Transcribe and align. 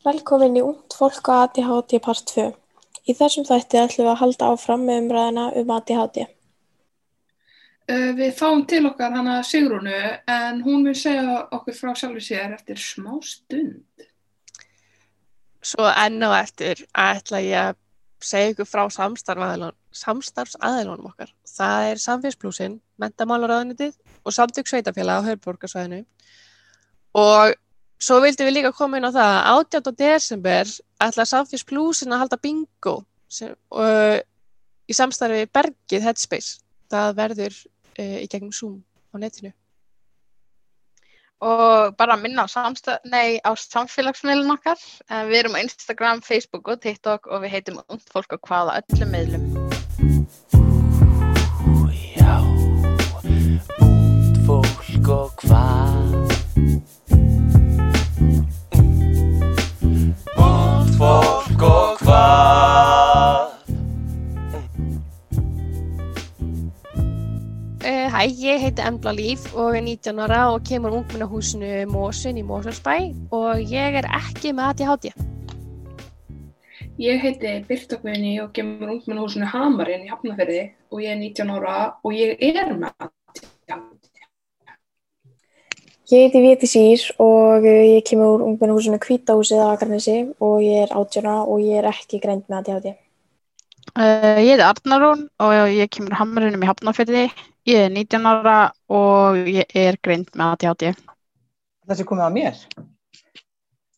Velkomin 0.00 0.54
í 0.56 0.62
Ungt 0.64 0.94
fólk 0.96 1.28
á 1.28 1.44
ADHD 1.44 1.98
part 2.00 2.24
2. 2.32 2.56
Í 3.04 3.12
þessum 3.16 3.44
þætti 3.44 3.76
ætlum 3.82 4.06
við 4.06 4.12
að 4.14 4.20
halda 4.22 4.46
áfram 4.54 4.82
með 4.88 5.00
umræðina 5.02 5.44
um 5.60 5.72
ADHD. 5.76 6.18
Uh, 7.90 8.10
við 8.16 8.32
fáum 8.38 8.62
til 8.70 8.86
okkar 8.88 9.12
hana 9.12 9.42
Sigrúnu 9.44 9.98
en 10.30 10.62
hún 10.64 10.86
vil 10.88 10.96
segja 10.96 11.44
okkur 11.52 11.74
frá 11.76 11.92
sjálfur 11.92 12.24
sér 12.24 12.56
eftir 12.56 12.78
smá 12.80 13.20
stund. 13.26 13.84
Svo 15.60 15.84
enn 15.90 16.22
og 16.24 16.32
eftir 16.38 16.80
ætla 16.96 17.38
ég 17.44 17.60
að 17.60 17.76
segja 18.24 18.52
ykkur 18.54 18.68
frá 18.72 18.88
samstarfsaðilunum 18.88 21.12
okkar. 21.12 21.28
Það 21.44 21.80
er 21.90 21.96
Samfélagsblúsin, 22.00 22.80
Mentamálaráðunitið 23.00 23.94
og 24.24 24.32
Samtök 24.32 24.66
Sveitafélag 24.70 25.20
á 25.20 25.26
Hörborgarsvæðinu. 25.28 26.00
Og 27.20 27.52
svo 28.00 28.18
vildum 28.24 28.48
við 28.48 28.56
líka 28.58 28.72
koma 28.76 28.98
inn 28.98 29.08
á 29.08 29.12
það 29.12 29.36
að 29.36 29.60
18. 29.60 29.94
desember 30.00 30.74
ætla 31.04 31.28
Samfélagsblúsin 31.28 32.14
að 32.14 32.24
halda 32.24 32.40
bingo 32.40 32.96
sem, 33.30 33.54
uh, 33.76 34.18
í 34.90 34.96
samstarfi 34.96 35.46
Bergið 35.52 36.06
Headspace. 36.08 36.60
Það 36.90 37.16
verður 37.20 37.56
uh, 37.56 38.18
í 38.24 38.26
gegnum 38.30 38.54
Zoom 38.56 38.80
á 39.12 39.16
netinu. 39.20 39.52
og 41.40 41.96
bara 41.96 42.16
minna 42.20 42.44
á, 42.44 42.68
nei, 43.08 43.40
á 43.40 43.50
samfélagsmiðlun 43.56 44.52
okkar. 44.58 44.80
Við 45.08 45.38
erum 45.38 45.56
á 45.56 45.64
Instagram, 45.64 46.20
Facebook 46.20 46.68
og 46.68 46.82
TikTok 46.84 47.30
og 47.32 47.44
við 47.44 47.54
heitum 47.56 47.80
ungt 47.88 48.12
fólk 48.12 48.36
á 48.36 48.38
hvaða 48.44 48.80
öllum 48.82 49.14
miðlum. 49.14 49.46
Já, 52.12 52.36
ungt 53.80 54.44
fólk 54.44 55.08
og 55.08 55.32
hvað 55.46 56.29
hæ, 68.20 68.26
ég 68.28 68.60
heiti 68.60 68.82
Embla 68.84 69.12
Líf 69.16 69.46
og 69.56 69.76
er 69.76 69.80
19 69.80 70.18
ára 70.20 70.40
og 70.52 70.64
kemur 70.68 70.92
ungmennahúsinu 70.98 71.86
Mósun 71.88 72.36
í 72.36 72.42
Mósunsbæ 72.44 72.96
og 73.32 73.62
ég 73.64 73.96
er 73.96 74.08
ekki 74.18 74.52
með 74.52 74.66
ADHD. 74.74 75.06
Ég 77.00 77.22
heiti 77.24 77.54
Birta 77.68 77.96
Guðni 78.02 78.34
og 78.42 78.52
kemur 78.52 78.92
ungmennahúsinu 78.96 79.48
Hamarinn 79.48 80.04
í 80.04 80.12
Hafnarferði 80.12 80.66
og 80.92 81.00
ég 81.00 81.14
er 81.14 81.20
19 81.22 81.54
ára 81.56 81.76
og 82.04 82.12
ég 82.12 82.36
er 82.44 82.74
með 82.76 82.92
ADHD. 83.06 84.24
Ég 86.12 86.26
heiti 86.26 86.44
Viti 86.44 86.68
Sýr 86.68 87.06
og 87.24 87.64
uh, 87.64 87.84
ég 87.96 88.04
kemur 88.04 88.34
úr 88.34 88.48
ungmennahúsinu 88.50 89.00
Hvítahúsið 89.00 89.64
á 89.64 89.72
Akarnesi 89.72 90.18
og 90.44 90.60
ég 90.60 90.84
er 90.84 90.92
18 90.92 91.24
ára 91.24 91.38
og 91.46 91.64
ég 91.64 91.80
er 91.80 91.88
ekki 91.94 92.20
greind 92.20 92.44
með 92.52 92.66
ADHD. 92.66 92.98
Uh, 93.98 94.38
ég 94.38 94.54
heiti 94.54 94.62
Arnarún 94.62 95.24
og 95.42 95.52
ég 95.74 95.90
kemur 95.90 96.14
hamrinum 96.14 96.62
í 96.62 96.68
Hafnarfyrði. 96.68 97.24
Ég 97.66 97.86
er 97.88 97.90
19 97.90 98.28
ára 98.30 98.58
og 98.86 99.38
ég 99.50 99.74
er 99.74 99.98
greind 100.02 100.30
með 100.38 100.54
ADHD. 100.54 100.92
það 101.88 101.98
sem 101.98 102.06
komið 102.06 102.26
að 102.26 102.36
mér. 102.36 102.60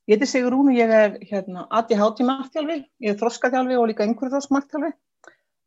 Ég 0.09 0.17
heiti 0.17 0.29
Sigrún 0.31 0.71
og 0.73 0.79
ég 0.79 0.91
er 0.91 1.19
hérna, 1.29 1.67
ADHD 1.71 2.25
marktjálfi, 2.25 2.79
ég 3.05 3.13
er 3.13 3.19
þroskaþjálfi 3.21 3.77
og 3.79 3.89
líka 3.91 4.07
einhverjum 4.07 4.33
þrosk 4.33 4.55
marktjálfi. 4.57 4.93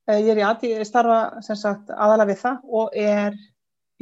Ég 0.10 0.32
er 0.34 0.42
í 0.42 0.46
AD, 0.46 0.66
ég 0.70 0.86
starfa 0.86 1.42
sem 1.46 1.58
sagt 1.58 1.90
aðalega 1.90 2.30
við 2.30 2.42
það 2.42 2.74
og 2.80 2.98
er 3.06 3.38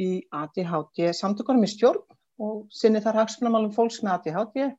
í 0.00 0.10
ADHD 0.36 1.12
samtökunum 1.16 1.64
í 1.64 1.70
stjórn 1.70 2.02
og 2.44 2.64
sinni 2.74 3.00
þar 3.04 3.22
hagsmunamálum 3.22 3.72
fólks 3.76 4.00
með 4.02 4.16
ADHD. 4.18 4.72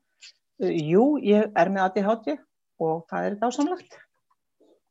Uh, 0.61 0.73
Jú, 0.73 1.05
ég 1.21 1.53
er 1.53 1.71
með 1.73 1.87
ADHD 1.87 2.35
og 2.81 3.05
það 3.09 3.29
er 3.29 3.39
dásamlegt. 3.41 3.97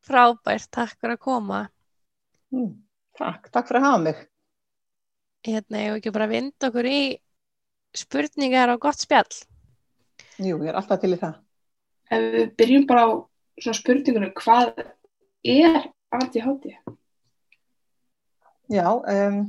Frábært, 0.04 0.68
takk 0.74 0.98
fyrir 1.00 1.16
að 1.16 1.22
koma. 1.24 1.60
Mm, 2.52 2.72
takk, 3.18 3.48
takk 3.52 3.68
fyrir 3.70 3.80
að 3.80 3.86
hafa 3.88 4.02
mig. 4.04 4.22
Hérna, 5.44 5.80
ég 5.80 5.98
ekki 5.98 6.12
bara 6.12 6.28
að 6.28 6.34
vinda 6.36 6.70
okkur 6.70 6.88
í 6.88 7.00
spurningar 7.94 8.72
og 8.74 8.82
gott 8.84 9.00
spjall. 9.00 9.40
Jú, 10.42 10.58
ég 10.60 10.70
er 10.72 10.78
alltaf 10.78 11.00
til 11.02 11.14
í 11.14 11.20
það. 11.20 11.38
Ef 12.12 12.26
við 12.34 12.52
byrjum 12.60 12.86
bara 12.90 13.06
á 13.06 13.10
spurningunum, 13.78 14.32
hvað 14.36 14.84
er 15.44 15.88
ADHD? 16.14 16.70
Já, 18.72 18.88
um, 18.88 19.40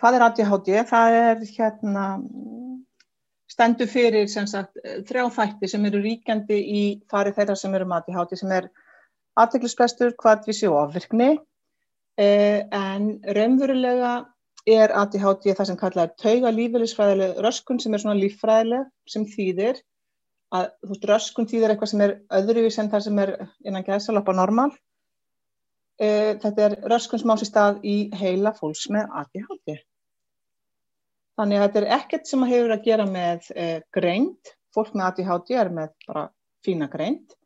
hvað 0.00 0.18
er 0.18 0.26
ADHD? 0.28 0.72
Það 0.88 1.18
er 1.18 1.44
hérna, 1.56 2.06
stendur 3.52 3.90
fyrir 3.90 4.28
sem 4.32 4.48
sagt 4.48 4.80
þrjá 5.08 5.26
þætti 5.36 5.68
sem 5.68 5.84
eru 5.88 6.00
ríkjandi 6.04 6.58
í 6.58 6.82
fari 7.10 7.34
þeirra 7.36 7.56
sem 7.58 7.74
eru 7.76 7.88
með 7.88 8.02
ADHD 8.02 8.40
sem 8.40 8.54
er 8.56 8.70
aðteglisbrestur, 9.40 10.14
kvadvísi 10.18 10.68
og 10.68 10.78
ofvirkni 10.86 11.30
eh, 12.20 12.64
en 12.68 13.14
raunverulega 13.36 14.12
er 14.68 14.94
ADHD 14.94 15.54
það 15.56 15.68
sem 15.70 15.78
kallað 15.80 16.04
er 16.04 16.12
tauga 16.22 16.52
lífeylisfræðileg 16.54 17.40
röskun 17.44 17.80
sem 17.82 17.94
er 17.94 18.02
svona 18.02 18.20
líffræðileg 18.20 18.90
sem 19.10 19.26
þýðir 19.26 19.80
að 20.52 20.68
þú 20.82 20.90
veist 20.92 21.06
röskun 21.10 21.48
þýðir 21.50 21.72
eitthvað 21.72 21.92
sem 21.92 22.04
er 22.04 22.16
öðruvís 22.38 22.78
en 22.78 22.90
það 22.92 23.06
sem 23.06 23.22
er 23.22 23.32
innan 23.64 23.86
gæðsalapa 23.86 24.34
normal. 24.36 24.68
Eh, 26.02 26.36
þetta 26.42 26.68
er 26.68 26.76
röskun 26.92 27.22
sem 27.22 27.32
á 27.32 27.36
sér 27.40 27.50
stað 27.50 27.80
í 27.88 27.96
heila 28.20 28.52
fólks 28.56 28.88
með 28.92 29.08
ADHD 29.22 29.80
þannig 31.40 31.58
að 31.58 31.64
þetta 31.66 31.80
er 31.80 31.92
ekkert 31.96 32.28
sem 32.28 32.44
hefur 32.46 32.74
að 32.74 32.86
gera 32.86 33.06
með 33.08 33.52
eh, 33.56 33.78
greind. 33.94 34.52
Fólk 34.72 34.94
með 34.94 35.08
ADHD 35.08 35.54
er 35.58 35.70
með 35.72 35.94
bara 36.06 36.26
fína 36.64 36.88
greind. 36.92 37.24
uh, 37.26 37.41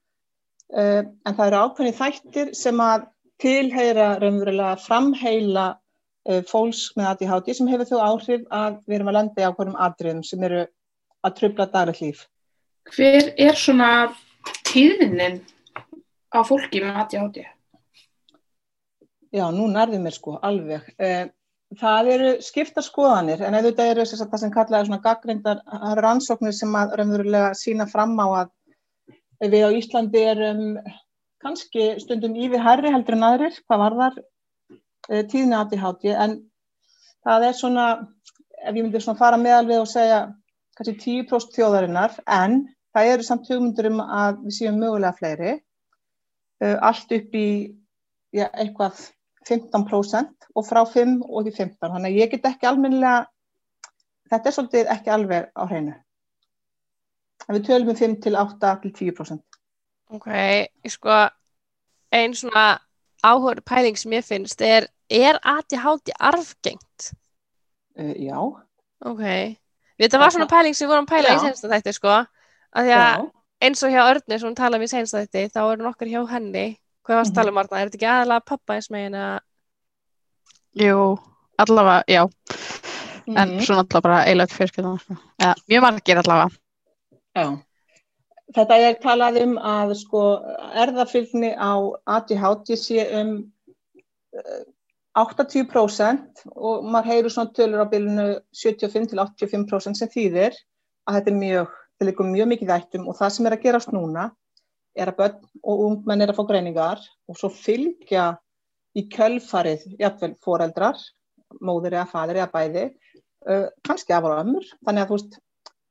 en 0.74 1.34
það 1.36 1.46
eru 1.46 1.58
ákveðni 1.62 1.94
þættir 1.94 2.48
sem 2.58 2.80
að 2.82 3.04
tilheyra 3.42 4.14
raunverulega 4.20 4.76
framheila 4.80 5.66
uh, 5.74 6.42
fólks 6.48 6.88
með 6.96 7.10
ADHD 7.12 7.52
sem 7.58 7.68
hefur 7.70 7.90
þau 7.90 8.00
áhrif 8.06 8.46
að 8.54 8.78
við 8.86 8.98
erum 8.98 9.12
að 9.12 9.18
lenda 9.18 9.42
í 9.42 9.48
ákveðnum 9.48 9.82
atriðum 9.88 10.24
sem 10.26 10.46
eru 10.48 10.64
að 11.26 11.36
trubla 11.40 11.68
daglegt 11.72 12.02
líf. 12.04 12.24
Hver 12.94 13.32
er 13.42 13.58
svona 13.58 13.90
tíðnin 14.68 15.40
á 16.32 16.40
fólki 16.46 16.82
með 16.84 17.00
ADHD? 17.02 17.40
Já, 19.34 19.48
nú 19.52 19.66
nærðum 19.68 20.06
mér 20.06 20.14
sko, 20.16 20.38
alveg. 20.46 20.86
Uh, 20.96 21.26
það 21.76 22.12
eru 22.14 22.28
skipta 22.46 22.82
skoðanir 22.84 23.42
en 23.44 23.56
auðvitað 23.58 23.90
eru 23.92 24.04
þess 24.06 24.22
að 24.22 24.30
það 24.32 24.42
sem 24.44 24.52
kallað 24.54 24.78
er 24.78 24.88
svona 24.88 25.02
gaggrindar 25.02 25.62
rannsóknir 25.98 26.54
sem 26.54 26.76
að 26.78 26.94
raunverulega 27.00 27.56
sína 27.58 27.88
fram 27.90 28.14
á 28.22 28.26
að 28.28 28.52
við 29.42 29.66
á 29.68 29.70
Íslandi 29.76 30.22
erum 30.30 30.62
kannski 31.44 31.88
stundum 32.00 32.36
yfir 32.38 32.62
herri 32.64 32.92
heldur 32.92 33.16
en 33.18 33.26
aðrir, 33.28 33.58
hvað 33.66 33.82
var 33.82 33.96
þar 34.00 34.16
tíðni 35.30 35.56
ADHD, 35.58 36.08
en 36.14 36.38
það 37.26 37.48
er 37.48 37.58
svona, 37.58 37.86
ef 38.62 38.72
ég 38.72 38.82
myndi 38.82 39.02
svona 39.02 39.20
fara 39.20 39.38
meðal 39.40 39.66
við 39.68 39.82
og 39.82 39.90
segja 39.90 40.22
kannski 40.78 40.96
10% 41.04 41.54
þjóðarinnar, 41.56 42.16
en 42.26 42.64
það 42.96 43.12
eru 43.12 43.26
samt 43.26 43.50
hugmyndur 43.52 43.90
um 43.92 44.00
að 44.02 44.40
við 44.46 44.56
séum 44.58 44.80
mögulega 44.80 45.18
fleiri, 45.20 45.52
allt 46.64 47.12
upp 47.12 47.36
í 47.36 47.46
ja, 48.34 48.48
eitthvað 48.48 49.04
15% 49.46 50.50
og 50.56 50.66
frá 50.66 50.82
5 50.88 51.20
og 51.28 51.46
því 51.46 51.54
15, 51.60 51.92
þannig 51.92 52.10
að 52.10 52.20
ég 52.22 52.32
get 52.32 52.50
ekki 52.50 52.70
almennilega, 52.70 53.26
þetta 54.32 54.50
er 54.50 54.56
svolítið 54.56 54.92
ekki 54.96 55.14
alveg 55.14 55.52
á 55.54 55.62
hreinu 55.68 55.94
en 57.48 57.56
við 57.56 57.66
tölum 57.68 57.88
um 57.92 57.96
5 57.96 58.16
til 58.22 58.36
8 58.36 58.72
til 58.82 58.92
10%. 59.12 59.42
Ok, 60.16 60.26
sko, 60.88 61.16
einn 62.12 62.34
svona 62.34 62.78
áhugur 63.26 63.60
pæling 63.66 63.96
sem 63.98 64.12
ég 64.12 64.24
finnst 64.24 64.60
er, 64.62 64.86
er 65.10 65.38
ADHD 65.42 66.12
arfgengt? 66.20 67.12
Uh, 67.98 68.12
já. 68.18 68.38
Ok, 69.04 69.22
þetta 69.98 70.18
var 70.20 70.30
svona 70.34 70.46
pæling 70.50 70.74
sem 70.76 70.86
við 70.86 70.92
vorum 70.94 71.06
að 71.08 71.14
pæla 71.14 71.28
Já. 71.32 71.36
í 71.36 71.44
sensta 71.46 71.68
þætti, 71.72 71.92
sko, 71.96 72.14
að 72.76 72.86
því 72.90 72.94
að 73.00 73.26
eins 73.66 73.82
og 73.82 73.90
hjá 73.94 74.02
Örni 74.10 74.38
sem 74.38 74.48
hún 74.48 74.56
talaði 74.58 74.76
um 74.82 74.86
í 74.86 74.90
sensta 74.92 75.22
þætti, 75.24 75.46
þá 75.54 75.60
eru 75.72 75.82
nokkur 75.86 76.10
hjá 76.12 76.20
henni, 76.30 76.66
hvað 77.06 77.16
varst 77.20 77.30
að 77.30 77.32
Mhm. 77.32 77.40
tala 77.40 77.50
um 77.50 77.58
Arna, 77.58 77.78
er 77.80 77.88
þetta 77.88 77.98
ekki 78.00 78.10
aðalega 78.12 78.44
pappa 78.46 78.74
eins 78.74 78.90
megin 78.90 79.14
að, 79.14 79.40
Jú, 80.76 81.18
allavega, 81.58 82.04
já. 82.08 82.22
En 83.26 83.48
Mhm. 83.56 83.60
svona 83.64 83.80
allavega 83.82 84.00
bara 84.02 84.24
eiginlega 84.26 84.52
fjölskyldan. 84.54 84.98
Sko. 85.00 85.16
Ja, 85.40 85.54
mjög 85.68 85.82
margir 85.82 86.18
allavega. 86.20 86.50
Já. 87.36 87.46
Þetta 88.56 88.78
er 88.78 88.96
talað 89.02 89.40
um 89.42 89.56
að 89.58 89.92
sko 89.98 90.22
erðafylgni 90.78 91.50
á 91.58 91.74
ADHD 92.16 92.76
sé 92.78 93.06
um 93.20 93.36
eh, 94.36 94.64
80% 95.16 96.44
og 96.52 96.84
maður 96.84 97.10
heyrir 97.10 97.32
svona 97.32 97.52
tölur 97.56 97.82
á 97.82 97.90
bylunu 97.90 98.26
75 98.54 99.10
til 99.12 99.20
85% 99.22 99.98
sem 99.98 100.10
þýðir 100.12 100.56
að 101.08 101.18
þetta 101.18 101.32
er 101.32 101.38
mjög, 101.40 101.70
þetta 101.96 102.08
liggur 102.10 102.28
mjög 102.28 102.50
mikið 102.52 102.74
ættum 102.76 103.08
og 103.08 103.16
það 103.18 103.32
sem 103.36 103.48
er 103.48 103.56
að 103.56 103.64
gerast 103.64 103.94
núna 103.96 104.26
er 104.96 105.12
að 105.12 105.18
börn 105.20 105.38
og 105.62 105.84
ungmenn 105.86 106.24
er 106.24 106.32
að 106.32 106.38
fá 106.38 106.44
greiningar 106.50 107.00
og 107.28 107.38
svo 107.40 107.50
fylgja 107.52 108.28
í 108.96 109.04
kjölfarið 109.12 109.84
jafnvel 110.00 110.34
foreldrar, 110.44 111.00
móður 111.60 111.98
eða 111.98 112.06
fadir 112.10 112.40
eða 112.40 112.52
bæði, 112.52 112.84
uh, 113.48 113.66
kannski 113.84 114.14
af 114.16 114.24
og 114.24 114.38
ömmur, 114.40 114.68
þannig 114.86 115.04
að 115.04 115.10
þú 115.10 115.18
veist, 115.18 115.36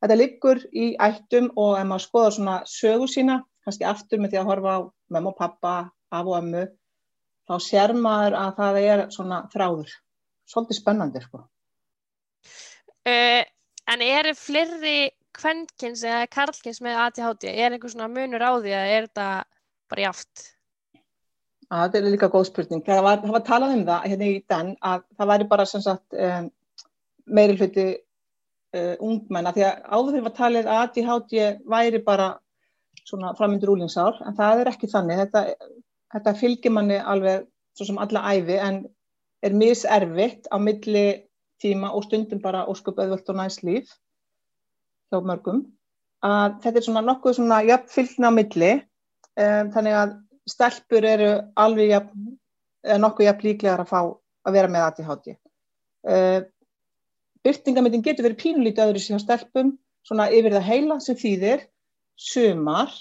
þetta 0.06 0.18
liggur 0.20 0.62
í 0.70 0.94
ættum 1.02 1.50
og 1.58 1.80
ef 1.80 1.88
maður 1.90 2.06
skoðar 2.06 2.36
svona 2.36 2.56
sögu 2.70 3.10
sína, 3.10 3.40
kannski 3.66 3.88
aftur 3.90 4.22
með 4.22 4.36
því 4.36 4.42
að 4.42 4.50
horfa 4.52 4.78
á 4.78 4.80
mömmu 5.16 5.32
og 5.32 5.38
pappa, 5.40 5.74
af 6.14 6.30
og 6.30 6.38
ömmu, 6.38 6.64
þá 7.50 7.56
sér 7.66 7.94
maður 7.98 8.38
að 8.38 8.52
það 8.60 8.80
er 8.84 9.04
svona 9.16 9.42
þráður. 9.54 9.94
Svolítið 10.46 10.78
spennandi, 10.78 11.22
sko. 11.26 11.42
Uh, 13.06 13.42
en 13.90 14.04
eru 14.06 14.34
fleiri 14.38 14.98
kvenkins 15.36 16.04
eða 16.06 16.30
karlkins 16.32 16.82
með 16.86 17.02
ADHD? 17.08 17.50
Er 17.50 17.74
einhver 17.74 17.92
svona 17.92 18.10
munur 18.12 18.46
á 18.46 18.54
því 18.62 18.76
að 18.78 18.92
er 18.94 19.08
þetta 19.10 19.30
bara 19.92 20.06
jáft? 20.06 20.46
Að 21.66 21.88
þetta 21.88 22.00
er 22.00 22.14
líka 22.14 22.30
góð 22.34 22.48
spurning. 22.52 22.86
Það 22.86 23.04
var, 23.08 23.22
það 23.26 23.36
var 23.40 23.46
talað 23.50 23.76
um 23.80 23.86
það 23.90 24.10
hérna 24.12 24.30
í 24.30 24.40
den 24.54 24.74
að 24.86 25.06
það 25.18 25.32
væri 25.34 25.50
bara 25.50 25.66
sem 25.70 25.82
sagt 25.82 26.18
um, 26.28 26.50
meiri 27.26 27.58
hluti 27.58 27.88
uh, 28.76 28.96
ungmenna 29.04 29.54
því 29.56 29.66
að 29.68 29.86
áður 29.90 30.12
fyrir 30.12 30.26
var 30.28 30.36
talið 30.40 30.70
að 30.70 30.82
ADHD 30.84 31.36
væri 31.72 32.02
bara 32.06 32.30
svona 33.06 33.34
framöndur 33.38 33.74
úlingsár 33.76 34.22
en 34.26 34.38
það 34.38 34.64
er 34.64 34.72
ekki 34.72 34.90
þannig. 34.92 35.22
Þetta, 35.24 35.72
þetta 36.16 36.36
fylgir 36.40 36.74
manni 36.74 37.00
alveg 37.00 37.46
svo 37.76 37.90
sem 37.90 38.02
alla 38.02 38.24
æfi 38.32 38.58
en 38.62 38.84
er 39.46 39.56
miservitt 39.56 40.50
á 40.50 40.58
milli 40.58 41.06
tíma 41.62 41.92
og 41.96 42.06
stundum 42.08 42.42
bara 42.44 42.66
ósköp 42.72 43.00
auðvöld 43.00 43.30
og 43.32 43.40
næst 43.40 43.64
líf 43.68 43.92
hjá 45.12 45.22
mörgum. 45.22 45.66
Að 46.26 46.60
þetta 46.64 46.82
er 46.82 46.88
svona 46.88 47.06
nokkuð 47.06 47.38
svona 47.38 47.62
jöfn 47.68 47.92
fylgna 47.92 48.32
á 48.32 48.38
milli 48.38 48.72
um, 48.76 49.72
þannig 49.76 50.00
að 50.02 50.16
stelpur 50.50 51.06
eru 51.06 51.32
alveg 51.58 51.92
jafn, 51.92 52.26
nokkuð 53.02 53.28
jafn 53.30 53.48
líklegar 53.48 53.84
að 53.84 53.92
fá 53.92 54.00
að 54.46 54.58
vera 54.58 54.72
með 54.72 54.88
ADHD. 54.88 55.36
Uh, 56.06 56.42
byrtingamindin 57.46 58.04
getur 58.06 58.28
verið 58.28 58.42
pínulítið 58.42 58.90
öðru 58.90 59.04
sér 59.04 59.22
stelpum, 59.22 59.76
svona 60.06 60.28
yfir 60.34 60.56
það 60.56 60.70
heila 60.70 61.00
sem 61.04 61.18
þýðir, 61.20 61.66
sumar 62.16 62.92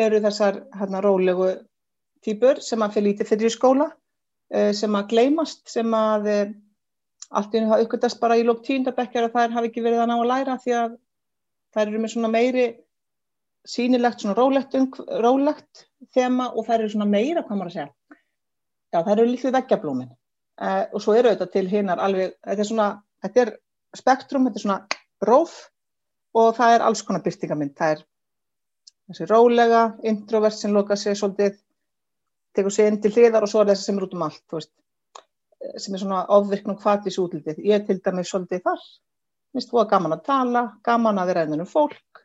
eru 0.00 0.20
þessar 0.24 0.62
hérna 0.78 1.02
rólegu 1.04 1.50
týpur 2.24 2.60
sem 2.64 2.82
að 2.82 2.96
fyrir 2.96 3.10
lítið 3.10 3.30
fyrir 3.30 3.50
í 3.50 3.54
skóla, 3.54 3.88
uh, 4.54 4.70
sem 4.76 4.94
að 4.96 5.10
gleymast, 5.12 5.64
sem 5.70 5.96
að 5.96 6.30
uh, 6.32 6.44
allt 7.34 7.54
einu 7.54 7.70
það 7.70 7.84
uppgötast 7.84 8.20
bara 8.22 8.38
í 8.38 8.44
lók 8.46 8.62
tíundabekkjar 8.66 9.28
að 9.28 9.36
þær 9.36 9.56
hafi 9.56 9.70
ekki 9.70 9.84
verið 9.84 10.04
að 10.04 10.10
ná 10.10 10.16
að 10.16 10.30
læra 10.30 10.58
því 10.62 10.76
að 10.80 10.96
þær 11.74 11.86
eru 11.86 12.02
með 12.02 12.14
svona 12.14 12.30
meiri 12.32 12.66
sýnilegt, 13.64 14.20
svona 14.20 14.36
rólegt, 14.36 14.76
rólegt 15.24 15.86
þema 16.14 16.50
og 16.52 16.66
þær 16.66 16.82
eru 16.82 16.92
svona 16.92 17.08
meira, 17.08 17.42
hvað 17.42 17.58
maður 17.58 17.70
að 17.70 17.76
segja. 17.78 18.20
Já, 18.92 18.98
þær 19.00 19.16
eru 19.16 19.30
líkt 19.30 19.46
við 19.48 19.56
veggjablómin 19.56 20.10
uh, 20.12 20.84
og 20.92 21.02
svo 21.02 21.16
eru 21.18 21.32
þetta 21.32 21.50
til 21.54 21.66
hinnar 21.70 22.02
alveg, 22.02 22.36
þetta 22.44 22.64
er 22.64 22.70
svona, 22.70 22.88
þetta 23.24 23.44
er 23.44 23.54
spektrum, 23.98 24.48
þetta 24.48 24.60
er 24.60 24.64
svona 24.64 25.28
róf 25.28 25.54
og 26.34 26.54
það 26.56 26.76
er 26.76 26.84
alls 26.86 27.02
konar 27.06 27.22
byrtingamind. 27.24 27.74
Það 27.78 27.94
er 27.94 28.04
þessi 29.10 29.28
rólega, 29.30 29.82
introvert 30.10 30.56
sem 30.58 30.74
loka 30.74 30.96
sig 30.98 31.18
svolítið, 31.18 31.58
tekur 32.56 32.74
sig 32.74 32.90
inn 32.90 33.00
til 33.02 33.12
hliðar 33.14 33.46
og 33.46 33.52
svo 33.52 33.62
er 33.62 33.72
þessi 33.72 33.88
sem 33.88 34.00
er 34.00 34.06
út 34.06 34.16
um 34.16 34.26
allt, 34.26 34.44
veist, 34.52 34.72
sem 35.80 35.94
er 35.94 36.02
svona 36.02 36.24
ofvirknum 36.36 36.78
hvaðlis 36.80 37.20
útlitið. 37.22 37.62
Ég 37.64 37.80
er 37.80 37.86
til 37.88 38.00
dæmis 38.04 38.32
svolítið 38.32 38.64
þar, 38.66 38.82
minnst 39.54 39.70
þú 39.70 39.82
að 39.82 39.90
gaman 39.94 40.16
að 40.16 40.24
tala, 40.28 40.64
gaman 40.84 41.20
að 41.22 41.30
vera 41.32 41.46
ennum 41.46 41.70
fólk, 41.70 42.24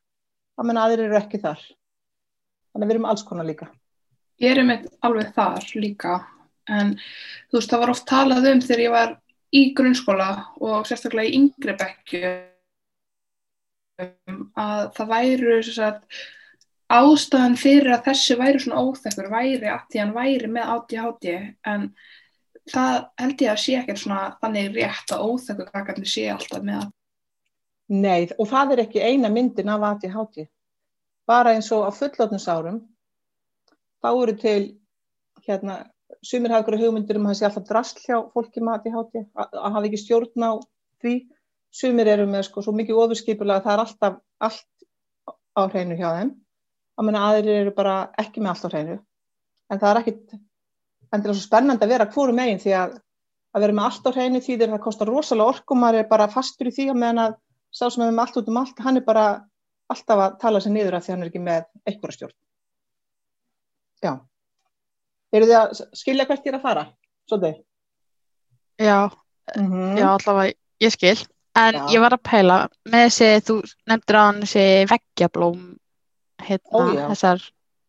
að 0.59 0.69
menna 0.69 0.87
aðrir 0.87 1.07
eru 1.07 1.19
ekki 1.21 1.41
þar. 1.43 1.61
Þannig 2.73 2.85
að 2.85 2.89
við 2.89 2.97
erum 2.97 3.09
alls 3.09 3.25
konar 3.25 3.47
líka. 3.47 3.69
Ég 4.39 4.53
er 4.53 4.61
einmitt 4.61 4.85
alveg 5.03 5.33
þar 5.35 5.65
líka 5.75 6.19
en 6.69 6.93
þú 7.49 7.57
veist 7.57 7.73
það 7.73 7.81
var 7.81 7.91
oft 7.93 8.05
talað 8.07 8.47
um 8.51 8.61
þegar 8.63 8.83
ég 8.83 8.93
var 8.93 9.15
í 9.55 9.63
grunnskóla 9.77 10.29
og 10.61 10.87
sérstaklega 10.87 11.29
í 11.31 11.39
yngri 11.39 11.75
bekkju 11.79 12.33
að 14.59 14.83
það 14.95 15.09
væru 15.09 15.57
sagt, 15.65 16.05
ástæðan 16.89 17.57
fyrir 17.59 17.91
að 17.95 18.05
þessi 18.09 18.37
væri 18.39 18.61
svona 18.63 18.83
óþekkur 18.85 19.27
væri 19.33 19.69
að 19.69 19.83
því 19.89 20.01
hann 20.03 20.15
væri 20.15 20.51
með 20.53 20.71
ADHD 20.75 21.27
en 21.73 21.89
það 22.69 22.95
held 23.19 23.43
ég 23.43 23.51
að 23.51 23.61
sé 23.65 23.75
ekkert 23.79 24.03
svona 24.03 24.23
þannig 24.39 24.71
rétt 24.77 25.13
að 25.15 25.25
óþekkur 25.27 25.73
kakkarnir 25.73 26.09
sé 26.09 26.29
alltaf 26.31 26.63
með 26.63 26.81
að 26.83 26.95
Nei, 27.89 28.29
og 28.37 28.45
það 28.51 28.75
er 28.75 28.79
ekki 28.83 29.01
eina 29.01 29.31
myndin 29.33 29.69
af 29.73 29.81
ADHD. 29.87 30.43
Bara 31.25 31.55
eins 31.55 31.71
og 31.73 31.87
á 31.89 31.91
fullotnumsárum, 31.93 32.83
þá 33.97 34.09
eru 34.11 34.35
til, 34.37 34.59
hérna, 35.47 35.79
sumir 36.25 36.53
hafa 36.53 36.65
ykkur 36.65 36.79
hugmyndir 36.81 37.19
um 37.19 37.27
að 37.27 37.33
það 37.33 37.39
sé 37.39 37.47
alltaf 37.47 37.67
drasl 37.69 38.01
hjá 38.03 38.15
fólki 38.33 38.63
ADHD, 38.63 39.23
að, 39.35 39.53
að 39.53 39.75
hafa 39.75 39.89
ekki 39.89 40.01
stjórn 40.03 40.45
á 40.45 40.51
því. 41.03 41.15
Sumir 41.69 42.09
eru 42.09 42.25
með 42.25 42.47
sko 42.47 42.63
svo 42.65 42.73
mikið 42.73 42.97
ofurskipulega 43.03 43.61
að 43.61 43.67
það 43.67 43.73
er 43.75 43.83
alltaf 43.83 44.15
allt 44.47 44.87
á 45.53 45.61
hreinu 45.69 45.97
hjá 45.99 46.09
þeim. 46.17 46.31
Að 46.99 47.07
menna 47.07 47.25
aðrir 47.29 47.59
eru 47.63 47.73
bara 47.75 47.97
ekki 48.19 48.41
með 48.41 48.53
allt 48.53 48.65
á 48.65 48.69
hreinu. 48.73 48.97
En 49.69 49.81
það 49.81 49.91
er 49.91 50.01
ekkit 50.01 50.39
endilega 51.13 51.37
svo 51.37 51.45
spennandi 51.45 51.85
að 51.85 51.93
vera 51.93 52.09
hvoru 52.09 52.33
meginn 52.35 52.61
því 52.61 52.73
að 52.79 52.97
að 53.55 53.63
vera 53.65 53.75
með 53.75 53.87
allt 53.89 54.09
á 54.09 54.11
hreinu 54.13 54.41
því 54.43 54.55
þegar 54.55 54.73
það 54.75 54.83
kostar 54.83 55.09
rosalega 55.09 55.53
orkum, 55.53 55.79
maður 55.81 56.03
er 56.03 56.09
bara 56.09 56.29
fastur 56.29 56.69
í 56.69 56.73
því 56.73 56.89
að 56.91 56.99
meðan 57.01 57.21
að 57.23 57.37
sá 57.73 57.85
sem 57.87 58.03
er 58.05 58.11
með 58.11 58.23
allt 58.25 58.37
út 58.41 58.51
um 58.51 58.59
allt, 58.61 58.83
hann 58.85 58.99
er 58.99 59.05
bara 59.05 59.25
alltaf 59.89 60.21
að 60.25 60.35
tala 60.43 60.61
sér 60.61 60.75
niður 60.75 60.97
af 60.97 61.05
því 61.05 61.13
hann 61.13 61.23
er 61.23 61.31
ekki 61.31 61.41
með 61.45 61.65
einhverja 61.89 62.17
stjórn. 62.17 62.35
Já. 64.05 64.11
Eru 65.33 65.45
þið 65.45 65.57
að 65.59 65.81
skilja 65.93 66.25
hvert 66.25 66.47
er 66.47 66.57
að 66.57 66.61
fara? 66.65 66.85
Svolítið? 67.29 67.59
Já, 68.79 69.09
Mm 69.57 69.71
-hmm. 69.71 69.97
já, 69.97 70.07
allavega 70.07 70.53
ég 70.81 70.91
skil. 70.91 71.27
En 71.55 71.73
Já. 71.73 71.87
ég 71.89 71.99
var 71.99 72.13
að 72.13 72.23
pæla 72.23 72.69
með 72.85 73.05
þessi, 73.05 73.29
þú 73.47 73.55
nefndir 73.87 74.15
á 74.15 74.23
hann 74.25 74.41
þessi 74.41 74.85
veggjablóm, 74.89 75.79
hérna, 76.37 76.71
Ó, 76.71 77.09
þessar 77.09 77.39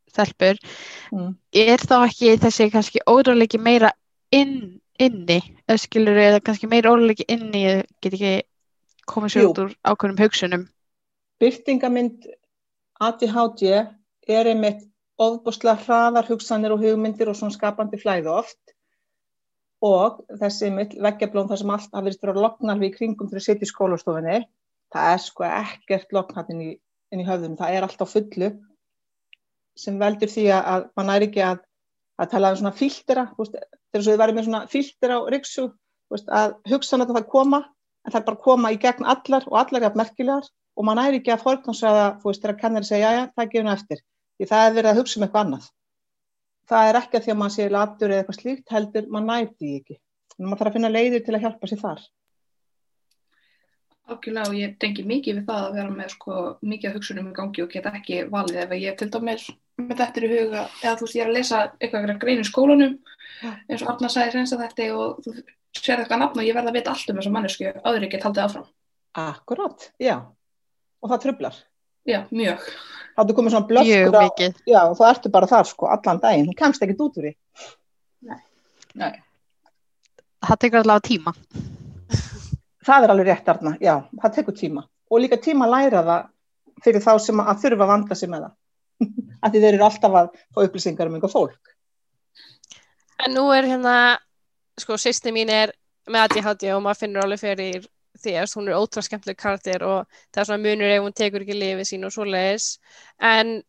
stelpur. 0.09 0.57
Mm. 1.13 1.37
Er 1.53 1.79
þá 1.79 1.97
ekki 2.07 2.37
þessi 2.37 2.71
kannski 2.73 2.99
óróleiki 3.07 3.59
meira 3.59 3.93
inn, 4.33 4.81
inni, 4.99 5.41
skilur 5.77 6.17
eða 6.17 6.41
kannski 6.41 6.67
meira 6.67 6.91
óróleiki 6.91 7.25
inni, 7.29 7.65
ég 7.65 7.87
get 8.01 8.15
ekki 8.15 8.43
komið 9.07 9.29
sér 9.29 9.49
út 9.51 9.59
úr 9.59 9.75
ákveðnum 9.85 10.19
hugsunum. 10.19 10.69
Byrtingamind 11.41 12.27
ADHD 13.01 13.63
er 14.29 14.47
einmitt 14.47 14.89
ofbúslega 15.21 15.85
hraðar 15.85 16.29
hugsanir 16.31 16.75
og 16.75 16.85
hugmyndir 16.85 17.29
og 17.31 17.37
svona 17.39 17.55
skapandi 17.55 18.01
flæði 18.01 18.33
oft. 18.33 18.77
Og 19.85 20.23
þessi 20.41 20.69
einmitt 20.69 20.97
veggjablóm 21.01 21.49
þar 21.49 21.61
sem 21.61 21.75
allt 21.75 21.95
hafi 21.97 22.13
verið 22.13 22.33
að 22.35 22.43
lokna 22.45 22.75
alveg 22.75 22.91
í 22.91 22.97
kringum 22.99 23.31
að 23.33 23.45
sitja 23.47 23.69
í 23.69 23.71
skólastofinni 23.71 24.41
það 24.95 25.15
er 25.15 25.23
sko 25.23 25.47
ekkert 25.47 26.15
loknat 26.15 26.53
inn 26.53 26.63
í, 26.65 26.71
í 27.15 27.27
höfðum, 27.27 27.57
það 27.59 27.77
er 27.77 27.87
allt 27.87 28.03
á 28.03 28.07
fullu 28.11 28.51
sem 29.79 29.99
veldur 30.01 30.31
því 30.31 30.47
að, 30.53 30.71
að 30.73 30.87
mann 30.99 31.13
er 31.15 31.27
ekki 31.29 31.43
að, 31.47 31.61
að 32.21 32.33
tala 32.35 32.53
um 32.53 32.61
svona 32.61 32.75
þú 32.77 33.45
veist, 33.45 33.59
þegar 33.91 34.07
þið 34.07 34.23
væri 34.23 34.37
með 34.37 34.49
svona 34.49 34.63
filter 34.71 35.15
á 35.15 35.19
ryksu, 35.35 35.67
þú 35.71 36.17
veist, 36.17 36.33
að 36.41 36.57
það 37.15 37.29
koma, 37.31 37.63
en 38.05 38.13
það 38.13 38.21
er 38.21 38.27
bara 38.27 38.39
að 38.39 38.45
koma 38.45 38.73
í 38.73 38.81
gegn 38.83 39.09
allar 39.15 39.47
og 39.47 39.59
allar 39.63 39.83
er 39.83 39.91
að 39.91 40.01
merkilegar 40.01 40.51
og 40.77 40.87
mann 40.87 41.01
er 41.03 41.19
ekki 41.19 41.33
að 41.35 41.45
forgansraða, 41.47 42.07
þú 42.21 42.31
veist, 42.31 42.43
þegar 42.43 42.61
kennari 42.61 42.89
segja, 42.89 43.13
já, 43.15 43.21
já, 43.21 43.25
það 43.37 43.53
gefur 43.55 43.67
nú 43.67 43.73
eftir, 43.77 44.03
því 44.41 44.49
það 44.51 44.67
er 44.67 44.77
verið 44.79 44.91
að 44.91 45.01
hugsa 45.01 45.19
um 45.19 45.27
eitthvað 45.27 45.45
annað. 45.47 45.67
Það 46.71 46.89
er 46.89 46.99
ekki 47.01 47.19
að 47.19 47.27
því 47.27 47.33
að 47.35 47.39
maður 47.41 47.55
sé 47.57 47.67
latur 47.75 48.15
eða 48.15 48.23
eitthvað 48.23 48.39
slíkt, 48.39 48.73
heldur, 48.73 49.11
næri 49.11 49.51
því 49.59 49.75
ekki. 49.81 49.99
En 50.39 50.49
maður 50.49 50.63
þarf 50.63 50.71
að 50.71 50.77
finna 50.79 50.91
leiðir 50.95 51.25
til 51.27 51.37
að 51.37 51.45
hjálpa 51.45 51.71
sér 51.71 51.83
þar. 51.85 52.03
algjörlega 54.11 54.51
og 54.51 54.57
ég 54.59 54.73
tengi 54.83 55.05
mikið 55.07 55.37
við 55.39 55.45
það 55.47 55.65
að 55.65 55.75
vera 55.79 55.91
með 55.95 56.09
sko 56.17 56.39
mikið 56.67 56.89
af 56.89 56.95
hugsunum 56.97 57.29
í 57.31 57.35
gangi 57.37 57.63
og 57.63 57.69
geta 57.71 57.93
ekki 57.95 58.17
valið 58.33 58.57
ef 58.65 58.73
ég 58.75 58.97
til 58.99 59.07
dæmis 59.15 59.45
með 59.79 60.01
þetta 60.01 60.25
í 60.25 60.31
huga 60.33 60.65
eða 60.83 60.95
þú 60.99 61.07
veist 61.07 61.15
ég 61.15 61.23
er 61.23 61.31
að 61.31 61.37
lesa 61.37 61.61
eitthvað 61.79 62.19
grein 62.25 62.43
í 62.43 62.49
skólanum 62.49 62.97
eins 63.69 63.85
og 63.85 63.93
Arna 63.93 64.11
sagði 64.11 64.35
reynsa 64.35 64.59
þetta 64.59 64.89
og 64.97 65.21
þú 65.23 65.37
sér 65.77 66.03
eitthvað 66.03 66.23
nafn 66.25 66.43
og 66.43 66.47
ég 66.47 66.57
verða 66.57 66.73
að 66.73 66.79
vita 66.79 66.95
allt 66.95 67.11
um 67.13 67.21
þessa 67.21 67.33
mannesku 67.35 67.73
áður 67.85 68.07
ekki 68.07 68.23
haldið 68.25 68.45
áfram. 68.45 68.67
Akkurát, 69.21 69.91
já. 70.03 70.17
Og 71.01 71.13
það 71.13 71.23
trublar. 71.25 71.61
Já, 72.09 72.25
mjög. 72.31 72.67
Það 73.21 73.33
er 73.33 73.37
komið 73.37 73.53
svona 73.53 73.83
mikið. 74.15 74.61
já, 74.65 74.79
og 74.81 74.95
þá 74.97 75.03
ertu 75.11 75.31
bara 75.33 75.49
þar, 75.51 75.67
sko, 75.69 75.89
allan 75.93 76.21
daginn. 76.23 76.47
Hún 76.49 76.57
kemst 76.57 76.85
ekkert 76.85 77.03
út 77.05 77.19
úr 77.21 77.27
því. 77.27 77.33
Nei. 78.31 78.39
Nei. 78.97 79.19
Það 80.49 80.61
tekur 80.63 80.81
allavega 80.81 81.05
tíma. 81.05 81.35
Það 82.89 83.05
er 83.05 83.13
alveg 83.13 83.29
rétt, 83.29 83.51
Arna, 83.53 83.75
já, 83.77 83.93
það 84.23 84.35
tekur 84.39 84.57
tíma. 84.57 84.87
Og 85.13 85.21
líka 85.21 85.37
tíma 85.37 85.69
að 85.69 85.75
læra 85.75 86.03
það 86.07 86.31
fyrir 86.87 87.05
þá 87.05 87.13
sem 87.21 87.45
að 87.45 87.61
þurfa 87.67 87.85
að 87.85 87.93
vanda 87.93 88.17
sig 88.17 88.33
með 88.33 88.47
það. 88.47 88.57
að 89.45 89.53
því 89.53 89.63
þeir 89.67 89.75
eru 89.75 89.87
alltaf 89.91 90.19
að 90.23 90.33
fá 90.41 90.65
upplýsingar 90.65 91.11
um 91.11 91.19
einhver 91.19 91.35
fólk. 91.35 91.77
En 93.21 93.37
nú 93.37 93.45
er 93.53 93.69
hérna, 93.69 93.95
sko, 94.81 94.97
sýsti 94.97 95.35
mín 95.37 95.53
er 95.53 95.77
með 96.09 96.25
ADHD 96.25 96.71
og 96.73 96.87
maður 96.87 97.03
finnur 97.05 97.27
alveg 97.27 97.45
fyrir 97.45 97.85
að 98.29 98.55
hún 98.59 98.69
er 98.69 98.77
ótrúlega 98.77 99.07
skemmtileg 99.09 99.39
karakter 99.41 99.85
og 99.87 100.07
það 100.31 100.43
er 100.43 100.49
svona 100.49 100.65
munur 100.65 100.93
ef 100.93 101.03
hún 101.05 101.17
tekur 101.17 101.45
ekki 101.45 101.57
lifið 101.57 101.89
sín 101.89 102.07
og 102.07 102.15
svoleiðis. 102.15 102.67
En 103.19 103.63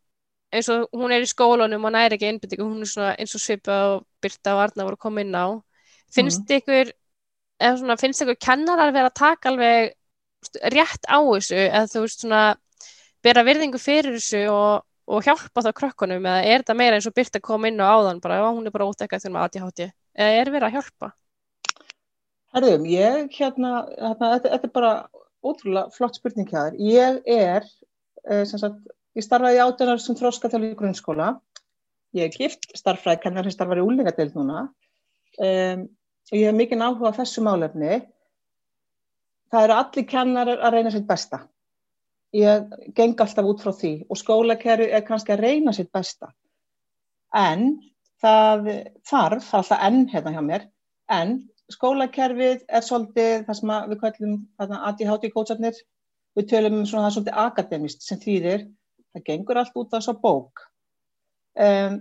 eins 0.51 0.69
og 0.73 0.87
hún 0.91 1.13
er 1.15 1.23
í 1.23 1.29
skólanum 1.29 1.87
og 1.87 1.93
næri 1.95 2.17
ekki 2.17 2.27
einbindingu, 2.27 2.67
hún 2.67 2.83
er 2.83 2.91
svona 2.91 3.13
eins 3.15 3.35
og 3.37 3.43
svipa 3.43 3.77
og 3.93 4.05
Birta 4.21 4.55
og 4.57 4.65
Arna 4.65 4.87
voru 4.87 4.99
að 4.99 5.05
koma 5.05 5.23
inn 5.23 5.37
á. 5.37 5.47
Finnst 6.11 6.51
ykkur, 6.51 6.91
eða 7.61 7.79
svona, 7.79 7.97
finnst 8.01 8.23
ykkur 8.25 8.39
kennarar 8.43 8.91
vera 8.91 9.11
að 9.11 9.19
taka 9.21 9.51
alveg 9.53 9.93
rétt 10.73 11.07
á 11.07 11.19
þessu 11.21 11.57
eða 11.61 11.87
þú 11.87 12.03
veist 12.03 12.25
svona 12.25 12.41
bera 13.23 13.45
virðingu 13.45 13.79
fyrir 13.79 14.17
þessu 14.17 14.43
og, 14.51 14.83
og 15.07 15.25
hjálpa 15.25 15.63
þá 15.63 15.71
krökkunum 15.77 16.25
eða 16.25 16.43
er 16.49 16.63
þetta 16.63 16.77
meira 16.77 16.97
eins 16.97 17.07
og 17.07 17.15
Birta 17.15 17.39
kom 17.39 17.67
inn 17.69 17.79
á 17.79 17.87
áðan 17.87 18.21
bara, 18.23 18.41
já, 18.41 18.47
hún 18.49 18.67
er 18.67 18.75
bara 18.75 18.89
ótekkað 18.89 19.23
þegar 19.23 19.35
maður 19.37 19.51
ADHD 19.51 19.83
eða 19.87 20.39
er 20.41 20.53
verið 20.55 20.67
að 20.67 20.77
hjálpa? 20.79 21.11
Herðum, 22.51 22.87
ég 22.91 23.29
hérna, 23.37 23.85
hérna 23.95 24.31
þetta, 24.35 24.49
þetta 24.49 24.67
er 24.67 24.73
bara 24.75 24.91
ótrúlega 25.41 25.93
flott 25.95 26.17
spurning 26.19 26.49
hjá 26.49 26.65
þér. 26.65 26.79
Ég 26.83 27.19
er, 27.31 27.67
uh, 28.27 28.43
sem 28.49 28.59
sagt, 28.59 28.81
ég 29.15 29.25
starfaði 29.25 29.59
í 29.59 29.61
átjánar 29.63 30.01
sem 30.03 30.17
þróskaþjálfi 30.19 30.73
í 30.73 30.79
grunnskóla. 30.79 31.29
Ég 32.17 32.27
er 32.27 32.35
gift 32.35 32.67
starffræðkennar 32.75 33.47
sem 33.47 33.55
starfar 33.55 33.79
í 33.79 33.85
úlingadeild 33.85 34.35
núna. 34.35 34.65
Um, 35.39 35.85
ég 36.35 36.49
hef 36.49 36.57
mikið 36.57 36.83
áhuga 36.83 37.13
á 37.15 37.19
þessu 37.21 37.43
málefni. 37.45 38.01
Það 39.51 39.67
eru 39.67 39.77
allir 39.77 40.07
kennarar 40.11 40.59
að 40.59 40.75
reyna 40.75 40.91
sitt 40.91 41.07
besta. 41.07 41.45
Ég 42.35 42.67
geng 42.95 43.19
alltaf 43.19 43.47
út 43.47 43.63
frá 43.63 43.71
því 43.75 43.93
og 44.07 44.19
skólakerfi 44.19 44.91
er 44.91 45.07
kannski 45.07 45.33
að 45.35 45.45
reyna 45.47 45.73
sitt 45.75 45.91
besta. 45.91 46.33
En 47.35 47.79
það 48.19 48.67
þarf, 49.07 49.07
það 49.07 49.23
er 49.23 49.37
alltaf 49.39 49.87
enn 49.87 50.05
hérna 50.11 50.35
hjá 50.35 50.43
mér, 50.45 50.67
en 51.11 51.33
skólakerfið 51.73 52.63
er 52.67 52.85
svolítið 52.85 53.45
það 53.47 53.57
sem 53.59 53.73
við 53.91 53.99
kallum 54.03 54.37
ADHD-kótsarnir, 54.61 55.81
við 56.37 56.47
tölum 56.51 56.79
um 56.79 56.87
svona 56.87 57.07
það 57.07 57.17
svolítið 57.17 57.41
akademist 57.45 58.05
sem 58.05 58.19
þýðir, 58.21 58.65
það 59.13 59.27
gengur 59.29 59.61
allt 59.61 59.77
út 59.77 59.91
af 59.91 59.99
þessa 59.99 60.17
bók. 60.23 60.63
Um, 61.59 61.99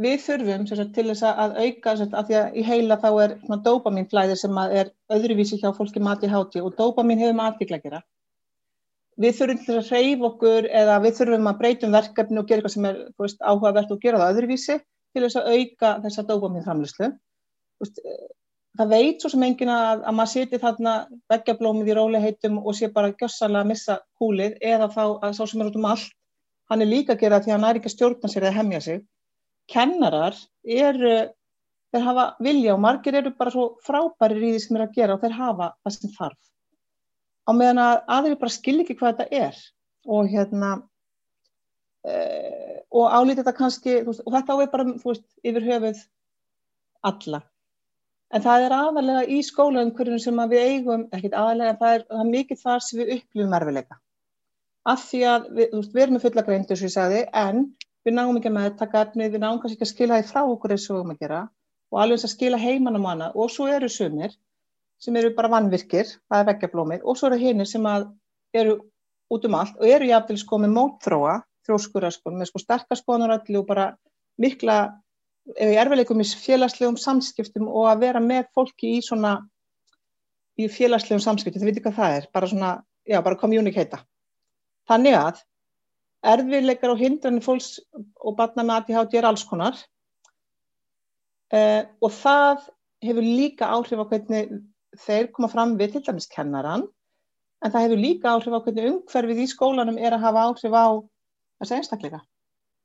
við 0.00 0.16
þurfum 0.24 0.66
sagt, 0.70 0.94
til 0.96 1.06
þess 1.10 1.26
að 1.28 1.58
auka, 1.60 1.96
sagt, 2.00 2.16
að 2.16 2.30
því 2.30 2.38
að 2.40 2.56
í 2.56 2.64
heila 2.66 2.98
þá 3.02 3.10
er 3.24 3.36
dopamínflæðir 3.68 4.40
sem 4.40 4.58
er 4.64 4.90
öðruvísi 5.12 5.60
hjá 5.60 5.70
fólki 5.76 6.02
með 6.02 6.24
ADHD 6.24 6.64
og 6.64 6.74
dopamín 6.78 7.22
hefur 7.22 7.38
með 7.38 7.50
aðtíkla 7.50 7.80
að 7.80 7.86
gera. 7.88 8.02
Við 9.20 9.36
þurfum 9.38 9.60
til 9.62 9.76
að 9.78 9.92
reyf 9.94 10.24
okkur 10.26 10.66
eða 10.74 10.96
við 11.04 11.20
þurfum 11.20 11.46
að 11.46 11.60
breytum 11.60 11.94
verkefni 11.94 12.40
og 12.40 12.48
gera 12.48 12.62
eitthvað 12.62 12.74
sem 12.74 12.88
er 12.88 12.96
veist, 13.20 13.44
áhugavert 13.46 13.92
og 13.94 14.00
gera 14.02 14.18
það 14.18 14.32
öðruvísi 14.34 14.78
til 15.14 15.22
þess 15.22 15.38
að 15.38 15.50
auka 15.54 15.92
þessa 16.02 16.24
dopamínframlýslu 17.80 18.32
það 18.78 18.90
veit 18.90 19.22
svo 19.22 19.30
sem 19.30 19.44
engin 19.46 19.70
að, 19.70 20.02
að 20.02 20.16
maður 20.18 20.32
siti 20.32 20.58
þarna 20.62 20.94
veggjablómið 21.30 21.90
í 21.90 21.96
róliheitum 21.98 22.58
og 22.62 22.74
sé 22.74 22.88
bara 22.92 23.12
gjössalega 23.14 23.62
að 23.62 23.70
missa 23.70 23.98
húlið 24.20 24.56
eða 24.60 24.88
þá 24.90 25.02
að 25.04 25.36
sá 25.36 25.42
sem 25.46 25.62
er 25.62 25.70
út 25.70 25.78
um 25.78 25.90
allt 25.90 26.14
hann 26.70 26.82
er 26.82 26.90
líka 26.90 27.14
að 27.14 27.22
gera 27.22 27.40
því 27.42 27.52
að 27.52 27.56
hann 27.58 27.68
er 27.68 27.78
ekki 27.78 27.90
að 27.90 27.94
stjórna 27.94 28.30
sér 28.32 28.46
eða 28.48 28.58
hemmja 28.58 28.80
sig. 28.84 29.04
Kennarar 29.70 30.38
eru 30.64 31.12
þeir 31.94 32.06
hafa 32.08 32.24
vilja 32.42 32.74
og 32.74 32.82
margir 32.82 33.18
eru 33.20 33.34
bara 33.38 33.52
svo 33.54 33.68
frábæri 33.84 34.40
í 34.40 34.54
því 34.54 34.64
sem 34.64 34.78
er 34.78 34.86
að 34.86 34.98
gera 34.98 35.16
og 35.16 35.22
þeir 35.22 35.38
hafa 35.38 35.70
það 35.84 35.96
sem 35.96 36.14
þarf. 36.18 36.40
Á 37.44 37.50
meðan 37.52 37.82
að 37.84 37.94
aðeins 38.16 38.40
bara 38.40 38.56
skil 38.56 38.78
ekki 38.82 38.98
hvað 38.98 39.18
þetta 39.20 39.44
er 39.44 39.62
og 40.16 40.30
hérna 40.32 40.70
e, 42.04 42.14
og 42.90 43.12
álítið 43.12 43.42
þetta 43.42 43.56
kannski 43.60 43.98
veist, 44.08 44.24
og 44.24 44.34
þetta 44.34 44.56
áveg 44.56 44.72
bara 44.72 44.88
veist, 45.04 45.26
yfir 45.44 45.68
höfuð 45.68 46.02
alla 47.04 47.44
En 48.32 48.42
það 48.42 48.66
er 48.66 48.74
aðalega 48.74 49.24
í 49.30 49.40
skólaumhverjum 49.46 50.20
sem 50.22 50.40
við 50.50 50.62
eigum, 50.70 51.06
ekkert 51.14 51.36
aðalega, 51.38 51.76
það 51.80 51.96
er, 51.96 52.06
það 52.10 52.22
er 52.24 52.30
mikið 52.30 52.62
þar 52.62 52.84
sem 52.86 53.00
við 53.00 53.12
upplifum 53.18 53.56
erfileika. 53.58 53.98
Af 54.84 55.04
því 55.08 55.20
að 55.32 55.50
við, 55.58 55.76
við 55.94 56.02
erum 56.04 56.16
með 56.16 56.24
fulla 56.24 56.46
greindu, 56.48 56.78
sem 56.78 56.88
ég 56.88 56.94
sagði, 56.94 57.20
en 57.44 57.60
við 58.04 58.16
náum 58.16 58.38
ekki 58.38 58.50
að 58.50 58.56
meðtaka 58.58 59.04
efnið, 59.06 59.30
við 59.34 59.44
náum 59.44 59.60
kannski 59.60 59.78
ekki 59.78 59.86
að 59.86 59.92
skila 59.92 60.18
því 60.18 60.30
frá 60.30 60.42
okkur 60.44 60.74
eins 60.74 60.88
og 60.90 60.98
erum 60.98 61.14
að 61.14 61.22
gera 61.24 61.44
og 61.94 62.00
alveg 62.02 62.18
eins 62.18 62.26
að 62.26 62.32
skila 62.34 62.60
heimann 62.60 62.98
um 62.98 63.06
hana 63.08 63.30
og 63.38 63.52
svo 63.54 63.68
eru 63.70 63.88
sumir 63.92 64.34
sem 65.00 65.16
eru 65.20 65.30
bara 65.36 65.50
vannvirkir, 65.52 66.10
það 66.28 66.40
er 66.40 66.48
veggjablómið 66.50 67.04
og 67.04 67.18
svo 67.18 67.30
eru 67.30 67.38
hinnir 67.40 67.68
sem 67.70 67.86
eru 68.54 68.76
út 69.32 69.46
um 69.48 69.56
allt 69.58 69.78
og 69.80 69.88
eru 69.88 70.08
jáfnvel 70.08 70.38
sko 70.40 70.60
með 70.62 70.74
mótþróa, 70.74 71.38
þróskurarskon, 71.64 72.36
með 72.38 72.50
sko 72.50 72.62
sterkarskoðanaralli 72.62 73.58
og 73.60 73.66
bara 73.68 73.88
mikla 74.40 74.78
í 75.52 75.76
erfileikum 75.76 76.22
í 76.22 76.26
félagslegum 76.26 76.96
samskiptum 77.00 77.68
og 77.68 77.90
að 77.90 78.06
vera 78.06 78.22
með 78.22 78.48
fólki 78.56 78.96
í 78.98 79.02
svona 79.04 79.36
í 80.56 80.68
félagslegum 80.70 81.22
samskiptum, 81.22 81.60
þið 81.60 81.70
veitir 81.70 81.84
hvað 81.84 81.98
það 81.98 82.18
er 82.18 82.28
bara 82.32 82.50
svona, 82.50 82.70
já, 83.04 83.18
bara 83.26 83.40
communicata 83.40 84.00
þannig 84.88 85.18
að 85.18 85.42
erfileikar 86.34 86.94
og 86.94 87.02
hindranir 87.02 87.44
fólks 87.44 87.76
og 87.94 88.36
batna 88.38 88.64
með 88.64 88.76
ADHD 88.78 89.18
er 89.20 89.28
alls 89.28 89.44
konar 89.48 89.76
uh, 91.52 91.82
og 92.00 92.10
það 92.14 92.68
hefur 93.04 93.26
líka 93.26 93.68
áhrif 93.68 94.00
á 94.00 94.08
hvernig 94.08 94.54
þeir 95.04 95.32
koma 95.34 95.50
fram 95.52 95.74
við 95.80 95.96
til 95.96 96.04
dæmis 96.06 96.30
kennaran 96.30 96.86
en 97.64 97.72
það 97.72 97.86
hefur 97.86 98.00
líka 98.00 98.32
áhrif 98.32 98.56
á 98.56 98.64
hvernig 98.64 98.90
umhverfið 98.92 99.42
í 99.44 99.50
skólanum 99.50 100.00
er 100.00 100.16
að 100.16 100.24
hafa 100.24 100.46
áhrif 100.48 100.72
á 100.72 100.86
þessi 101.60 101.76
einstakleika 101.80 102.20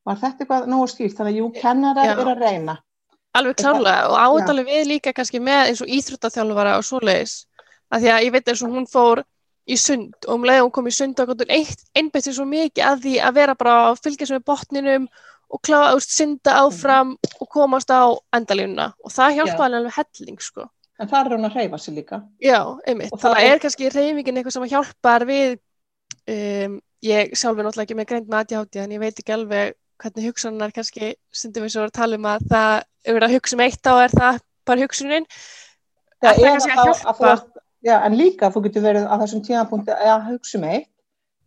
Var 0.07 0.21
þetta 0.21 0.45
eitthvað 0.45 0.69
nógu 0.71 0.87
skýrt? 0.89 1.17
Þannig 1.17 1.33
að 1.35 1.39
jú, 1.41 1.49
kennarar 1.59 2.13
eru 2.13 2.31
að 2.33 2.45
reyna. 2.45 2.77
Alveg 3.37 3.59
klálega 3.59 4.07
og 4.09 4.39
átalið 4.39 4.71
við 4.71 4.87
líka 4.89 5.13
kannski 5.13 5.41
með 5.43 5.71
eins 5.71 5.81
og 5.83 5.91
íþróttaþjálfara 5.97 6.77
og 6.79 6.85
svoleiðis. 6.87 7.35
Að 7.89 8.05
því 8.05 8.11
að 8.13 8.23
ég 8.25 8.33
veit 8.33 8.49
eins 8.49 8.63
og 8.65 8.73
hún 8.73 8.87
fór 8.89 9.23
í 9.69 9.77
sund 9.77 10.25
og 10.25 10.39
um 10.39 10.47
leið 10.49 10.63
hún 10.63 10.73
kom 10.73 10.89
í 10.89 10.93
sund 10.93 11.19
og 11.21 11.45
einbætt 11.45 12.25
sér 12.25 12.37
svo 12.39 12.45
mikið 12.49 12.85
að 12.89 13.03
því 13.05 13.15
að 13.27 13.37
vera 13.37 13.55
bara 13.59 13.75
að 13.89 14.01
fylgjast 14.05 14.33
með 14.33 14.45
botninum 14.49 15.07
og 15.49 15.61
kláða, 15.65 15.93
úst, 15.97 16.13
synda 16.13 16.57
áfram 16.63 17.15
og 17.41 17.49
komast 17.49 17.89
á 17.89 18.13
endalínuna 18.37 18.91
og 19.01 19.13
það 19.13 19.39
hjálpaði 19.39 19.79
alveg 19.79 19.97
helling 19.97 20.43
sko. 20.45 20.67
En 20.99 21.09
það 21.09 21.25
er 21.25 21.35
hún 21.35 21.47
að 21.47 21.57
reyfa 21.57 21.79
sér 21.79 21.95
líka. 21.95 22.19
Já, 22.43 22.59
einmitt. 22.85 23.13
Það, 23.13 23.21
það 23.23 23.49
er 23.49 23.61
kannski 23.63 23.91
reyfingin 23.93 24.39
eitthvað 24.39 24.55
sem 24.55 24.65
hjálpar 24.73 25.25
við, 25.29 25.53
um, 26.33 26.79
ég 27.05 27.31
sjálf 27.39 27.61
er 27.61 27.67
náttúrulega 27.69 27.87
ekki 27.87 27.97
með 27.97 28.09
greint 28.09 28.27
með 28.29 28.41
aðjáti 28.41 28.83
en 28.83 28.95
ég 28.97 29.03
veit 29.05 29.21
ekki 29.21 29.35
alveg 29.37 29.77
hvernig 29.99 30.29
hugsanar 30.29 30.75
kannski 30.75 31.13
stundum 31.31 31.65
við 31.67 31.75
svo 31.75 31.87
að 31.87 31.95
tala 31.99 32.19
um 32.19 32.27
að 32.29 32.45
það 32.51 32.75
yfir 33.09 33.25
að 33.25 33.33
hugsa 33.37 33.57
um 33.57 33.65
eitt 33.65 33.89
á 33.89 33.93
er 33.99 34.13
það 34.15 34.43
bara 34.69 34.85
hugsunin 34.85 35.25
já, 35.29 36.29
að 36.29 36.39
það 36.39 36.45
kannski 36.49 36.75
að 36.75 36.93
hjálpa 36.93 37.33
að 37.33 37.47
Já, 37.79 37.95
en 38.03 38.15
líka 38.19 38.49
þú 38.51 38.65
getur 38.65 38.83
verið 38.83 39.05
að 39.07 39.21
þessum 39.23 39.43
tímapunkti 39.47 39.93
að 39.95 40.25
hugsa 40.33 40.57
um 40.57 40.65
eitt 40.67 40.89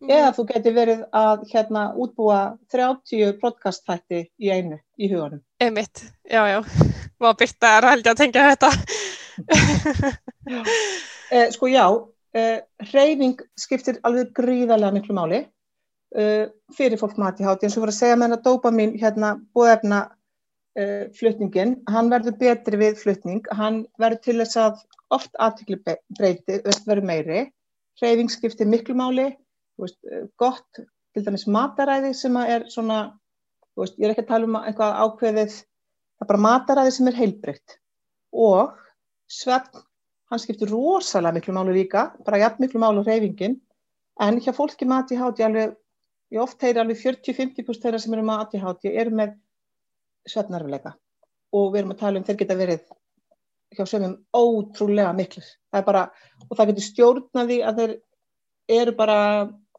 mm. 0.01 0.09
eða 0.15 0.31
þú 0.33 0.45
getur 0.49 0.75
verið 0.77 1.03
að 1.19 1.43
hérna 1.51 1.83
útbúa 1.93 2.39
30 2.73 3.35
podcasthætti 3.41 4.23
í 4.41 4.49
einu 4.49 4.79
í 4.97 5.11
hugunum. 5.11 5.43
Einmitt, 5.61 6.01
já, 6.25 6.41
já. 6.49 6.59
Má 7.21 7.29
byrta 7.37 7.75
að 7.77 7.89
haldja 7.91 8.15
að 8.15 8.23
tengja 8.23 8.47
þetta. 8.49 8.71
eh, 11.35 11.47
sko 11.53 11.69
já, 11.69 11.85
eh, 12.33 12.57
reyning 12.89 13.45
skiptir 13.53 14.01
alveg 14.01 14.33
gríðarlega 14.33 14.97
miklu 14.97 15.17
máli 15.19 15.43
uh, 16.17 16.45
fyrir 16.77 16.99
fólk 17.01 17.17
með 17.17 17.33
ADHD 17.33 17.67
eins 17.67 17.77
og 17.77 17.85
voru 17.85 17.93
að 17.93 17.99
segja 17.99 18.17
með 18.17 18.29
hennar 18.29 18.43
dopamin 18.45 18.93
hérna 19.01 19.31
búðefna 19.55 20.01
uh, 20.09 21.03
flutningin, 21.17 21.75
hann 21.89 22.11
verður 22.13 22.37
betri 22.41 22.79
við 22.81 22.99
flutning, 23.01 23.43
hann 23.51 23.83
verður 24.01 24.23
til 24.27 24.37
þess 24.41 24.61
að 24.63 24.81
oft 25.13 25.33
aðtikli 25.41 25.79
breyti 25.83 26.59
verður 26.65 27.05
meiri, 27.09 27.43
hreyfing 28.01 28.31
skiptir 28.33 28.69
miklu 28.69 28.97
máli, 28.97 29.29
veist, 29.81 29.99
uh, 30.09 30.25
gott 30.41 30.83
til 31.13 31.25
dæmis 31.25 31.45
mataræði 31.45 32.13
sem 32.17 32.37
er 32.41 32.67
svona, 32.73 33.05
veist, 33.77 33.99
ég 33.99 34.09
er 34.09 34.15
ekki 34.15 34.25
að 34.25 34.33
tala 34.33 34.49
um 34.49 34.59
eitthvað 34.63 34.99
ákveðið, 35.05 35.57
það 36.17 36.25
er 36.25 36.31
bara 36.33 36.45
mataræði 36.47 36.95
sem 36.97 37.09
er 37.11 37.19
heilbreytt 37.19 37.77
og 38.33 38.73
svefn, 39.29 39.83
hann 40.31 40.41
skiptir 40.41 40.71
rosalega 40.73 41.37
miklu 41.37 41.53
máli 41.55 41.75
líka, 41.77 42.07
bara 42.25 42.41
jafn 42.41 42.63
miklu 42.63 42.81
máli 42.81 43.03
á 43.03 43.07
hreyfingin. 43.07 43.59
En 44.21 44.39
hjá 44.41 44.53
fólki 44.53 44.85
með 44.85 45.13
ADHD 45.13 45.43
alveg 45.45 45.75
ég 46.33 46.41
oft 46.41 46.61
heyri 46.65 46.81
alveg 46.81 46.99
40-50% 46.99 47.85
þeirra 47.85 48.01
sem 48.01 48.15
eru 48.15 48.25
með 48.25 48.43
ADHD 48.43 48.91
eru 48.91 49.15
með 49.19 49.35
svefnarfileika 50.29 50.95
og 51.53 51.73
við 51.73 51.83
erum 51.83 51.93
að 51.93 52.01
tala 52.01 52.19
um 52.19 52.27
þeir 52.27 52.39
geta 52.41 52.57
verið 52.57 52.85
hjá 53.73 53.85
sömum 53.89 54.15
ótrúlega 54.33 55.13
er 55.73 55.83
bara, 55.85 56.07
og 56.49 56.57
það 56.57 56.71
getur 56.71 56.87
stjórnaði 56.87 57.59
að 57.65 57.79
þeir 57.79 57.93
eru 58.81 58.95
bara 58.97 59.17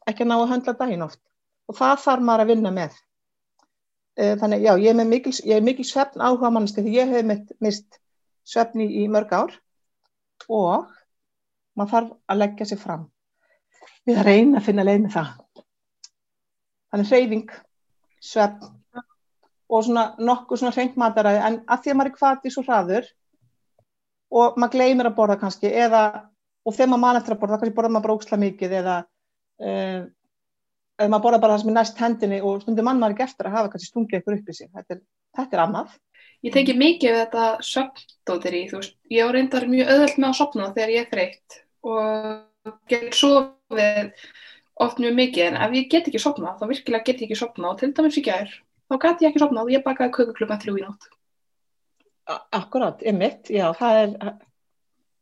ekki 0.09 0.25
að 0.25 0.29
ná 0.29 0.35
að 0.37 0.49
höndla 0.51 0.75
daginn 0.79 1.05
oft. 1.05 1.21
Og 1.69 1.77
það 1.77 2.01
þarf 2.03 2.25
maður 2.25 2.43
að 2.43 2.51
vinna 2.51 2.71
með. 2.75 2.97
Eh, 4.15 4.35
þannig 4.39 4.65
já, 4.65 4.73
ég 4.79 4.91
er 4.91 5.07
mikil, 5.09 5.33
mikil 5.63 5.85
svefn 5.87 6.21
áhuga 6.21 6.51
manneski 6.53 6.83
því 6.85 6.97
ég 6.99 7.13
hef 7.15 7.55
mist 7.63 7.99
svefni 8.45 8.87
í 9.01 9.07
mörg 9.11 9.33
ár. 9.33 9.55
Og 10.47 10.85
maður 11.75 11.93
þarf 11.95 12.13
að 12.29 12.41
leggja 12.43 12.69
sér 12.69 12.83
fram. 12.83 13.07
Við 14.05 14.21
að 14.21 14.29
reyna 14.29 14.59
að 14.59 14.67
finna 14.67 14.85
leið 14.85 15.01
með 15.07 15.15
það 15.15 15.33
þannig 16.93 17.11
hreyfing, 17.11 17.53
svepp 18.23 18.65
og 19.65 19.85
svona 19.85 20.05
nokkuð 20.21 20.61
svona 20.61 20.75
hreint 20.75 20.97
mataræði. 20.99 21.41
En 21.47 21.59
að 21.65 21.83
því 21.83 21.93
að 21.93 21.99
maður 21.99 22.11
er 22.11 22.17
kvart 22.19 22.45
í 22.45 22.53
svo 22.53 22.65
hraður 22.65 23.09
og 24.35 24.59
maður 24.59 24.75
gleymir 24.77 25.09
að 25.09 25.17
borða 25.17 25.39
kannski 25.41 25.71
eða, 25.71 26.03
og 26.65 26.75
þegar 26.75 26.91
maður 26.93 27.03
mann 27.05 27.19
eftir 27.21 27.35
að 27.35 27.41
borða 27.43 27.59
kannski 27.61 27.77
borða 27.79 27.93
maður 27.95 28.07
bróksla 28.09 28.41
mikið 28.41 28.77
eða 28.81 28.97
uh, 29.01 30.01
eða 30.95 31.11
maður 31.11 31.25
borða 31.27 31.41
bara 31.43 31.55
það 31.55 31.63
sem 31.63 31.71
er 31.71 31.77
næst 31.79 32.01
hendinni 32.01 32.41
og 32.41 32.63
stundum 32.63 32.87
mann 32.87 33.01
maður 33.01 33.17
ekki 33.17 33.27
eftir 33.27 33.49
að 33.49 33.57
hafa 33.57 33.71
kannski 33.73 33.91
stungið 33.91 34.21
ykkur 34.21 34.37
upp 34.37 34.49
í 34.51 34.57
sig. 34.57 34.71
Þetta 34.71 34.95
er, 34.95 35.01
þetta 35.39 35.57
er 35.57 35.63
annað. 35.65 35.95
Ég 36.45 36.53
teki 36.53 36.75
mikið 36.77 37.11
við 37.11 37.21
þetta 37.23 37.45
söpndóttir 37.65 38.55
í 38.55 38.63
þú 38.69 38.81
veist, 38.81 38.97
ég 39.11 39.25
á 39.25 39.33
reyndar 39.33 39.65
mjög 39.71 39.91
öðvöld 39.95 40.19
með 40.19 40.27
að 40.29 40.37
sopna 40.39 40.67
þegar 40.75 40.93
ég 40.93 41.05
er 41.05 41.13
þreytt 41.13 41.57
og 41.85 42.75
get 42.91 43.17
sofið 43.17 44.11
oft 44.83 44.97
mjög 44.99 45.13
mikið 45.19 45.45
en 45.49 45.57
ef 45.65 45.75
ég 45.77 45.89
get 45.91 46.07
ekki 46.09 46.19
sofnað 46.19 46.57
þá 46.59 46.65
virkilega 46.71 47.05
get 47.07 47.21
ég 47.21 47.29
ekki 47.29 47.37
sofnað 47.39 47.69
og 47.73 47.77
til 47.79 47.91
dæmis 47.95 48.17
í 48.19 48.23
gær 48.25 48.49
þá 48.91 48.97
gat 49.05 49.21
ég 49.23 49.29
ekki 49.31 49.41
sofnað 49.43 49.63
og 49.69 49.71
ég 49.75 49.83
bakaði 49.85 50.11
köku 50.17 50.33
klukkan 50.35 50.59
þrjú 50.61 50.75
í 50.79 50.83
nótt. 50.85 51.07
A- 52.27 52.41
Akkurat, 52.59 53.01
einmitt, 53.05 53.49
já, 53.53 53.69
það 53.77 53.99
er, 54.01 54.13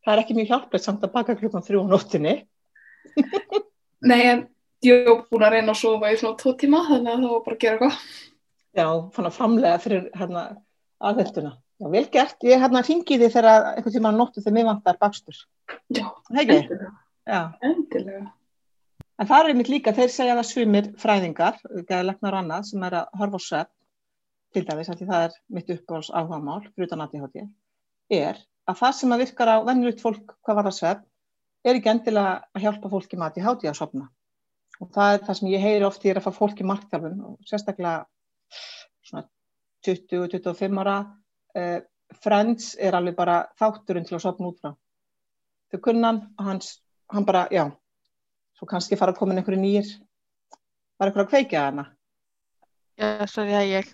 það 0.04 0.14
er 0.14 0.22
ekki 0.24 0.36
mjög 0.38 0.50
hjálplegt 0.54 0.86
samt 0.88 1.04
að 1.06 1.14
baka 1.16 1.36
klukkan 1.40 1.64
þrjú 1.68 1.84
á 1.84 1.92
nóttinni. 1.92 2.36
Nei 4.10 4.22
en 4.32 4.46
ég 4.84 5.06
var 5.08 5.22
búin 5.32 5.46
að 5.48 5.54
reyna 5.58 5.74
að 5.76 5.80
sofa 5.84 6.12
í 6.12 6.18
svona 6.20 6.40
tvo 6.40 6.54
tíma 6.60 6.82
þannig 6.90 7.12
að 7.14 7.22
það 7.26 7.34
var 7.36 7.44
bara 7.46 7.58
að 7.58 7.64
gera 7.66 7.76
eitthvað. 7.78 8.00
Já, 8.74 8.88
fann 9.16 9.28
að 9.30 9.36
framlega 9.38 9.82
fyrir 9.84 10.08
hérna 10.18 10.44
aðhelduna. 11.04 11.52
Já, 11.84 11.88
vel 11.94 12.06
gert. 12.14 12.38
Ég 12.48 12.62
hérna 12.64 12.82
hringi 12.88 13.18
því 13.22 13.30
þegar 13.36 13.68
einhvern 13.76 13.96
tíma 13.96 14.12
á 14.12 14.18
nóttu 14.18 14.42
þegar 14.44 14.56
mér 14.58 14.68
vantar 14.72 14.98
bakstur. 15.02 15.40
Já. 17.28 17.42
Endilega. 17.64 18.24
En 19.24 19.28
það 19.30 19.40
er 19.40 19.50
einmitt 19.54 19.70
líka, 19.72 19.92
þeir 19.96 20.10
segja 20.12 20.34
það 20.36 20.48
svimir 20.50 20.88
fræðingar, 21.00 21.60
geðlegnar 21.88 22.36
og 22.36 22.42
annað, 22.42 22.66
sem 22.68 22.82
er 22.84 22.96
að 23.00 23.12
horfa 23.22 23.40
á 23.40 23.44
svepp, 23.46 23.70
til 24.52 24.64
dæmis, 24.68 24.88
af 24.92 24.98
því 25.00 25.06
það 25.08 25.28
er 25.28 25.36
mitt 25.56 25.70
uppbóðs 25.72 26.10
áhugamál, 26.12 26.58
fyrir 26.66 26.90
utan 26.90 27.04
ADHD, 27.06 27.38
er 28.18 28.42
að 28.68 28.82
það 28.82 28.98
sem 28.98 29.14
að 29.16 29.22
virkar 29.24 29.52
á 29.56 29.58
venjulegt 29.64 30.04
fólk 30.04 30.34
hvað 30.44 30.58
var 30.58 30.68
það 30.68 30.76
svepp, 30.76 31.06
er 31.64 31.80
ekki 31.80 31.92
endilega 31.94 32.34
að 32.52 32.66
hjálpa 32.66 32.92
fólki 32.92 33.20
með 33.22 33.30
ADHD 33.30 33.64
að 33.72 33.78
sopna. 33.80 34.08
Og 34.84 34.90
það 34.98 35.12
er 35.14 35.24
það 35.30 35.38
sem 35.40 35.52
ég 35.54 35.64
heyri 35.64 35.88
oft, 35.88 36.04
ég 36.04 36.12
er 36.12 36.20
að 36.20 36.28
fá 36.28 36.40
fólki 36.42 36.68
markþjálfun, 36.68 37.22
og 37.30 37.48
sérstaklega 37.48 37.94
svona 39.08 39.24
20-25 39.88 40.82
ára, 40.84 40.98
uh, 41.62 41.78
Friends 42.26 42.74
er 42.76 43.00
alveg 43.00 43.16
bara 43.16 43.40
þátturinn 43.56 44.04
til 44.04 44.20
að 44.20 44.26
sopna 44.26 44.52
út 44.52 44.60
frá. 44.60 44.76
Þau 45.72 45.80
kunnan, 45.88 46.22
og 46.36 46.52
hans, 46.52 46.74
hann 47.16 47.30
bara, 47.32 47.46
já, 47.48 47.70
svo 48.64 48.70
kannski 48.70 48.96
fara 48.96 49.12
að 49.12 49.20
koma 49.20 49.36
einhverju 49.36 49.60
nýjir 49.60 49.90
var 50.96 51.10
eitthvað 51.10 51.26
að 51.26 51.32
kveikja 51.34 51.64
hana 51.68 51.90
Já, 52.94 53.26
sorry 53.28 53.56
að 53.58 53.68
ég, 53.72 53.90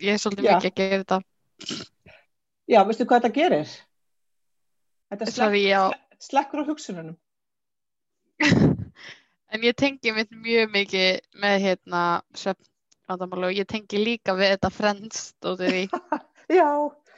ég 0.00 0.14
er 0.14 0.20
svolítið 0.22 0.46
mikið 0.46 0.68
að 0.70 0.76
gera 0.78 0.98
þetta. 1.02 1.16
já, 2.70 2.78
veistu 2.86 3.06
hvað 3.10 3.24
þetta 3.24 3.34
gerir? 3.34 3.72
þetta 5.10 5.28
slekk, 5.32 5.56
já. 5.58 5.80
slekkur 6.22 6.62
á 6.62 6.68
hugsununum. 6.70 7.18
En 9.54 9.62
ég 9.62 9.76
tengi 9.78 10.10
mitt 10.10 10.32
mjög 10.34 10.72
mikið 10.74 11.18
með 11.38 11.60
hérna 11.62 11.98
og 13.06 13.52
ég 13.54 13.68
tengi 13.70 14.00
líka 14.00 14.34
við 14.34 14.56
þetta 14.56 14.70
friends 14.74 15.28
og 15.46 15.60
því 15.60 15.84
já, 16.58 16.70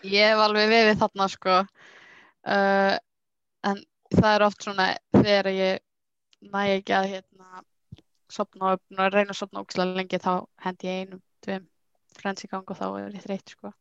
ég 0.04 0.34
hef 0.34 0.42
alveg 0.44 0.68
verið 0.68 0.98
þarna 1.00 1.28
sko. 1.32 1.54
Uh, 2.44 2.92
en 3.64 3.80
það 4.12 4.28
er 4.34 4.44
oft 4.50 4.66
svona 4.66 4.88
þegar 5.16 5.48
ég 5.54 5.85
næ 6.44 6.60
ekki 6.76 6.94
að 6.96 7.10
hérna 7.14 7.64
sopna 8.32 8.74
og 8.74 8.80
að 8.98 9.12
reyna 9.14 9.32
að 9.32 9.40
sopna 9.40 9.62
ógislega 9.62 9.96
lengi 9.96 10.20
þá 10.22 10.32
hendi 10.64 10.88
ég 10.88 11.02
einum, 11.04 11.22
tveim 11.44 11.68
friends 12.16 12.46
í 12.46 12.50
gang 12.50 12.66
og 12.66 12.78
þá 12.78 12.86
er 12.88 13.14
ég 13.14 13.24
þreytt 13.24 13.54
sko. 13.54 13.72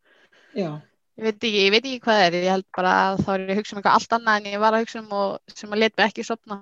Já, 0.56 0.70
ég 1.18 1.28
veit 1.28 1.40
ekki, 1.40 1.64
ég 1.64 1.74
veit 1.74 1.82
ekki 1.84 2.04
hvað 2.06 2.24
er 2.26 2.38
ég 2.40 2.52
held 2.54 2.68
bara 2.76 2.94
að 3.08 3.24
þá 3.24 3.32
er 3.34 3.46
ég 3.46 3.54
að 3.56 3.62
hugsa 3.62 3.76
um 3.76 3.82
eitthvað 3.82 3.98
allt 4.00 4.16
annað 4.18 4.40
en 4.40 4.52
ég 4.52 4.64
var 4.64 4.76
að 4.76 4.86
hugsa 4.86 5.02
um 5.02 5.16
og 5.20 5.56
sem 5.56 5.74
að 5.76 5.82
let 5.84 5.98
mig 5.98 6.10
ekki 6.10 6.28
sopna 6.28 6.62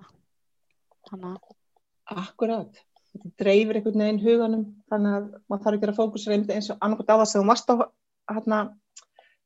þannig 1.10 1.30
að 1.34 2.22
akkurat. 2.24 2.82
Þetta 3.14 3.30
dreifir 3.44 3.78
einhvern 3.78 4.04
veginn 4.04 4.24
huganum 4.24 4.64
þannig 4.90 5.18
að 5.18 5.28
maður 5.52 5.66
þarf 5.66 5.76
ekki 5.78 5.92
að 5.92 6.34
einmitt 6.34 6.56
eins 6.56 6.72
og 6.74 6.80
annarkot 6.82 7.12
á 7.14 7.16
það 7.16 7.28
sem 7.30 7.44
þú 7.44 7.50
varst 7.52 7.70
að 7.70 7.84
hérna, 8.32 8.60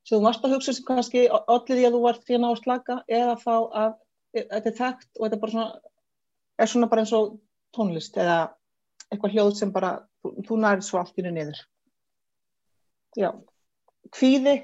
sem 0.08 0.16
þú 0.16 0.22
varst 0.24 0.46
að 0.46 0.54
hugsa 0.56 0.74
sem 0.76 0.86
kannski 0.88 1.24
allir 1.28 1.76
því 1.76 1.84
að 1.88 1.96
þú 1.96 2.00
vart 2.06 2.24
fyrir 2.24 2.40
að 2.40 2.54
að 2.54 2.62
slaka 2.62 2.96
eða 3.18 3.34
þá 3.42 3.54
að 3.82 3.90
e, 4.32 4.40
þetta 4.40 4.70
er 4.70 4.78
þekkt 4.80 5.10
og 5.18 5.24
þetta 5.26 5.36
er 5.36 5.42
bara 5.42 5.54
svona 5.54 5.68
er 6.58 6.70
svona 6.70 6.88
bara 6.90 7.04
eins 7.04 7.14
og 7.16 7.38
tónlist 7.76 8.16
eða 8.18 8.38
eitthvað 9.08 9.36
hljóð 9.36 9.52
sem 9.58 9.72
bara 9.72 9.92
þú, 10.22 10.34
þú 10.46 10.58
nærið 10.64 10.86
svo 10.88 11.00
allt 11.00 11.20
innu 11.20 11.32
niður. 11.34 11.60
Já. 13.18 13.30
Kvíði 14.14 14.56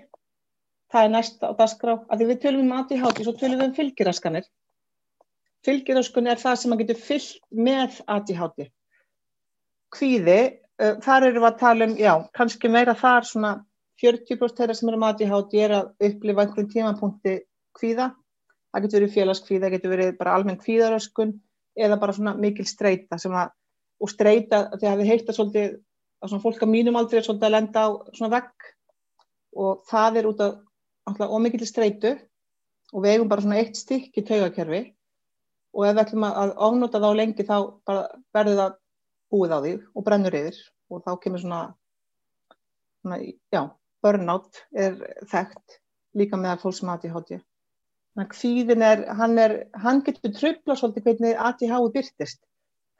það 0.94 1.06
er 1.06 1.12
næst 1.12 1.42
á 1.42 1.50
dagskrá. 1.58 1.96
Að 2.08 2.20
því 2.20 2.28
við 2.30 2.40
tölum 2.44 2.66
um 2.68 2.76
ADHD 2.78 3.24
svo 3.26 3.34
tölum 3.38 3.60
við 3.60 3.68
um 3.68 3.76
fylgiraskanir. 3.78 4.48
Fylgiröskun 5.64 6.28
er 6.30 6.40
það 6.40 6.58
sem 6.60 6.72
maður 6.72 6.84
getur 6.84 7.00
fyllt 7.02 7.38
með 7.68 8.00
ADHD. 8.14 8.66
Kvíði, 9.94 10.40
uh, 10.82 10.98
þar 11.04 11.30
eru 11.30 11.40
við 11.40 11.48
að 11.48 11.62
tala 11.62 11.88
um, 11.88 11.94
já, 11.98 12.12
kannski 12.36 12.70
meira 12.70 12.94
þar 12.98 13.26
svona 13.30 13.54
40% 14.02 14.60
þeirra 14.60 14.76
sem 14.76 14.90
eru 14.90 15.00
með 15.00 15.14
ADHD 15.14 15.56
er 15.64 15.76
að 15.78 16.10
upplifa 16.10 16.44
einhverjum 16.44 16.70
tímapunkti 16.74 17.34
kvíða. 17.78 18.12
Það 18.74 18.86
getur 18.86 19.00
verið 19.00 19.16
félagskvíða, 19.16 19.64
það 19.64 19.76
getur 19.76 19.94
verið 19.94 20.14
bara 20.20 20.36
almenn 20.36 20.60
kvíðaröskun 20.60 21.36
eða 21.74 21.98
bara 22.00 22.14
svona 22.16 22.34
mikil 22.38 22.66
streyta 22.68 23.18
að, 23.18 23.52
og 24.00 24.10
streyta, 24.10 24.68
því 24.78 24.90
að 24.90 25.00
við 25.00 25.10
heyrta 25.10 25.34
svolítið 25.36 25.76
að 26.24 26.30
svona 26.30 26.44
fólk 26.44 26.62
á 26.64 26.68
mínum 26.70 26.98
aldrei 26.98 27.20
er 27.20 27.26
svolítið 27.26 27.48
að 27.48 27.54
lenda 27.56 27.84
á 27.84 27.88
svona 28.16 28.32
vegg. 28.38 28.68
Og 29.54 29.84
það 29.90 30.18
er 30.18 30.28
út 30.30 30.42
af 30.42 30.54
alltaf 31.08 31.34
ómikil 31.36 31.66
streytu 31.68 32.14
og 32.94 33.04
við 33.04 33.14
eigum 33.14 33.30
bara 33.30 33.44
svona 33.44 33.60
eitt 33.60 33.78
stykk 33.78 34.20
í 34.20 34.26
taugakerfi. 34.26 34.82
Og 35.74 35.86
ef 35.88 35.96
við 35.96 36.02
ætlum 36.04 36.26
að 36.28 36.52
ofnota 36.68 37.02
þá 37.02 37.08
lengi 37.18 37.46
þá 37.46 37.56
verður 38.34 38.60
það 38.60 38.76
búið 39.34 39.54
á 39.54 39.58
því 39.58 39.72
og 39.92 40.06
brennur 40.06 40.38
yfir. 40.40 40.60
Og 40.92 41.02
þá 41.02 41.10
kemur 41.22 41.42
svona, 41.42 41.62
svona 43.02 43.18
já, 43.24 43.62
burnout 44.04 44.62
er 44.76 45.00
þekkt 45.30 45.80
líka 46.14 46.38
með 46.38 46.60
fólk 46.62 46.78
sem 46.78 46.92
ADHD. 46.92 47.32
Þannig 47.34 47.40
að 47.40 47.53
kvíðin 48.30 48.84
er, 48.86 49.06
hann 49.18 49.38
er, 49.42 49.54
hann 49.82 50.02
getur 50.06 50.32
tröfla 50.34 50.76
svolítið 50.78 51.08
hvernig 51.08 51.40
ADHD 51.48 51.88
byrtist. 51.96 52.40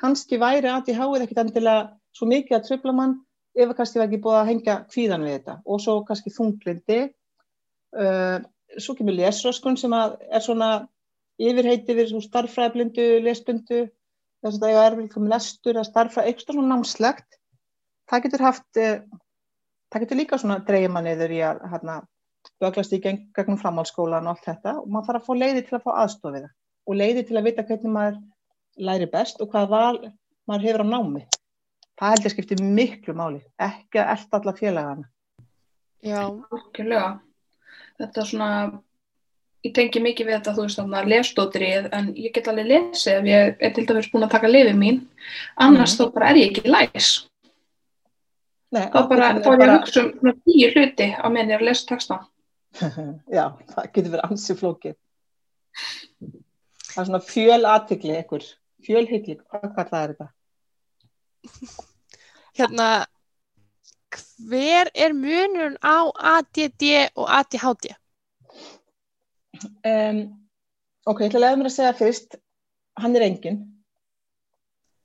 Kannski 0.03 0.41
væri 0.43 0.71
ADHD 0.73 1.23
ekkit 1.23 1.43
endilega 1.45 1.93
svo 2.17 2.27
mikið 2.31 2.59
að 2.59 2.67
tröfla 2.69 2.95
mann 2.97 3.21
ef 3.55 3.69
það 3.69 3.77
kannski 3.79 4.01
var 4.01 4.09
ekki 4.09 4.23
búið 4.25 4.41
að 4.41 4.49
hengja 4.51 4.75
kvíðan 4.91 5.27
við 5.27 5.37
þetta 5.37 5.55
og 5.65 5.85
svo 5.85 6.01
kannski 6.09 6.33
þunglindi. 6.35 6.99
Uh, 7.95 8.43
svo 8.83 8.97
kemur 8.99 9.15
lesröskun 9.15 9.79
sem 9.79 9.93
að 9.95 10.17
er 10.35 10.43
svona 10.43 10.71
yfirheiti 11.39 11.95
við 11.95 12.15
starffræðblindu, 12.25 13.07
lesblindu, 13.23 13.85
þess 14.45 14.59
að 14.59 14.65
það 14.65 14.79
er 14.79 14.87
erfitt 14.89 15.19
um 15.19 15.29
lestur 15.31 15.77
eða 15.77 15.87
starffræð, 15.89 16.31
eitthvað 16.31 16.59
svona 16.59 16.75
námslegt. 16.75 17.39
Það 18.11 18.25
getur 18.27 18.45
haft, 18.45 18.69
eh, 18.77 19.01
það 19.91 20.05
getur 20.05 20.21
líka 20.21 20.39
svona 20.39 20.59
dreigja 20.67 20.91
mann 20.93 21.11
yfir 21.11 21.33
í 21.33 21.41
að 21.43 21.63
hérna, 21.73 22.01
böglast 22.63 22.93
í 22.95 23.01
geng, 23.03 23.25
gegnum 23.35 23.59
framhaldsskólan 23.61 24.29
og 24.29 24.35
allt 24.35 24.47
þetta 24.49 24.77
og 24.81 24.87
maður 24.91 25.09
þarf 25.09 25.23
að 25.23 25.27
fá 25.27 25.41
leiði 25.43 25.65
til 25.65 25.77
að 25.79 25.85
fá 25.87 25.91
aðstofið 26.05 26.45
það 26.45 26.53
og 26.85 26.99
leiði 27.01 27.25
til 27.25 27.39
að 27.39 27.49
vita 27.49 27.65
hvernig 27.69 27.95
maður 27.95 28.21
læri 28.89 29.09
best 29.11 29.41
og 29.41 29.51
hvað 29.53 29.69
val 29.73 29.99
maður 30.49 30.67
hefur 30.69 30.85
á 30.85 30.87
námi. 30.93 31.25
Það 31.95 32.15
held 32.15 32.27
ég 32.27 32.33
skipti 32.35 32.57
miklu 32.63 33.15
máli, 33.17 33.41
ekki 33.63 34.01
að 34.03 34.11
elda 34.17 34.41
alla 34.41 34.55
félagana. 34.59 35.07
Já, 36.05 36.21
Algjörlega. 36.27 37.13
Þetta 38.03 38.21
er 38.21 38.27
svona, 38.29 38.49
ég 39.65 39.75
tengi 39.77 40.03
mikið 40.03 40.27
við 40.29 40.35
þetta, 40.35 40.55
þú 40.57 40.65
veist, 40.67 40.81
þannig 40.81 40.99
að 40.99 41.13
lesdótrið, 41.13 41.87
en 41.95 42.11
ég 42.19 42.35
get 42.35 42.51
alveg 42.51 42.67
lesið 42.73 43.21
ef 43.21 43.31
ég 43.31 43.63
er 43.63 43.77
til 43.77 43.87
dæmis 43.89 44.11
búin 44.13 44.27
að 44.27 44.35
taka 44.35 44.51
lifið 44.51 44.81
mín, 44.81 45.01
annars 45.55 45.95
þá 46.01 46.05
bara 46.17 46.33
er 46.33 46.43
ég 46.43 46.51
ekki 46.51 46.75
læs. 46.75 47.13
Nei, 48.75 48.89
Þá 48.91 49.01
bara, 49.07 49.31
þá 49.39 49.51
er 49.53 49.63
ég 49.63 49.69
að 49.71 49.77
hugsa 49.79 50.05
um 50.11 50.39
tíu 50.43 50.71
hluti 50.75 51.09
á 51.15 51.27
meðan 51.31 51.55
ég 51.55 51.61
er 51.61 51.63
að 51.63 51.69
lesa 51.71 51.89
texta. 51.93 52.19
Já, 52.75 53.45
það 53.71 53.89
getur 53.95 54.13
verið 54.15 54.25
ansi 54.29 54.57
flókið. 54.59 54.95
Það 56.85 57.01
er 57.03 57.09
svona 57.09 57.21
fjöl 57.27 57.65
aðtikli 57.71 58.15
ykkur, 58.21 58.47
fjölhyggli, 58.87 59.37
hvað 59.51 59.91
það 59.91 60.01
er 60.03 60.15
þetta? 60.15 60.31
hérna, 62.55 62.89
hver 64.49 64.91
er 64.95 65.13
munurinn 65.19 65.77
á 65.83 66.07
ADD 66.39 66.85
og 67.21 67.27
ADHD? 67.41 67.91
Um, 69.85 70.21
ok, 71.07 71.21
ég 71.25 71.29
ætla 71.31 71.39
að 71.41 71.45
leiða 71.45 71.59
mér 71.61 71.71
að 71.71 71.77
segja 71.77 71.95
fyrst, 71.99 72.37
hann 73.01 73.17
er 73.19 73.27
engin, 73.29 73.63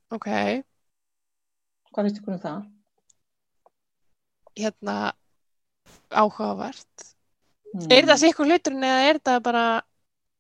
Ok, 0.09 0.25
hvað 1.93 2.05
finnst 2.07 2.21
ykkur 2.21 2.33
um 2.33 2.41
það? 2.41 2.61
hérna, 4.59 4.95
áhugavert. 6.09 7.03
Hmm. 7.69 7.85
Er 7.93 8.07
það 8.09 8.21
sikkur 8.23 8.49
hluturinn 8.49 8.85
eða 8.85 9.01
er 9.11 9.19
það 9.29 9.39
bara, 9.45 9.63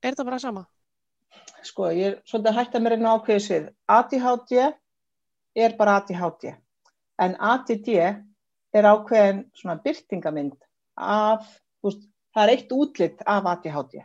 er 0.01 0.17
það 0.17 0.29
bara 0.31 0.39
sama? 0.41 0.63
Sko, 1.67 1.89
ég 1.93 2.07
er 2.07 2.15
svolítið 2.25 2.51
að 2.51 2.57
hætta 2.57 2.81
mér 2.81 2.95
einu 2.95 3.11
ákveðu 3.11 3.43
svið. 3.45 3.67
ADHD 3.91 4.53
er 5.59 5.75
bara 5.77 5.99
ADHD, 5.99 6.53
en 7.21 7.35
ADD 7.51 7.89
er 7.99 8.87
ákveðin 8.89 9.43
svona 9.57 9.77
byrtingamind 9.83 10.55
af, 10.95 11.45
veist, 11.85 12.05
það 12.33 12.45
er 12.45 12.53
eitt 12.55 12.73
útlitt 12.73 13.23
af 13.29 13.49
ADHD. 13.53 13.99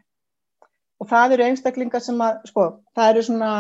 Og 1.01 1.09
það 1.11 1.37
eru 1.37 1.49
einstaklingar 1.49 2.05
sem 2.05 2.21
að, 2.23 2.43
sko, 2.51 2.69
það 2.97 3.13
eru 3.13 3.27
svona, 3.29 3.53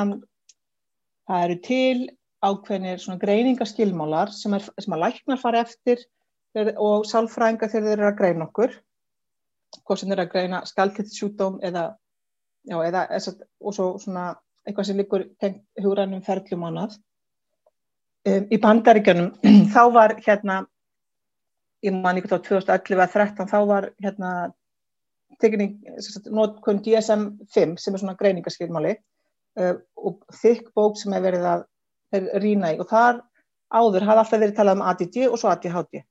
það 1.29 1.46
eru 1.48 1.61
til 1.64 1.98
ákveðinir 2.44 3.00
svona 3.00 3.22
greiningaskilmálar 3.22 4.33
sem, 4.35 4.55
er, 4.57 4.66
sem 4.81 4.96
að 4.96 5.07
læknar 5.07 5.40
fara 5.40 5.64
eftir 5.64 6.03
og 6.55 7.07
sálfræðingar 7.09 7.72
þegar 7.72 7.88
þeir 7.88 7.96
eru 7.98 8.11
að 8.11 8.18
greina 8.18 8.46
okkur, 8.46 8.74
hvort 9.82 10.00
sem 10.00 10.12
eru 10.14 10.24
að 10.24 10.32
greina 10.32 10.62
skalkettisjúdóm 10.68 11.60
eða 11.64 11.84
já, 12.64 12.76
eða, 12.78 13.06
eða, 13.16 13.34
og 13.60 13.76
svo 13.76 13.88
svona 14.02 14.28
eitthvað 14.64 14.88
sem 14.88 15.02
hugrænum 15.84 16.22
ferlum 16.24 16.64
og 16.64 16.70
annað. 16.70 16.98
Um, 18.24 18.46
í 18.48 18.60
bandaríkjunum 18.60 19.32
þá 19.74 19.82
var 19.92 20.16
hérna, 20.24 20.62
ég 21.84 21.96
man 21.96 22.20
ekki 22.20 22.32
þá 22.32 22.38
2011 22.46 22.94
eða 22.96 23.08
13, 23.12 23.50
þá 23.50 23.58
var 23.68 23.90
hérna 24.00 24.30
tekinning, 25.42 25.76
notkun 26.32 26.80
DSM-5 26.84 27.76
sem 27.82 27.96
er 27.96 28.00
svona 28.00 28.16
greiningaskilmáli 28.16 28.94
uh, 29.60 29.76
og 30.00 30.22
þykk 30.40 30.70
bók 30.76 30.96
sem 31.00 31.12
er 31.16 31.24
verið 31.24 31.48
að 31.50 31.66
þeir 32.14 32.28
rýna 32.44 32.72
í 32.72 32.80
og 32.80 32.88
þar 32.88 33.20
áður 33.74 34.06
hafði 34.06 34.22
alltaf 34.22 34.38
verið 34.38 34.56
talað 34.56 34.78
um 34.78 34.87
ADD 34.88 35.16
og 35.28 35.38
svo 35.40 35.50
ADHD. 35.50 36.04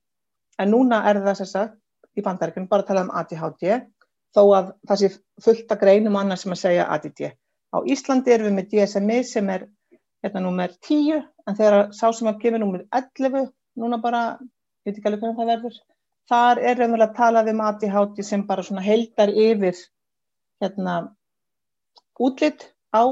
En 0.60 0.70
núna 0.70 1.00
er 1.08 1.18
það 1.24 1.40
sagt 1.42 1.78
í 2.18 2.24
bandaríkunum 2.24 2.70
bara 2.70 2.86
talað 2.86 3.08
um 3.08 3.14
ADHD 3.20 3.80
þó 4.34 4.42
að 4.56 4.70
það 4.88 5.00
sé 5.00 5.10
fullt 5.44 5.72
að 5.72 5.80
greinum 5.82 6.18
annars 6.18 6.44
sem 6.44 6.54
að 6.54 6.62
segja 6.62 6.86
ADD. 6.90 7.32
Á 7.74 7.78
Íslandi 7.90 8.34
erum 8.34 8.50
við 8.50 8.56
með 8.58 8.68
DSM-i 8.72 9.18
sem 9.26 9.50
er 9.50 9.66
hérna 10.24 10.42
nummer 10.44 10.74
10 10.88 11.24
en 11.48 11.58
þegar 11.58 11.90
sá 11.94 12.06
sem 12.12 12.30
að 12.30 12.40
gefa 12.44 12.60
nummer 12.62 12.84
11 12.94 13.50
núna 13.80 13.98
bara, 14.02 14.22
ég 14.84 14.92
veit 14.92 14.98
ekki 14.98 15.10
alveg 15.10 15.24
hvernig 15.24 15.40
það 15.40 15.50
verður, 15.52 15.78
þar 16.30 16.60
er 16.62 16.78
raunverulega 16.80 17.10
að 17.10 17.18
tala 17.18 17.44
um 17.52 17.62
ADHD 17.68 18.22
sem 18.26 18.46
bara 18.48 18.64
svona 18.66 18.84
heldar 18.84 19.32
yfir 19.34 19.78
hérna 20.62 20.96
útlitt 22.22 22.70
á 22.94 23.02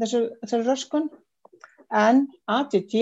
þessu, 0.00 0.22
þessu 0.42 0.62
röskun 0.64 1.10
en 1.92 2.26
ADD 2.50 2.96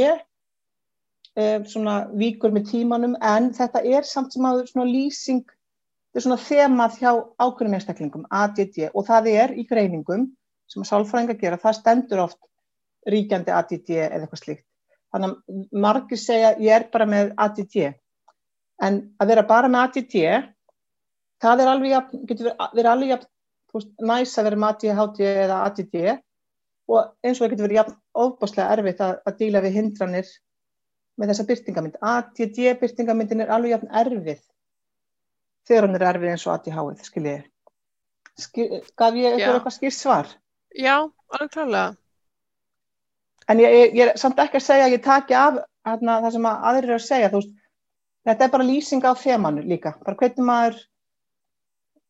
svona 1.70 1.96
víkur 2.14 2.54
með 2.54 2.68
tímanum 2.70 3.16
en 3.22 3.50
þetta 3.56 3.82
er 3.82 4.06
samt 4.06 4.34
sem 4.34 4.46
að 4.46 4.64
svona 4.70 4.86
lýsing, 4.86 5.42
þetta 6.12 6.20
er 6.20 6.26
svona 6.26 6.42
þemað 6.44 6.98
hjá 7.00 7.10
ákveðnum 7.42 7.78
einstaklingum, 7.78 8.26
ADD 8.30 8.90
og 8.92 9.06
það 9.08 9.30
er 9.32 9.56
í 9.58 9.66
greiningum 9.66 10.28
sem 10.70 10.84
að 10.84 10.90
sálfræðinga 10.92 11.38
gera, 11.40 11.58
það 11.58 11.78
stendur 11.80 12.24
oft 12.28 12.40
ríkjandi 13.10 13.52
ADD 13.52 13.90
eða 13.98 14.22
eitthvað 14.22 14.42
slíkt. 14.44 14.64
Þannig 15.14 15.34
að 15.34 15.66
margir 15.84 16.18
segja 16.18 16.54
ég 16.58 16.78
er 16.78 16.88
bara 16.90 17.06
með 17.06 17.34
ADD 17.38 17.76
en 18.82 19.00
að 19.22 19.30
vera 19.30 19.46
bara 19.46 19.70
með 19.70 19.88
ADD 19.88 20.16
það 21.44 21.62
er 21.62 21.70
alveg 21.70 21.94
jafn, 21.94 22.22
getur 22.28 22.50
verið 22.74 22.90
alveg 22.90 23.12
jafn, 23.12 23.28
veist, 23.74 23.92
næs 24.00 24.38
að 24.38 24.48
vera 24.48 24.60
með 24.62 24.72
ADHD 24.72 25.28
eða 25.44 25.60
ADD 25.68 25.96
og 26.90 26.98
eins 27.24 27.38
og 27.38 27.44
það 27.44 27.52
getur 27.54 27.66
verið 27.66 27.78
jafn 27.80 27.96
ofbáslega 28.24 28.76
erfitt 28.76 29.02
að, 29.04 29.14
að 29.24 29.38
díla 29.40 29.62
við 29.64 29.78
hindranir 29.78 30.32
með 31.20 31.32
þessa 31.32 31.46
byrtingamynd. 31.50 31.98
ADD 32.02 32.60
byrtingamyndin 32.80 33.44
er 33.44 33.52
alveg 33.54 33.74
jafn 33.74 33.92
erfið 34.02 34.40
þegar 35.68 35.86
hann 35.86 35.98
er 35.98 36.06
erfið 36.10 36.32
eins 36.34 36.46
og 36.46 36.54
ADHD, 36.54 37.04
skiljið. 37.08 37.44
Skil, 38.44 38.80
gaf 38.98 39.18
ég 39.18 39.36
eitthvað 39.36 39.58
eitthvað 39.58 39.76
skýrt 39.76 39.96
svar? 39.96 40.32
Já, 40.74 40.96
alveg 41.34 41.52
klálega. 41.54 41.92
En 43.48 43.60
ég, 43.60 43.76
ég, 43.76 43.94
ég 44.00 44.10
er 44.10 44.18
samt 44.18 44.40
ekki 44.40 44.58
að 44.58 44.66
segja 44.66 44.88
að 44.88 44.96
ég 44.96 45.04
taki 45.04 45.36
af 45.36 45.60
hérna, 45.84 46.18
það 46.24 46.36
sem 46.36 46.48
að 46.48 46.66
aðrir 46.70 46.88
eru 46.88 46.96
að 46.96 47.06
segja, 47.06 47.30
þú 47.30 47.40
veist, 47.40 47.54
þetta 48.24 48.46
er 48.46 48.52
bara 48.54 48.68
lýsing 48.68 49.04
á 49.04 49.12
þemanu 49.20 49.64
líka, 49.68 49.94
bara 50.04 50.18
hvernig 50.20 50.48
maður 50.48 50.78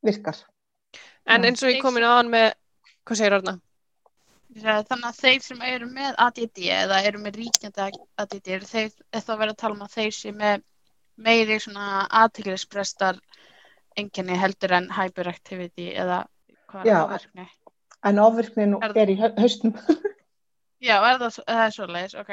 virkar. 0.07 0.41
En 1.27 1.47
eins 1.49 1.65
og 1.65 1.73
ég 1.73 1.83
komin 1.83 2.07
aðan 2.07 2.31
með, 2.33 2.53
hvað 3.05 3.21
segir 3.21 3.39
Arna? 3.39 3.57
Þannig 4.55 5.09
að 5.09 5.17
þeir 5.19 5.41
sem 5.43 5.63
eru 5.67 5.87
með 5.91 6.15
ADD 6.23 6.61
eða 6.71 7.01
eru 7.09 7.19
með 7.23 7.39
ríkjandi 7.41 7.87
ADD 8.23 8.51
er 8.55 8.67
þá 8.69 9.33
verið 9.35 9.51
að 9.55 9.59
tala 9.65 9.75
um 9.75 9.83
að 9.87 9.97
þeir 9.97 10.15
sem 10.15 10.37
með 10.39 10.63
meiri 11.27 11.57
svona 11.63 12.05
aðteglisprestar 12.23 13.19
enginni 13.99 14.37
heldur 14.39 14.75
en 14.79 14.89
hyperactivity 14.95 15.89
eða 15.95 16.21
hvað 16.71 16.87
er 16.91 17.01
áverkni. 17.01 17.49
En 18.05 18.19
ofvirknin 18.23 18.77
Er- 18.83 18.97
er 19.01 19.11
í 19.11 19.17
haustum. 19.19 19.75
Já, 20.85 20.99
er 21.01 21.19
það, 21.23 21.31
svo- 21.39 21.45
það 21.49 21.63
er 21.65 21.75
svoleiðis, 21.79 22.15
ok. 22.21 22.33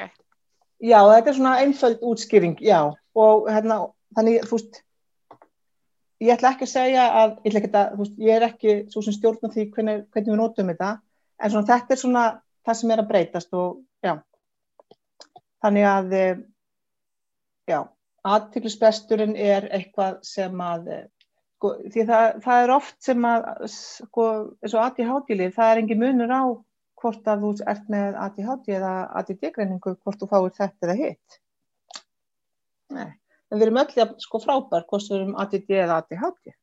já, 0.81 0.97
þetta 1.07 1.29
er 1.31 1.35
svona 1.37 1.51
einföld 1.63 2.01
útskýring, 2.03 2.57
já. 2.59 2.79
Og 3.15 3.45
hérna, 3.47 3.77
þannig, 4.17 4.41
þú 4.49 4.57
veist, 4.57 4.81
ég 6.19 6.33
ætla 6.35 6.51
ekki 6.51 6.67
að 6.67 6.71
segja 6.73 7.05
að, 7.21 7.37
ég 7.47 7.69
að, 7.69 7.93
veist, 8.01 8.17
ég 8.19 8.35
er 8.35 8.45
ekki 8.49 8.73
svo 8.91 9.05
sem 9.05 9.15
stjórna 9.15 9.51
því 9.53 9.65
hvernig, 9.71 10.03
hvernig 10.11 10.33
við 10.33 10.41
notum 10.41 10.73
þetta, 10.73 10.89
en 11.41 11.53
svona 11.53 11.69
þetta 11.69 11.95
er 11.95 12.01
svona 12.01 12.25
það 12.65 12.77
sem 12.79 12.93
er 12.93 13.01
að 13.01 13.09
breytast 13.09 13.57
og, 13.57 13.81
já. 14.05 14.13
Þannig 15.61 15.87
að, 15.87 16.13
eh, 16.17 16.43
já, 17.69 17.79
aðtiklisbesturinn 18.25 19.35
er 19.37 19.67
eitthvað 19.73 20.21
sem 20.25 20.63
að, 20.65 20.87
eh, 20.95 21.07
sko, 21.57 21.73
því 21.93 22.05
það, 22.09 22.41
það 22.45 22.63
er 22.63 22.75
oft 22.75 22.97
sem 23.03 23.29
að, 23.29 23.47
sko, 23.69 24.27
eins 24.61 24.75
og 24.75 24.83
ADHD-lið, 24.85 25.55
það 25.57 25.71
er 25.71 25.81
engin 25.83 26.01
munur 26.01 26.33
á 26.33 26.43
hvort 27.01 27.25
að 27.25 27.45
þú 27.45 27.51
ert 27.67 27.87
með 27.89 28.17
ADHD 28.25 28.75
eða 28.77 28.93
ADD-greiningu, 29.19 29.95
hvort 30.03 30.21
þú 30.21 30.29
fáir 30.29 30.55
þetta 30.57 30.87
eða 30.87 30.97
hitt. 30.99 31.39
Nei, 32.91 33.09
en 33.49 33.57
við 33.59 33.67
erum 33.67 33.79
öll 33.81 34.17
sko 34.21 34.41
frábær 34.43 34.85
hvort 34.89 35.09
við 35.09 35.21
erum 35.21 35.37
ADD 35.41 35.77
eða 35.79 36.01
ADHD. 36.01 36.53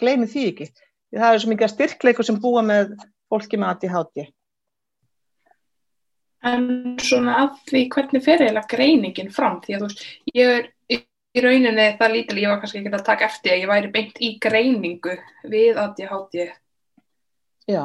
Gleimi 0.00 0.28
því 0.30 0.44
ekki. 0.52 0.68
Það 1.12 1.34
er 1.34 1.42
svo 1.42 1.50
mikið 1.50 1.72
styrkleikur 1.74 2.26
sem 2.26 2.38
búa 2.40 2.62
með 2.62 2.94
fólki 3.30 3.60
með 3.60 3.72
ADHD. 3.74 4.26
En 6.50 6.96
svona 7.02 7.36
að 7.42 7.56
því 7.68 7.82
hvernig 7.94 8.24
fer 8.24 8.40
eiginlega 8.40 8.70
greiningin 8.70 9.32
fram 9.34 9.58
því 9.60 9.74
að 9.76 9.82
þú 9.82 9.88
veist, 9.90 10.04
ég 10.32 10.52
er 10.54 10.70
í- 10.96 11.42
rauninni 11.44 11.84
það 12.00 12.14
lítil, 12.14 12.38
ég 12.40 12.48
var 12.50 12.60
kannski 12.62 12.80
ekki 12.80 12.94
að 12.96 13.04
taka 13.06 13.26
eftir 13.28 13.52
að 13.54 13.60
ég 13.60 13.70
væri 13.70 13.90
beint 13.92 14.16
í 14.24 14.30
greiningu 14.40 15.18
við 15.52 15.78
ADHD. 15.78 16.48
Já, 17.70 17.84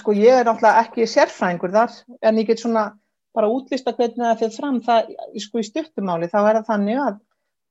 sko 0.00 0.14
ég 0.16 0.40
er 0.40 0.48
náttúrulega 0.48 0.86
ekki 0.86 1.06
sérfræðingur 1.06 1.74
þar, 1.76 1.92
en 2.22 2.40
ég 2.40 2.48
get 2.48 2.62
svona 2.62 2.86
bara 3.36 3.50
útlista 3.52 3.92
hvernig 3.94 4.24
það 4.24 4.40
fyrir 4.40 4.56
fram, 4.56 4.80
það, 4.82 5.12
sko 5.44 5.60
í 5.60 5.68
stuttumáli, 5.68 6.30
þá 6.32 6.40
er 6.40 6.56
það 6.58 6.70
þannig 6.72 7.02
að, 7.04 7.20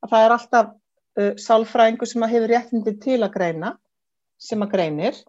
að 0.05 0.13
það 0.13 0.25
er 0.27 0.35
alltaf 0.37 0.69
uh, 0.69 1.33
sálfræðingur 1.35 2.07
sem 2.07 2.23
að 2.23 2.33
hefur 2.35 2.53
réttindi 2.53 2.95
til 3.03 3.19
að 3.19 3.33
greina, 3.33 3.73
sem 4.39 4.63
að 4.63 4.71
greinir, 4.77 5.19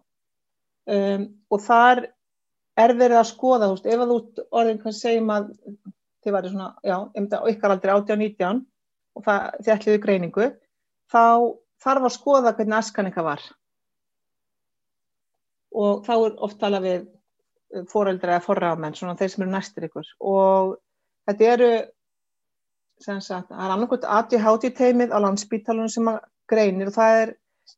um, 0.89 1.27
og 1.51 1.63
þar 1.65 2.03
er 2.81 2.93
verið 2.97 3.19
að 3.19 3.29
skoða, 3.29 3.69
þú 3.69 3.77
veist, 3.77 3.89
ef 3.91 4.03
að 4.03 4.11
þú 4.11 4.45
orðin, 4.61 4.81
hvað 4.81 4.97
segjum 4.97 5.33
að 5.35 5.47
þið 6.21 6.35
væri 6.35 6.51
svona, 6.53 6.67
já, 6.85 6.97
einmitt 7.15 7.35
á 7.37 7.49
ykkar 7.51 7.75
aldrei 7.75 7.93
18-19 7.93 8.61
og 9.17 9.25
það, 9.25 9.47
þið 9.61 9.73
ætliðu 9.75 10.03
greiningu, 10.05 10.51
þá 11.11 11.23
þarf 11.81 12.07
að 12.07 12.15
skoða 12.15 12.53
hvernig 12.57 12.77
askan 12.77 13.09
ykkar 13.09 13.27
var. 13.27 13.47
Og 15.71 16.05
þá 16.05 16.13
er 16.17 16.37
oft 16.45 16.59
talað 16.61 16.87
við 16.87 17.09
fóreldra 17.91 18.35
eða 18.35 18.45
forráðamenn, 18.45 18.95
svona 18.97 19.17
þeir 19.19 19.33
sem 19.33 19.43
eru 19.45 19.53
næstir 19.53 19.87
ykkur. 19.87 20.07
Og 20.27 20.75
þetta 21.29 21.51
eru 21.55 21.71
sem 23.01 23.21
sagt, 23.23 23.49
það 23.49 23.65
er 23.65 23.73
annarkvæmt 23.75 24.07
ADHD 24.17 24.71
teimið 24.77 25.13
á 25.15 25.17
landsbítalunum 25.23 25.89
sem 25.89 26.09
greinir 26.51 26.91
og 26.91 26.97
það 26.97 27.19
er 27.21 27.33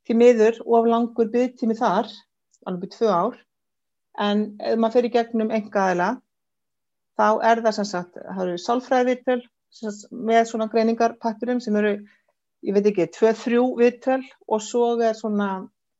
til 0.07 0.17
miður 0.19 0.59
of 0.65 0.89
langur 0.89 1.29
byggtími 1.31 1.77
þar, 1.79 2.09
alveg 2.69 2.93
tvö 2.93 3.09
ár. 3.11 3.39
En 4.21 4.45
ef 4.61 4.77
maður 4.79 5.07
í 5.09 5.13
gegnum 5.13 5.53
engaðila 5.53 6.09
þá 7.17 7.27
er 7.49 7.61
það 7.65 7.77
sem 7.79 7.89
sagt, 7.89 8.19
það 8.19 8.43
eru 8.43 8.59
sagt, 9.73 10.05
með 10.11 10.43
svona 10.49 10.69
greiningarpakturum 10.69 11.61
sem 11.63 11.75
eru, 11.79 11.95
ég 12.65 12.75
veit 12.75 12.89
ekki, 12.89 13.09
tvö, 13.15 13.33
þrjú 13.37 13.65
viðtöl 13.79 14.21
og 14.47 14.61
svo 14.61 14.93
er 15.01 15.17
svona 15.17 15.49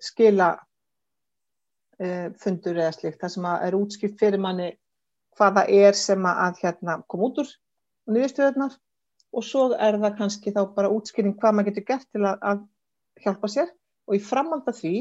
skila 0.02 0.54
uh, 2.02 2.30
fundur 2.42 2.78
eða 2.78 2.94
slikt, 2.96 3.20
það 3.22 3.36
sem 3.36 3.50
er 3.54 3.78
útskipt 3.78 4.22
fyrir 4.22 4.42
manni 4.42 4.72
hvað 5.38 5.60
það 5.60 5.76
er 5.82 5.98
sem 5.98 6.26
að, 6.30 6.60
hérna 6.62 7.00
kom 7.10 7.26
út 7.28 7.42
úr 7.42 7.54
niðurstöðunar 8.14 8.78
og 9.34 9.46
svo 9.48 9.70
er 9.74 9.98
það 10.02 10.18
kannski 10.20 10.54
þá 10.54 10.62
bara 10.76 10.92
útskýring 10.94 11.38
hvað 11.40 11.58
maður 11.58 11.72
getur 11.72 11.88
gert 11.88 12.10
til 12.14 12.26
að, 12.28 12.38
að 12.46 12.64
hjálpa 13.24 13.50
sér. 13.50 13.72
Og 14.10 14.18
í 14.18 14.22
framhald 14.22 14.68
af 14.70 14.78
því 14.78 14.98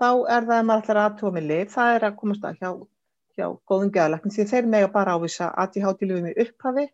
þá 0.00 0.08
er 0.10 0.48
það 0.48 0.58
að 0.58 0.66
maður 0.68 0.82
ætlar 0.82 1.00
að 1.00 1.08
aðtóa 1.08 1.32
með 1.36 1.48
lif, 1.50 1.72
það 1.74 1.94
er 1.94 2.06
að 2.08 2.18
komast 2.20 2.46
að 2.48 2.60
hjá, 2.60 2.70
hjá 3.38 3.46
góðum 3.70 3.92
geðalæknum 3.94 4.34
því 4.34 4.46
þeir 4.50 4.70
mega 4.74 4.90
bara 4.94 5.16
ávisa 5.18 5.50
ADHD 5.64 6.08
lifum 6.08 6.30
í 6.30 6.36
upphafi. 6.44 6.86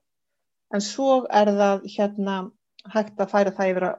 En 0.71 0.85
svo 0.85 1.25
er 1.41 1.51
það 1.57 1.87
hérna 1.95 2.37
hægt 2.95 3.21
að 3.21 3.33
færa 3.33 3.55
það 3.57 3.73
yfir 3.73 3.89
að 3.89 3.97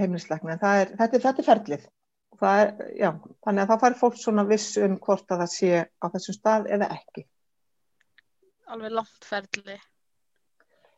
heimilisleikni 0.00 0.54
en 0.54 0.64
er, 0.66 0.90
þetta, 0.98 1.18
er, 1.18 1.24
þetta 1.26 1.42
er 1.42 1.48
ferlið. 1.50 1.86
Er, 2.44 2.70
já, 2.98 3.10
þannig 3.46 3.62
að 3.62 3.70
það 3.70 3.82
fær 3.84 3.96
fólk 4.00 4.16
svona 4.18 4.44
viss 4.48 4.74
um 4.82 4.96
hvort 5.00 5.30
að 5.30 5.44
það 5.44 5.50
sé 5.52 5.82
á 5.86 6.06
þessum 6.12 6.36
stað 6.36 6.70
eða 6.76 6.88
ekki. 6.96 7.24
Alveg 8.74 8.96
langt 8.96 9.28
ferli. 9.28 9.76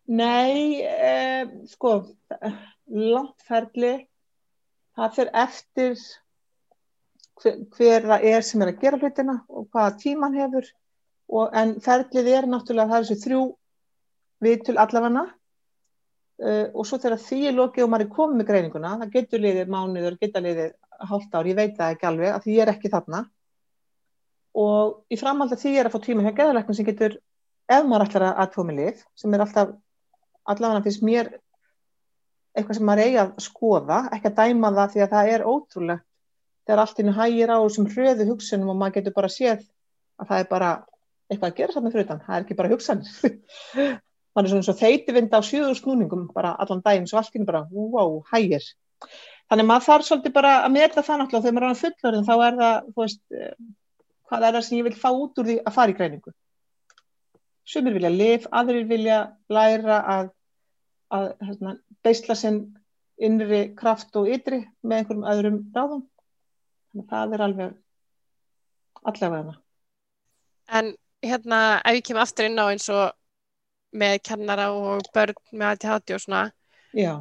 Nei, 0.07 0.81
eh, 0.87 1.51
sko, 1.67 1.93
langt 2.87 3.43
ferli, 3.47 3.95
það 4.97 5.17
fyrir 5.19 5.33
eftir 5.43 5.97
hver, 7.43 7.61
hver 7.77 8.09
það 8.11 8.27
er 8.33 8.45
sem 8.47 8.63
er 8.63 8.73
að 8.73 8.83
gera 8.83 9.01
hlutina 9.01 9.37
og 9.49 9.69
hvaða 9.71 9.97
tíman 10.03 10.37
hefur, 10.39 10.69
og, 11.29 11.49
en 11.53 11.77
ferlið 11.83 12.31
er 12.33 12.49
náttúrulega, 12.51 12.91
það 12.93 12.99
er 12.99 13.07
þessu 13.09 13.25
þrjú 13.25 13.43
viðtul 14.47 14.77
allavega 14.81 15.25
uh, 15.27 16.67
og 16.73 16.83
svo 16.87 16.99
þegar 17.03 17.23
því 17.23 17.41
er 17.51 17.57
lokið 17.57 17.87
og 17.87 17.93
maður 17.93 18.07
er 18.07 18.13
komið 18.17 18.41
með 18.41 18.51
greininguna, 18.51 18.97
það 19.03 19.15
getur 19.17 19.45
liðið 19.45 19.73
mánuður, 19.73 20.19
geta 20.21 20.45
liðið 20.45 20.75
hálft 21.11 21.35
ár, 21.37 21.49
ég 21.49 21.59
veit 21.59 21.75
það 21.79 21.97
ekki 21.97 22.11
alveg, 22.11 22.29
að 22.33 22.45
því 22.45 22.57
ég 22.57 22.65
er 22.65 22.73
ekki 22.73 22.93
þarna. 22.93 23.25
Og 24.57 25.13
í 25.13 25.19
framhald 25.21 25.53
að 25.53 25.65
því 25.65 25.73
er 25.77 25.89
að 25.89 25.97
fá 25.97 26.05
tíma 26.07 26.25
hjá 26.25 26.37
geðalæknum 26.39 26.77
sem 26.79 26.87
getur, 26.87 27.19
ef 27.69 27.83
maður 27.85 28.07
ætlar 28.07 28.25
að 28.31 28.39
aðtómi 28.45 28.77
lif, 28.79 29.03
sem 29.19 29.35
er 29.37 29.45
alltaf, 29.45 29.75
allavega 30.49 30.87
finnst 30.87 31.05
mér 31.05 31.35
eitthvað 32.57 32.79
sem 32.79 32.87
maður 32.89 33.05
eigi 33.05 33.19
að 33.21 33.33
skoða, 33.45 33.99
ekki 34.17 34.31
að 34.31 34.39
dæma 34.39 34.71
það 34.79 34.93
því 34.95 35.03
að 35.05 35.13
það 35.13 35.33
er 35.35 35.45
ótrúlegt 35.51 36.06
þegar 36.67 36.83
allt 36.83 37.01
innu 37.03 37.15
hægir 37.17 37.53
á 37.53 37.59
þessum 37.63 37.89
hröðu 37.93 38.27
hugsunum 38.31 38.73
og 38.73 38.81
maður 38.81 38.99
getur 38.99 39.17
bara 39.17 39.33
séð 39.33 39.63
að 40.21 40.31
það 40.31 40.43
er 40.43 40.51
bara 40.51 40.73
eitthvað 41.31 41.49
að 41.51 41.57
gera 41.61 41.75
saman 41.75 41.95
fyrir 41.95 42.07
utan, 42.07 42.21
það 42.27 42.37
er 42.37 42.45
ekki 42.45 42.59
bara 42.59 42.73
hugsan. 42.73 43.03
Man 44.37 44.45
er 44.47 44.53
svona 44.53 44.67
svo 44.67 44.77
þeitivind 44.79 45.35
á 45.35 45.41
sjöður 45.43 45.79
snúningum 45.79 46.29
bara 46.35 46.55
allan 46.63 46.83
daginn, 46.85 47.09
svo 47.11 47.21
allt 47.21 47.35
innu 47.39 47.49
bara, 47.49 47.65
wow, 47.73 48.21
hægir. 48.33 48.67
Þannig 49.51 49.69
maður 49.69 49.87
þarf 49.87 50.07
svolítið 50.09 50.35
bara 50.35 50.53
að 50.65 50.73
meta 50.75 51.05
það 51.07 51.21
náttúrulega 51.21 51.45
þegar 51.45 51.57
maður 51.59 51.69
er 51.69 51.81
fullorðin 51.83 52.27
þá 52.27 52.35
er 52.37 52.57
það, 52.61 52.89
þú 52.95 53.05
veist, 53.05 53.21
eh, 53.31 53.53
hvað 54.27 54.47
er 54.47 54.57
það 54.57 54.67
sem 54.67 54.79
ég 54.79 54.89
vil 54.89 54.97
fá 55.03 55.09
út 55.13 55.39
úr 55.41 55.51
því 55.51 55.57
að 55.63 55.77
fara 55.77 55.93
í 55.93 55.99
greiningu. 55.99 56.35
Sumir 57.67 57.97
vilja 57.99 58.11
lif, 58.15 58.49
aðrir 58.55 58.89
vilja 58.91 59.21
læra 59.51 60.01
að, 60.17 60.33
að 61.15 61.29
hérna, 61.47 61.77
beisla 62.07 62.37
sinn 62.39 62.61
innri 63.17 63.63
kraft 63.79 64.15
og 64.19 64.29
ytri 64.31 64.61
með 64.83 65.01
einhverjum 65.01 65.29
öðrum 65.33 65.59
ráðum. 65.75 66.05
Að 66.97 67.07
það 67.11 67.37
er 67.37 67.45
alveg 67.47 67.75
allavega. 69.07 69.55
En 70.77 70.93
hérna, 71.23 71.61
ef 71.85 71.99
ég 72.01 72.05
kem 72.09 72.21
aftur 72.21 72.49
inn 72.49 72.59
á 72.59 72.67
eins 72.67 72.89
og 72.93 73.13
með 73.97 74.19
kennara 74.27 74.71
og 74.75 75.07
börn 75.15 75.37
með 75.53 75.67
ADHD 75.75 76.15
og 76.17 76.23
svona, 76.25 76.43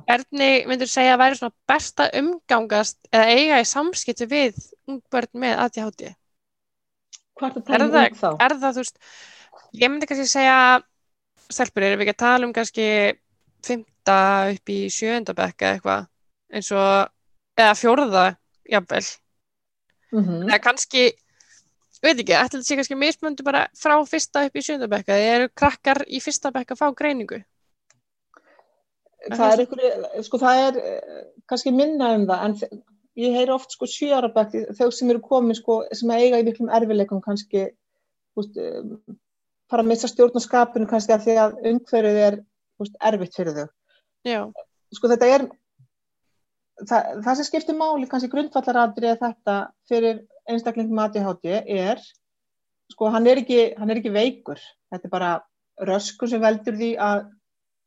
hvernig 0.08 0.68
myndur 0.70 0.90
segja 0.90 1.16
að 1.16 1.22
væri 1.22 1.38
svona 1.40 1.56
besta 1.70 2.08
umgangast 2.20 2.98
eða 3.12 3.26
eiga 3.36 3.60
í 3.62 3.68
samskipti 3.70 4.28
við 4.32 4.60
ung 4.88 5.02
börn 5.12 5.32
með 5.44 5.62
ADHD? 5.66 6.14
hvað 7.36 7.58
er 7.60 7.66
það 7.68 7.76
Er 7.76 7.86
það, 7.92 8.08
um 8.08 8.20
þá? 8.20 8.30
er 8.46 8.56
það, 8.62 8.78
þú 8.78 8.84
veist, 8.84 9.00
ég 9.76 9.92
myndi 9.92 10.08
kannski 10.10 10.28
segja, 10.32 10.58
stelpur, 11.50 11.84
erum 11.84 12.00
við 12.00 12.08
ekki 12.08 12.16
að 12.16 12.24
tala 12.24 12.48
um 12.48 12.54
kannski 12.56 12.88
fymta 13.66 14.18
upp 14.54 14.72
í 14.72 14.80
sjöunda 14.94 15.36
bekka 15.36 15.74
eitthvað, 15.76 16.08
eins 16.56 16.72
og, 16.72 17.12
eða 17.60 17.76
fjórða, 17.80 18.26
jafnvel, 18.72 19.04
Mm 20.14 20.50
eða 20.50 20.62
kannski, 20.64 21.04
ég 21.10 22.06
veit 22.06 22.20
ekki, 22.22 22.36
ætla 22.36 22.60
þetta 22.60 22.68
sé 22.68 22.78
kannski 22.80 22.98
mismöndu 23.00 23.46
bara 23.48 23.66
frá 23.78 23.96
fyrsta 24.08 24.46
upp 24.48 24.56
í 24.56 24.64
sjöunda 24.64 24.90
bekka, 24.92 25.16
eða 25.18 25.36
eru 25.40 25.52
krakkar 25.62 26.04
í 26.08 26.22
fyrsta 26.24 26.52
bekka 26.56 26.76
að 26.76 26.82
fá 26.84 26.88
greiningu? 26.96 27.42
það 29.26 29.52
er 29.52 29.64
einhverju, 29.64 30.24
sko 30.28 30.38
það 30.42 30.60
er 30.68 30.76
eh, 30.82 31.24
kannski 31.50 31.74
minna 31.74 32.12
um 32.18 32.28
það, 32.30 32.44
en 32.46 32.84
ég 33.26 33.38
heyri 33.40 33.54
oft 33.56 33.74
sko 33.74 33.88
sjöara 33.90 34.30
bekki, 34.34 34.66
þau 34.78 34.92
sem 34.94 35.10
eru 35.10 35.24
komin 35.24 35.58
sko, 35.58 35.80
sem 35.96 36.12
eiga 36.14 36.42
í 36.42 36.46
miklum 36.46 36.70
erfileikum 36.70 37.24
kannski, 37.26 37.70
úst, 38.38 38.60
um, 38.60 39.00
fara 39.72 39.86
að 39.86 39.90
missa 39.90 40.12
stjórn 40.12 40.38
á 40.38 40.42
skapinu 40.44 40.88
kannski 40.90 41.16
af 41.16 41.26
því 41.26 41.38
að 41.42 41.58
umhverfið 41.72 42.22
er 42.28 42.40
úst, 42.84 42.98
erfitt 43.02 43.38
fyrir 43.40 43.58
þau. 43.58 43.68
Já, 44.26 44.42
Sko 44.94 45.10
þetta 45.12 45.30
er, 45.34 45.46
það, 46.84 47.10
það 47.26 47.40
sem 47.40 47.48
skiptir 47.48 47.78
máli 47.80 48.10
kannski 48.12 48.32
grundvallaradri 48.32 49.12
er 49.12 49.20
þetta 49.22 49.58
fyrir 49.90 50.22
einstaklingum 50.50 51.02
ADHD 51.06 51.52
er, 51.64 52.02
sko 52.92 53.10
hann 53.14 53.28
er 53.30 53.42
ekki, 53.42 53.62
hann 53.80 53.92
er 53.92 54.02
ekki 54.02 54.14
veikur, 54.14 54.62
þetta 54.94 55.10
er 55.10 55.14
bara 55.14 55.32
röskun 55.90 56.32
sem 56.32 56.44
veldur 56.44 56.78
því 56.78 56.92
að 57.02 57.26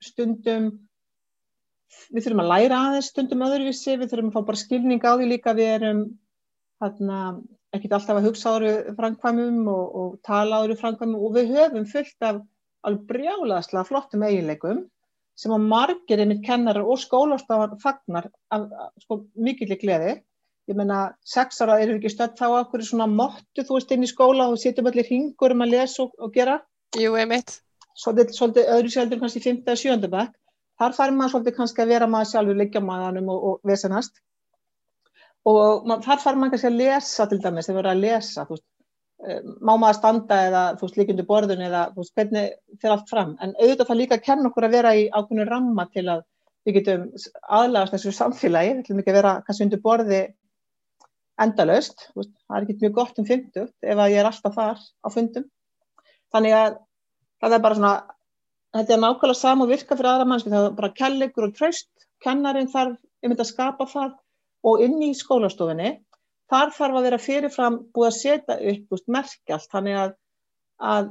stundum 0.05 0.71
við 2.13 2.25
þurfum 2.25 2.43
að 2.45 2.51
læra 2.53 2.81
aðeins 2.89 3.13
stundum 3.13 3.45
öðruvísi, 3.47 3.97
við 3.97 4.11
þurfum 4.11 4.33
að 4.33 4.37
fá 4.37 4.49
bara 4.51 4.63
skilning 4.63 5.05
á 5.05 5.13
því 5.15 5.31
líka, 5.31 5.55
við 5.57 5.73
erum 5.79 6.03
þarna, 6.83 7.23
ekkert 7.75 7.97
alltaf 7.99 8.21
að 8.21 8.29
hugsa 8.29 8.53
áru 8.57 8.75
framkvæmum 8.99 9.65
og, 9.73 9.97
og 10.01 10.13
tala 10.27 10.63
áru 10.65 10.77
framkvæmum 10.79 11.25
og 11.29 11.35
við 11.37 11.55
höfum 11.57 11.89
fullt 11.89 12.29
af 12.29 12.43
alveg 12.87 13.09
brjálaðslega 13.09 13.89
flottum 13.89 14.25
eiginleikum 14.29 14.85
sem 15.39 15.55
að 15.55 15.69
margir 15.71 16.23
einmitt 16.23 16.43
kennarar 16.47 16.87
og 16.87 16.99
skólastafar 16.99 17.77
fagnar 17.83 18.27
af, 18.51 18.65
af 18.67 19.05
sko, 19.05 19.23
mikill 19.39 19.77
gleði. 19.79 20.19
Ég 20.69 20.77
meina, 20.77 21.15
sex 21.25 21.63
ára 21.65 21.79
eru 21.81 21.97
ekki 21.97 22.11
stödd 22.13 22.35
þá 22.37 22.49
okkur 22.59 22.83
svona 22.85 23.07
mottu, 23.09 23.63
þú 23.63 23.79
veist, 23.79 23.95
inn 23.95 24.05
í 24.05 24.11
skóla 24.11 24.51
og 24.51 24.59
sitjum 24.61 24.91
allir 24.91 25.07
hringur 25.07 25.55
um 25.55 25.65
að 25.65 25.73
lesa 25.77 26.03
og, 26.05 26.13
og 26.21 26.35
gera 26.35 26.59
jú, 26.99 27.15
einmitt. 27.17 27.63
svolítið, 27.97 28.35
svolítið 28.37 28.75
öðru 28.75 28.93
seldur 28.93 29.23
kannski 29.23 29.45
5. 29.47 29.63
eða 29.65 29.81
7. 29.81 30.11
bekk 30.13 30.35
þar 30.79 30.97
fær 30.97 31.15
maður 31.15 31.35
svolítið 31.35 31.57
kannski 31.59 31.85
að 31.85 31.93
vera 31.95 32.09
maður 32.11 32.31
sjálfur 32.33 32.59
liggja 32.59 32.83
maðanum 32.85 33.31
og, 33.33 33.47
og 33.49 33.71
vesenast 33.71 34.21
og 35.49 35.89
mað, 35.89 36.05
þar 36.07 36.23
fær 36.25 36.39
maður 36.39 36.55
kannski 36.55 36.71
að 36.71 36.81
lesa 36.83 37.27
til 37.31 37.41
dæmis, 37.43 37.69
þegar 37.69 37.81
verður 37.81 37.95
að 37.95 38.05
lesa 38.05 38.45
þú 38.45 38.57
veist, 38.57 38.67
má 39.19 39.73
maður 39.75 39.97
standa 39.99 40.41
eða 40.47 40.65
þú 40.79 40.87
veist, 40.87 40.99
líkjundu 41.01 41.27
borðun 41.27 41.63
eða 41.67 41.85
þú 41.93 42.03
veist, 42.03 42.15
hvernig 42.15 42.51
fyrir 42.79 42.95
allt 42.95 43.09
fram, 43.11 43.33
en 43.43 43.55
auðvitað 43.59 43.89
það 43.89 44.01
líka 44.01 44.19
að 44.19 44.27
kenna 44.29 44.51
okkur 44.51 44.67
að 44.69 44.77
vera 44.77 44.93
í 44.95 45.07
ákveðinu 45.11 45.47
ramma 45.49 45.87
til 45.91 46.05
að 46.13 46.21
við 46.67 46.77
getum 46.79 47.07
aðlagast 47.59 47.97
þessu 47.97 48.13
samfélagi, 48.15 48.75
við 48.77 48.85
ætlum 48.85 49.03
ekki 49.03 49.13
að 49.15 49.19
vera 49.19 49.33
kannski 49.47 49.67
undir 49.67 49.83
borði 49.83 50.21
endalaust, 51.43 52.07
veist, 52.15 52.35
það 52.47 52.59
er 52.59 52.67
ekki 52.67 52.79
mjög 52.85 52.95
gott 52.99 53.19
um 53.19 53.27
50 53.27 53.67
ef 53.67 54.05
að 54.05 54.13
ég 54.13 54.23
er 54.23 54.31
alltaf 54.31 54.55
þar 54.55 54.87
á 54.87 55.09
fundum. 55.15 55.49
Þannig 56.35 56.57
að 56.59 56.79
það 57.43 57.57
er 57.57 57.65
bara 57.65 57.79
svona 57.79 57.93
þetta 58.77 58.95
er 58.95 59.03
nákvæmlega 59.03 59.39
sama 59.39 59.65
og 59.65 59.73
virka 59.73 59.97
fyrir 59.97 60.11
aðra 60.13 60.29
mannski 60.29 60.53
það 60.53 60.67
er 60.69 60.75
bara 60.79 60.95
kellegur 60.99 61.49
og 61.49 61.55
tröst 61.57 61.91
kennarinn 62.25 62.71
þarf 62.73 62.99
einmitt 63.23 63.43
að 63.43 63.51
skapa 63.53 63.87
það 63.89 64.17
og 64.69 64.83
inn 64.85 64.99
í 65.07 65.15
skólastofinni 65.17 65.95
þar 66.51 66.75
þarf 66.77 66.99
að 66.99 67.07
vera 67.09 67.21
fyrirfram 67.23 67.79
búið 67.95 68.09
að 68.09 68.19
setja 68.19 68.59
upp 68.73 69.09
merkjalt 69.17 69.73
þannig 69.73 69.99
að, 70.03 70.13
að 70.93 71.11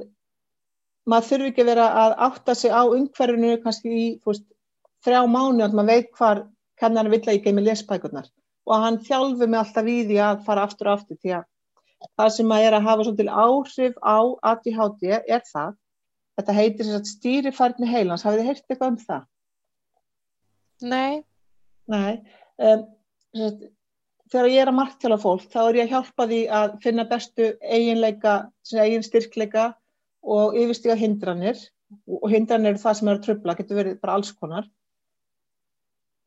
maður 1.08 1.28
þurfi 1.30 1.50
ekki 1.52 1.64
að 1.64 1.70
vera 1.72 1.88
að 2.04 2.16
átta 2.28 2.56
sig 2.58 2.74
á 2.74 2.82
umhverfinu 2.86 3.58
kannski 3.64 3.92
í 3.94 4.06
veist, 4.26 4.46
þrjá 5.06 5.20
mánu 5.30 5.64
að 5.66 5.76
maður 5.78 5.92
veit 5.92 6.10
hvar 6.18 6.42
kennarinn 6.80 7.14
vill 7.14 7.24
að 7.24 7.38
ég 7.38 7.46
geimi 7.46 7.66
lesbækurnar 7.66 8.30
og 8.68 8.74
að 8.76 8.84
hann 8.86 9.00
þjálfi 9.06 9.46
mig 9.46 9.60
alltaf 9.62 9.88
í 9.88 9.98
því 10.10 10.18
að 10.24 10.42
fara 10.46 10.66
aftur 10.68 10.90
og 10.90 10.98
aftur 10.98 11.20
því 11.22 11.36
að 11.38 11.46
það 12.18 12.34
sem 12.36 12.54
að 12.54 12.64
er 12.66 12.76
að 12.76 12.88
hafa 12.88 13.06
svolítil 13.06 13.30
áhrif 13.44 14.02
á 14.04 14.18
ADHD 14.52 15.06
er 15.18 15.46
það 15.48 15.76
Þetta 16.38 16.54
heitir 16.54 16.90
stýrifærni 17.02 17.88
heilans. 17.90 18.22
Hafið 18.22 18.44
þið 18.44 18.46
heyrt 18.46 18.68
eitthvað 18.70 18.90
um 18.92 18.98
það? 19.02 19.22
Nei, 20.86 21.24
Nei. 21.88 22.20
Um, 22.60 22.84
þegar 24.32 24.50
ég 24.52 24.62
er 24.62 24.70
að 24.70 24.78
marktjála 24.78 25.18
fólk, 25.22 25.46
þá 25.52 25.60
er 25.64 25.78
ég 25.78 25.88
að 25.88 25.92
hjálpa 25.94 26.26
því 26.30 26.40
að 26.60 26.78
finna 26.84 27.04
bestu 27.08 27.50
eiginleika, 27.62 28.34
eigin 28.74 29.06
styrkleika 29.06 29.66
og 30.22 30.56
yfirstíga 30.58 30.96
hindranir. 30.98 31.60
Og 32.08 32.28
hindranir 32.32 32.74
eru 32.74 32.82
það 32.82 32.98
sem 32.98 33.08
er 33.08 33.18
að 33.18 33.24
tröfla, 33.24 33.56
getur 33.56 33.80
verið 33.80 34.00
bara 34.02 34.18
alls 34.18 34.32
konar. 34.36 34.68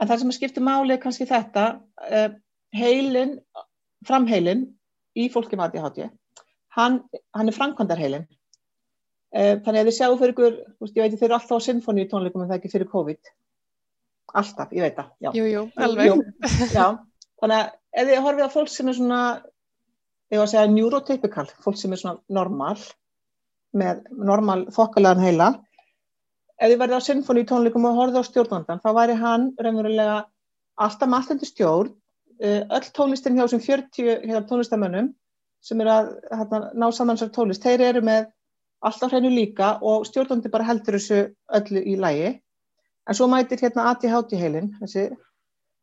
En 0.02 0.10
það 0.10 0.24
sem 0.24 0.34
skiptir 0.34 0.66
máli 0.66 0.96
er 0.96 1.02
kannski 1.02 1.28
þetta, 1.30 1.66
um, 2.10 2.38
heilin, 2.74 3.36
framheilin 4.08 4.64
í 5.14 5.28
fólki 5.30 5.60
með 5.60 5.76
ADHD, 5.78 6.08
hann, 6.78 7.02
hann 7.38 7.52
er 7.52 7.58
framkvæmdarheilin. 7.58 8.26
Eh, 9.32 9.60
Þannig 9.64 9.84
að 9.84 9.90
þið 9.90 9.96
sjáu 9.96 10.16
fyrir 10.20 10.34
ykkur, 10.34 10.56
ég 10.90 10.98
veit 11.04 11.14
þeir 11.20 11.28
eru 11.30 11.38
alltaf 11.38 11.62
á 11.62 11.66
sinfóníu 11.68 12.08
tónleikum 12.12 12.42
en 12.42 12.50
það 12.50 12.58
er 12.58 12.62
ekki 12.64 12.74
fyrir 12.74 12.90
COVID. 12.92 13.32
Alltaf, 14.42 14.74
ég 14.76 14.88
veit 14.88 14.98
það, 14.98 15.14
já. 15.24 15.30
jú, 15.38 15.46
jú, 15.52 15.62
alveg. 15.86 16.10
Jú, 16.10 16.18
já, 16.72 16.88
þannig 17.44 17.60
að 17.60 17.70
ef 17.92 18.08
þið 18.08 18.24
horfið 18.26 18.48
á 18.48 18.56
fólk 18.56 18.72
sem 18.72 18.90
er 18.90 18.98
svona, 18.98 19.22
ég 20.32 20.40
var 20.40 20.48
að 20.48 20.54
segja 20.54 20.72
neurotypical, 20.72 21.48
fólk 21.64 21.80
sem 21.80 21.94
er 21.94 22.02
svona 22.02 22.20
normal, 22.32 22.78
með 23.78 24.04
normal 24.12 24.66
þokkalegan 24.76 25.24
heila, 25.24 25.50
ef 26.60 26.72
þið 26.72 26.82
verðið 26.84 27.00
á 27.02 27.08
sinfóníu 27.08 27.48
tónleikum 27.50 27.88
og 27.90 27.98
horfið 28.00 28.22
á 28.22 28.30
stjórnandan, 28.30 28.84
þá 28.84 28.90
væri 28.98 29.18
hann 29.20 29.50
raunverulega 29.60 30.20
alltaf 30.82 31.10
með 31.10 31.18
alltaf 31.22 31.50
stjórn, 31.50 31.96
eh, 32.42 32.62
öll 32.70 32.92
tónlistin 32.96 33.38
hjá 33.38 33.46
þessum 33.46 33.66
40 33.66 34.22
hérna, 34.28 34.46
tónlistamönnum 34.50 35.12
sem 35.62 35.82
eru 35.82 35.90
að 35.94 36.14
hérna, 36.32 36.62
ná 36.74 36.88
saman 36.92 37.18
þessar 37.18 37.34
tónlist, 37.36 37.66
þeir 37.66 37.82
eru 37.90 38.02
með 38.02 38.30
alltaf 38.82 39.12
hreinu 39.12 39.30
líka 39.30 39.76
og 39.86 40.08
stjórnandi 40.10 40.50
bara 40.54 40.66
heldur 40.66 40.98
þessu 40.98 41.20
öllu 41.54 41.84
í 41.86 41.98
lægi. 42.02 42.32
En 43.10 43.18
svo 43.18 43.28
mætir 43.30 43.62
hérna 43.62 43.92
ADHD 43.92 44.38
heilin, 44.40 44.72
þessi, 44.82 45.10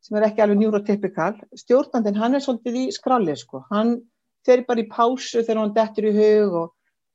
sem 0.04 0.18
er 0.18 0.28
ekki 0.28 0.44
alveg 0.44 0.60
neurotypical. 0.62 1.34
Stjórnandin, 1.58 2.18
hann 2.18 2.36
er 2.38 2.44
svolítið 2.44 2.80
í 2.82 2.84
skralli, 2.94 3.36
sko. 3.38 3.64
Hann 3.72 3.96
fer 4.46 4.64
bara 4.68 4.82
í 4.82 4.88
pásu 4.90 5.42
þegar 5.42 5.62
hann 5.62 5.74
dettur 5.76 6.08
í 6.10 6.14
hug 6.16 6.58
og 6.62 6.68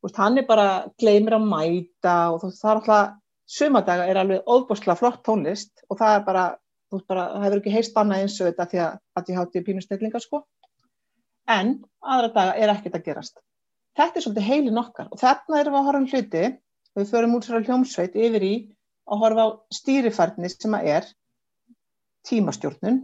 veist, 0.04 0.19
hann 0.19 0.41
er 0.41 0.48
bara 0.50 0.67
gleymir 1.00 1.38
að 1.38 1.48
mæta 1.52 2.17
og 2.34 2.43
það 2.43 2.72
er 2.72 2.74
alltaf, 2.82 3.15
sumadaga 3.54 4.10
er 4.10 4.19
alveg 4.22 4.50
óbúslega 4.50 4.98
flott 5.00 5.24
tónlist 5.28 5.84
og 5.89 6.00
það 6.00 6.17
er 6.17 6.28
bara, 6.28 6.43
það 6.93 7.41
hefur 7.46 7.62
ekki 7.62 7.74
heist 7.74 7.98
annað 8.00 8.26
eins 8.26 8.38
og 8.39 8.50
þetta 8.50 8.69
því 8.72 8.84
að 8.84 9.00
ADHD 9.19 9.58
er 9.60 9.65
pínustellingar, 9.69 10.24
sko. 10.24 10.43
En 11.52 11.76
aðra 12.00 12.32
daga 12.36 12.56
er 12.60 12.72
ekkert 12.72 13.00
að 13.00 13.10
gerast 13.10 13.41
þetta 13.98 14.19
er 14.19 14.26
svolítið 14.26 14.48
heilin 14.48 14.82
okkar 14.82 15.10
og 15.12 15.19
þarna 15.22 15.60
erum 15.60 15.76
við 15.76 15.80
að 15.80 15.88
horfa 15.88 16.02
um 16.02 16.08
hluti 16.12 16.46
og 16.93 17.02
við 17.02 17.12
förum 17.12 17.36
út 17.38 17.48
sér 17.48 17.67
hljómsveit 17.67 18.15
yfir 18.17 18.46
í 18.46 18.54
að 19.04 19.22
horfa 19.24 19.46
á 19.46 19.50
stýrifærni 19.78 20.52
sem 20.54 20.78
að 20.78 20.89
er 20.96 21.10
tímastjórnun 22.30 23.00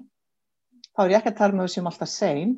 þá 0.96 1.04
er 1.04 1.14
ég 1.14 1.20
ekki 1.20 1.34
að 1.34 1.40
tala 1.42 1.58
með 1.58 1.70
þessum 1.70 1.90
alltaf 1.92 2.12
sein 2.12 2.58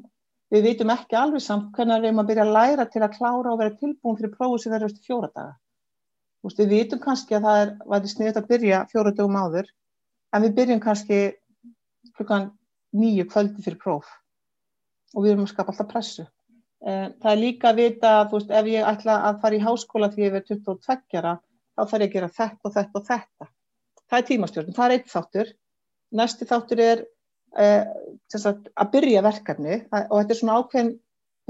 við 0.51 0.65
vitum 0.67 0.91
ekki 0.93 1.17
alveg 1.17 1.43
samt 1.43 1.69
hvernig 1.75 2.01
við 2.01 2.09
erum 2.09 2.23
að 2.23 2.31
byrja 2.31 2.45
að 2.45 2.55
læra 2.57 2.85
til 2.91 3.01
að 3.01 3.13
klára 3.17 3.53
og 3.53 3.59
vera 3.61 3.75
tilbúin 3.79 4.17
fyrir 4.19 4.33
prófið 4.35 4.63
sem 4.63 4.73
verður 4.73 4.91
eftir 4.91 5.07
fjóra 5.07 5.29
daga. 5.31 5.53
Þú 6.41 6.49
veist, 6.49 6.59
við 6.59 6.73
vitum 6.73 7.01
kannski 7.03 7.37
að 7.37 7.45
það 7.47 7.61
er, 7.61 7.71
væri 7.93 8.11
sniðut 8.11 8.39
að 8.41 8.49
byrja 8.49 8.81
fjóra 8.91 9.13
dögum 9.15 9.37
áður, 9.37 9.69
en 10.33 10.45
við 10.45 10.55
byrjum 10.57 10.81
kannski 10.83 11.19
klukkan 12.17 12.49
nýju 12.97 13.27
kvöldi 13.31 13.63
fyrir 13.63 13.79
próf 13.79 14.09
og 15.15 15.23
við 15.23 15.33
erum 15.33 15.45
að 15.45 15.53
skapa 15.53 15.73
alltaf 15.73 15.89
pressu. 15.91 16.25
Eh, 16.81 17.07
Það 17.21 17.31
er 17.31 17.39
líka 17.39 17.69
að 17.69 17.81
vita, 17.83 18.11
veist, 18.31 18.51
ef 18.51 18.69
ég 18.71 18.87
ætla 18.91 19.17
að 19.29 19.41
fara 19.43 19.57
í 19.57 19.63
háskóla 19.63 20.11
því 20.11 20.25
ég 20.25 20.37
er 20.39 20.45
22 20.49 21.19
ára, 21.21 21.35
þá 21.75 21.81
þarf 21.83 22.01
ég 22.01 22.09
að 22.09 22.15
gera 22.15 22.31
þetta 22.39 22.67
og 22.67 22.75
þetta 22.75 22.99
og 22.99 23.07
þetta. 23.07 23.49
Það 24.09 24.17
er 24.19 24.27
tímastjórn, 24.31 24.75
það 24.75 24.85
er 24.85 24.95
eitt 24.97 25.11
þáttur. 25.11 25.51
Næsti 26.11 26.47
þáttur 26.49 26.81
er 26.83 27.03
uh, 27.55 27.83
sagt, 28.33 28.69
að 28.75 28.91
byrja 28.95 29.23
verkefni 29.25 29.77
og 29.91 30.15
þetta 30.17 30.33
er 30.35 30.39
svona 30.39 30.57
ákveðin 30.59 30.93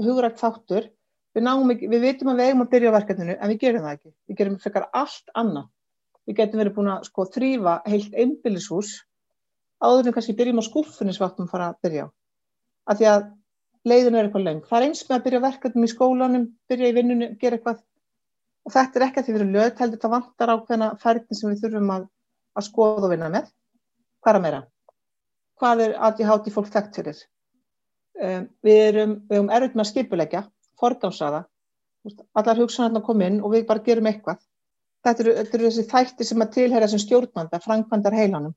hugrækt 0.02 0.42
þáttur. 0.42 0.88
Við, 1.32 1.48
ekki- 1.74 1.88
við 1.88 2.02
vitum 2.04 2.32
að 2.32 2.40
við 2.42 2.50
eigum 2.50 2.64
að 2.66 2.72
byrja 2.74 2.90
á 2.92 2.96
verkefninu 2.98 3.36
en 3.38 3.52
við 3.52 3.60
gerum 3.62 3.86
það 3.86 3.96
ekki. 3.96 4.10
Við 4.28 4.38
gerum 4.40 4.58
frekar 4.62 4.88
allt 4.92 5.32
annað. 5.38 5.70
Við 6.28 6.36
getum 6.38 6.62
verið 6.62 6.74
búin 6.76 6.90
að 6.92 7.06
sko, 7.08 7.24
þrýfa 7.34 7.76
heilt 7.88 8.12
einbýlishús 8.14 8.90
áður 9.82 10.10
en 10.10 10.14
kannski 10.14 10.34
byrjum 10.38 10.60
á 10.62 10.64
skúffunni 10.68 11.14
sem 11.14 11.24
við 11.24 11.30
áttum 11.30 11.48
að 11.48 11.54
fara 11.56 11.70
að 11.72 11.78
byrja 11.82 12.04
á. 12.06 12.08
Af 12.92 12.98
því 13.00 13.08
að 13.10 13.24
leiðin 13.90 14.18
er 14.18 14.28
eitthvað 14.28 14.44
lengt. 14.46 14.68
Það 14.68 14.78
er 14.78 14.86
eins 14.86 15.02
með 15.08 15.16
að 15.16 15.24
byrja 15.24 15.40
á 15.42 15.46
verkefnum 15.48 15.86
í 15.86 15.90
skólanum, 15.90 16.44
byrja 16.70 16.90
í 16.92 16.94
vinnunni, 16.98 17.28
gera 17.40 17.58
eitthvað. 17.58 17.80
Og 18.62 18.74
þetta 18.76 19.00
er 19.00 19.04
ekki 19.08 19.18
að 19.18 19.26
því 19.26 19.32
við 19.34 19.40
erum 19.40 19.56
lög, 19.56 19.72
heldur 19.80 20.02
það 20.04 20.14
vantar 20.14 20.52
ákveðna 20.54 20.90
færðin 21.02 21.38
sem 21.40 21.50
við 21.50 21.64
þurfum 21.64 21.90
að, 21.96 22.04
að 22.54 22.66
skoða 22.68 23.08
og 23.08 23.10
vinna 23.10 23.30
með. 23.32 23.48
Hvað 24.22 24.38
er 24.38 24.44
meira? 24.44 24.60
Hvað 25.58 25.84
er 25.86 25.94
ADHD 26.08 26.50
fólk 26.54 26.70
þekkt 26.72 26.98
fyrir? 27.00 27.22
Um, 28.22 28.46
við 28.62 28.80
erum, 28.90 29.14
erum 29.32 29.50
erfitt 29.50 29.74
með 29.74 29.84
að 29.84 29.90
skipulegja, 29.90 30.42
forgámsaða, 30.78 31.44
allar 32.38 32.60
hugsanarnar 32.60 33.04
koma 33.06 33.28
inn 33.30 33.40
og 33.42 33.54
við 33.54 33.66
bara 33.68 33.82
gerum 33.86 34.08
eitthvað. 34.10 34.42
Þetta 35.02 35.24
eru, 35.24 35.34
þetta 35.40 35.58
eru 35.58 35.70
þessi 35.70 35.84
þætti 35.90 36.26
sem 36.28 36.44
að 36.44 36.52
tilheyra 36.56 36.88
sem 36.90 37.00
stjórnmanda, 37.02 37.58
framkvæmdar 37.64 38.14
heilanum. 38.14 38.54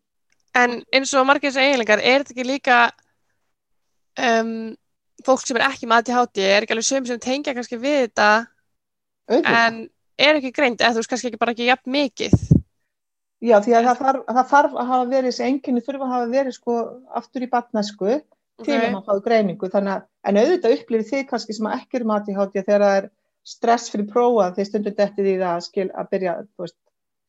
En 0.56 0.78
eins 0.94 1.14
og 1.18 1.26
margir 1.28 1.50
þessi 1.50 1.66
eiginleikar, 1.66 2.04
er 2.04 2.22
þetta 2.22 2.36
ekki 2.36 2.46
líka 2.48 2.78
um, 4.22 4.52
fólk 5.26 5.48
sem 5.48 5.58
er 5.58 5.66
ekki 5.70 5.90
með 5.90 6.04
ADHD, 6.04 6.44
er 6.46 6.66
ekki 6.68 6.76
alveg 6.76 6.88
söm 6.90 7.10
sem 7.10 7.22
tengja 7.24 7.56
kannski 7.58 7.80
við 7.82 7.98
þetta, 8.06 8.30
Auðvitað. 9.32 9.58
en 9.64 9.82
er 10.30 10.40
ekki 10.40 10.54
greint, 10.56 10.82
eða 10.84 10.94
þú 10.94 11.02
veist 11.02 11.14
kannski 11.16 11.32
ekki 11.32 11.42
bara 11.42 11.56
ekki 11.56 11.72
jafn 11.72 11.96
mikið. 11.96 12.38
Já, 13.44 13.58
því 13.62 13.76
að 13.76 13.90
það 13.90 14.00
þarf, 14.00 14.24
það 14.30 14.48
þarf 14.52 14.78
að 14.80 14.90
hafa 14.92 15.10
verið, 15.12 15.28
þessi 15.32 15.46
einkenni 15.50 15.84
þurfa 15.84 16.06
að 16.08 16.14
hafa 16.14 16.32
verið 16.32 16.56
sko 16.56 16.78
aftur 17.20 17.44
í 17.46 17.50
batnæsku 17.52 18.14
til 18.64 18.78
að 18.78 18.88
maður 18.94 19.06
fáið 19.10 19.22
greiningu. 19.28 19.70
Þannig 19.74 19.94
að, 19.96 20.08
en 20.30 20.40
auðvitað 20.40 20.76
upplifið 20.78 21.12
þið 21.12 21.24
kannski 21.30 21.56
sem 21.58 21.70
ekki 21.76 22.00
eru 22.00 22.10
með 22.10 22.22
ADHD 22.22 22.64
þegar 22.64 22.86
það 22.86 22.98
er 23.02 23.10
stress 23.46 23.92
fyrir 23.94 24.08
prófa 24.10 24.50
þegar 24.56 24.70
stundum 24.70 24.98
dettið 24.98 25.30
í 25.30 25.36
það 25.42 25.52
að, 25.52 25.64
skil, 25.68 25.88
að 25.92 26.12
byrja, 26.16 26.36
þú 26.56 26.66
veist, 26.66 26.78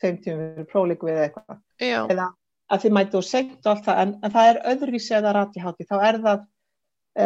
þeim 0.03 0.19
tímum 0.23 0.45
fyrir 0.55 0.69
prófleiku 0.71 1.11
eða 1.11 1.27
eitthvað. 1.27 1.61
Já, 1.83 1.99
Eða 2.15 2.29
að 2.67 2.83
þið 2.83 2.97
mætu 2.97 3.21
og 3.21 3.27
og 3.27 3.69
allt 3.73 3.85
það, 3.87 4.01
en, 4.03 4.15
en 4.23 4.35
það 4.35 4.51
er 4.51 4.63
öðruvísi 4.73 5.15
að 5.15 5.27
það 5.27 5.31
er 5.33 5.41
ADHD. 5.43 5.87
Þá 5.91 5.97
er 6.09 6.21
það, 6.25 6.47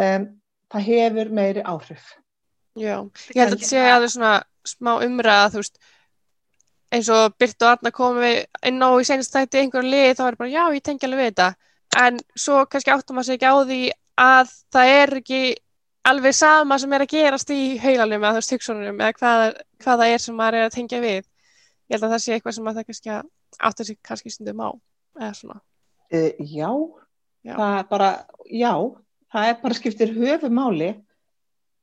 um, 0.01 0.27
það 0.73 0.87
hefur 0.89 1.33
meiri 1.39 1.63
áhrif. 1.65 2.11
já. 2.75 2.97
Ég 3.35 3.41
held 3.41 3.47
að 3.47 3.55
þetta 3.55 3.71
sé 3.71 3.85
alveg 3.87 4.13
svona 4.15 4.35
smá 4.67 4.91
umræða, 5.05 5.49
þú 5.53 5.63
veist, 5.63 5.81
eins 6.91 7.09
og 7.13 7.35
Byrt 7.39 7.63
og 7.63 7.71
Arna 7.71 7.91
komum 7.95 8.21
við 8.23 8.43
inn 8.67 8.83
á 8.83 8.89
í 8.99 9.07
senast 9.07 9.35
þætti 9.35 9.61
einhverju 9.61 9.91
lið, 9.91 10.13
þá 10.19 10.23
er 10.27 10.37
bara, 10.39 10.51
já, 10.51 10.63
ég 10.75 10.85
tengi 10.85 11.07
alveg 11.07 11.21
við 11.21 11.29
þetta. 11.31 11.49
En 12.01 12.21
svo 12.35 12.61
kannski 12.71 12.93
áttum 12.93 13.21
sig 13.23 13.37
ekki 13.37 13.51
á 13.51 13.55
því 13.63 13.81
að 14.21 14.53
það 14.71 14.93
er 14.95 15.13
ekki 15.21 15.41
alveg 16.11 16.35
sama 16.35 16.77
sem 16.81 16.93
er 16.93 17.05
að 17.05 17.11
gerast 17.13 17.51
í 17.53 17.61
heilanum 17.81 18.23
eða 18.23 18.39
veist 18.39 18.55
hugsunum 18.55 19.01
eða 19.01 19.17
hvað, 19.19 19.43
hvað 19.83 20.01
það 20.03 20.13
er 20.15 20.23
sem 20.23 20.37
maður 20.37 20.59
er 20.59 20.69
að 20.69 20.75
tengja 20.77 21.01
við. 21.03 21.27
Ég 21.91 21.97
held 21.97 22.07
að 22.07 22.15
það 22.15 22.23
sé 22.23 22.33
eitthvað 22.35 22.57
sem 22.57 22.71
það 22.71 22.87
kannski 22.87 23.15
áttur 23.69 23.87
sig 23.87 23.99
kannski 24.07 24.33
stundum 24.33 24.63
á. 24.63 24.69
Eða 25.19 25.33
svona. 25.37 25.61
Uh, 26.11 26.31
já, 26.39 26.71
Já. 27.41 27.55
það 27.55 27.77
er 27.79 27.87
bara, 27.89 28.09
já, 28.51 28.73
það 29.31 29.47
er 29.49 29.55
bara 29.63 29.77
skiptir 29.77 30.11
höfumáli 30.13 30.89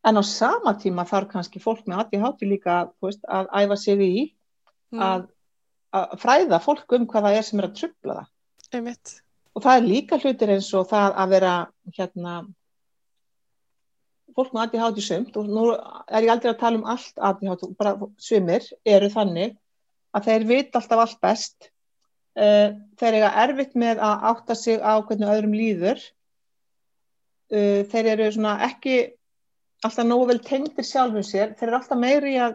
en 0.06 0.20
á 0.20 0.22
sama 0.22 0.74
tíma 0.78 1.04
þarf 1.08 1.32
kannski 1.32 1.62
fólk 1.62 1.86
með 1.88 2.04
ADHD 2.04 2.44
líka 2.46 2.76
þú 2.98 3.08
veist, 3.08 3.24
að 3.26 3.48
æfa 3.58 3.78
sig 3.80 4.04
í 4.04 4.12
Mm, 4.94 5.02
að, 5.04 5.24
að 5.98 6.14
fræða 6.22 6.60
fólk 6.64 6.94
um 6.96 7.08
hvað 7.08 7.26
það 7.26 7.38
er 7.38 7.46
sem 7.48 7.60
er 7.60 7.68
að 7.68 7.74
trubla 7.80 8.20
það. 8.20 8.30
einmitt. 8.72 9.14
Og 9.56 9.64
það 9.64 9.78
er 9.78 9.88
líka 9.88 10.18
hlutir 10.22 10.52
eins 10.54 10.68
og 10.78 10.86
það 10.88 11.18
að 11.22 11.32
vera 11.34 11.54
hérna, 11.96 12.34
fólk 14.36 14.52
með 14.54 14.62
ADHD 14.68 15.02
sumt 15.02 15.38
og 15.40 15.48
nú 15.50 15.64
er 15.74 16.26
ég 16.26 16.30
aldrei 16.32 16.52
að 16.52 16.60
tala 16.60 16.78
um 16.78 16.86
allt 16.88 17.24
ADHD, 17.30 17.72
bara 17.80 17.96
sumir 18.22 18.68
eru 18.86 19.10
þannig 19.12 19.56
að 20.14 20.28
þeir 20.30 20.46
vita 20.48 20.80
alltaf 20.80 21.04
allt 21.04 21.20
best. 21.24 21.72
Uh, 22.38 22.78
þeir 23.00 23.18
eiga 23.18 23.32
erfitt 23.42 23.74
með 23.74 24.00
að 24.04 24.26
átta 24.30 24.54
sig 24.54 24.78
á 24.78 24.94
hvernig 25.02 25.32
öðrum 25.32 25.56
líður. 25.58 26.04
Uh, 27.50 27.82
þeir 27.90 28.12
eru 28.14 28.28
svona 28.36 28.60
ekki 28.68 28.98
alltaf 29.82 30.06
nógu 30.06 30.28
vel 30.30 30.40
tengdir 30.46 30.86
sjálfum 30.86 31.26
sér. 31.26 31.56
Þeir 31.58 31.72
eru 31.72 31.80
alltaf 31.80 31.98
meiri 31.98 32.36
að, 32.46 32.54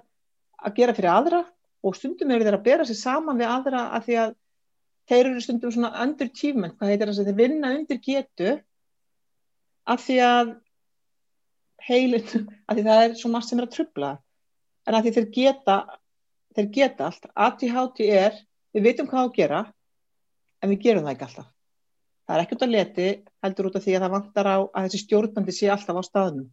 að 0.64 0.80
gera 0.80 0.96
fyrir 0.96 1.12
aðra 1.12 1.44
og 1.84 1.98
stundum 1.98 2.32
eru 2.32 2.48
þeir 2.48 2.58
að 2.58 2.66
bera 2.66 2.88
sig 2.88 3.00
saman 3.00 3.40
við 3.40 3.52
aðra 3.52 3.88
að 3.98 4.06
því 4.08 4.20
að 4.24 4.36
þeir 5.12 5.30
eru 5.30 5.42
stundum 5.44 5.74
svona 5.76 5.92
underachievement, 6.04 6.78
hvað 6.78 6.94
heitir 6.94 7.10
þess 7.12 7.24
að 7.24 7.32
þeir 7.32 7.42
vinna 7.42 7.74
undir 7.78 8.00
getu 8.04 8.54
af 9.84 10.06
því 10.06 10.20
að 10.24 10.54
heilin, 11.84 12.48
af 12.68 12.78
því 12.78 12.86
það 12.88 13.04
er 13.04 13.18
svo 13.20 13.34
margt 13.34 13.52
sem 13.52 13.60
er 13.60 13.68
að 13.68 13.76
trubla 13.76 14.14
en 14.88 14.98
af 14.98 15.04
því 15.04 15.16
þeir 15.18 15.30
geta 15.36 15.78
þeir 16.54 16.70
geta 16.74 17.10
allt, 17.10 17.28
ADHD 17.34 18.04
er 18.14 18.36
við 18.74 18.88
vitum 18.88 19.10
hvað 19.10 19.28
að 19.28 19.38
gera 19.38 19.62
en 20.64 20.72
við 20.72 20.84
gerum 20.86 21.06
það 21.06 21.16
ekki 21.16 21.28
alltaf. 21.28 21.48
Það 22.24 22.36
er 22.36 22.44
ekki 22.44 22.56
út 22.56 22.66
að 22.66 22.74
leti, 22.74 23.08
heldur 23.44 23.68
út 23.70 23.78
af 23.78 23.84
því 23.84 23.96
að 23.98 24.04
það 24.06 24.14
vantar 24.14 24.48
á 24.48 24.58
að 24.64 24.86
þessi 24.86 25.02
stjórnandi 25.02 25.56
sé 25.56 25.72
alltaf 25.74 26.00
á 26.00 26.04
staðnum. 26.08 26.46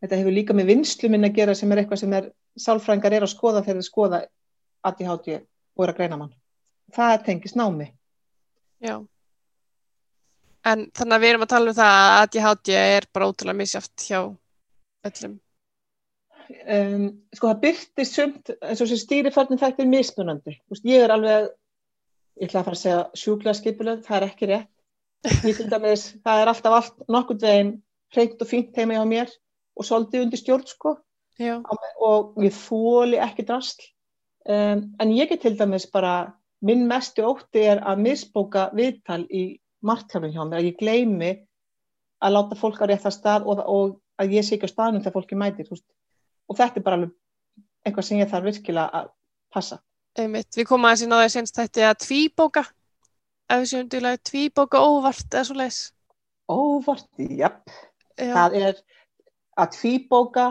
Þetta 0.00 0.20
hefur 0.20 0.36
líka 0.36 0.56
með 0.56 0.70
vinslu 0.70 1.10
minn 1.12 1.26
að 1.26 1.40
gera 1.40 1.56
sem 1.58 1.72
er 1.72 1.82
eitthvað 1.82 2.02
sem 2.04 2.14
er 2.16 2.28
sálfræðingar 2.60 3.16
er 3.16 3.26
að 3.26 3.32
skoða 3.34 3.62
þegar 3.64 3.80
þeir 3.80 3.88
skoða 3.88 4.20
ADHD 4.90 5.40
og 5.40 5.84
er 5.84 5.92
að 5.92 5.98
greina 5.98 6.18
mann. 6.20 6.34
Það 6.94 7.16
tengist 7.26 7.58
námi. 7.58 7.90
Já. 8.82 8.96
En 10.66 10.88
þannig 10.96 11.16
að 11.16 11.22
við 11.22 11.32
erum 11.32 11.44
að 11.46 11.52
tala 11.54 11.70
um 11.72 11.78
það 11.78 11.98
að 12.00 12.16
ADHD 12.22 12.72
er 12.78 13.06
bara 13.14 13.30
ótrúlega 13.30 13.60
misjáft 13.60 14.06
hjá 14.08 14.18
öllum. 15.08 15.38
um, 16.50 17.06
sko 17.32 17.46
það 17.46 17.62
byrti 17.64 18.04
sumt 18.08 18.50
eins 18.58 18.82
og 18.82 18.90
sem 18.90 19.00
stýriförnum 19.00 19.60
þetta 19.60 19.84
er 19.84 19.88
mismunandi 19.88 20.56
veist, 20.68 20.84
ég 20.84 21.04
er 21.04 21.14
alveg 21.14 21.46
ég 22.40 22.48
ætla 22.48 22.60
að 22.60 22.66
fara 22.66 22.76
að 22.76 22.82
segja 22.82 23.22
sjúklega 23.22 23.58
skipuleg 23.58 24.02
það 24.06 24.16
er 24.18 24.26
ekki 24.26 24.50
rétt. 24.50 24.70
Dæmis, 25.70 26.04
það 26.24 26.42
er 26.42 26.50
alltaf 26.50 26.76
allt 26.76 27.08
nokkurn 27.12 27.40
veginn 27.42 27.72
hreint 28.14 28.40
og 28.40 28.48
fínt 28.48 28.76
heima 28.76 28.96
hjá 28.96 29.04
mér 29.08 29.32
og 29.76 29.86
svolítið 29.86 30.24
undir 30.24 30.40
stjórn 30.40 30.68
sko 30.68 30.94
Já. 31.40 31.56
og 32.04 32.36
ég 32.44 32.52
þóli 32.52 33.20
ekki 33.22 33.46
drasl 33.48 33.84
um, 34.48 34.82
en 35.00 35.14
ég 35.16 35.30
get 35.30 35.42
til 35.44 35.56
dæmis 35.58 35.86
bara 35.90 36.32
minn 36.60 36.86
mestu 36.88 37.24
ótti 37.24 37.62
er 37.72 37.80
að 37.80 38.02
misbóka 38.04 38.68
viðtal 38.76 39.22
í 39.32 39.44
margtjálfum 39.80 40.34
hjá 40.34 40.42
mér 40.44 40.58
að 40.60 40.68
ég 40.68 40.80
gleymi 40.80 41.30
að 42.20 42.34
láta 42.36 42.58
fólk 42.60 42.82
á 42.84 42.90
rétta 42.90 43.12
stað 43.14 43.48
og, 43.48 43.62
og 43.64 43.96
að 44.20 44.36
ég 44.36 44.44
sé 44.44 44.58
ekki 44.58 44.68
á 44.68 44.74
staðnum 44.74 45.00
þegar 45.00 45.16
fólki 45.16 45.38
mætir 45.40 45.70
og 45.72 46.58
þetta 46.58 46.80
er 46.82 46.84
bara 46.84 47.08
eitthvað 47.86 48.06
sem 48.10 48.20
ég 48.20 48.28
þarf 48.28 48.50
virkilega 48.50 49.00
að 49.00 49.14
passa 49.54 49.80
Einmitt. 50.18 50.50
Við 50.58 50.66
komum 50.66 50.88
aðeins 50.88 51.04
inn 51.06 51.14
á 51.14 51.22
því 51.22 51.30
senst 51.30 51.58
þetta 51.60 51.84
að 51.86 52.00
tvíbóka. 52.02 52.64
Ef 53.50 53.60
við 53.62 53.68
séum 53.70 53.90
til 53.92 54.00
að 54.08 54.16
tvíbóka 54.26 54.80
óvart 54.82 55.36
eða 55.36 55.44
svo 55.46 55.56
leis. 55.58 55.78
óvart, 56.50 57.06
japp 57.18 57.70
það 58.18 58.56
er 58.58 58.80
að 59.60 59.70
tvíbóka 59.76 60.46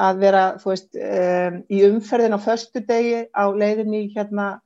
að 0.00 0.18
vera, 0.22 0.42
þú 0.58 0.70
veist, 0.72 0.94
um, 0.96 1.56
í 1.68 1.82
umferðin 1.88 2.36
á 2.36 2.40
föstu 2.40 2.80
degi 2.86 3.26
á 3.34 3.44
leiðinni 3.52 4.06
hérna, 4.14 4.60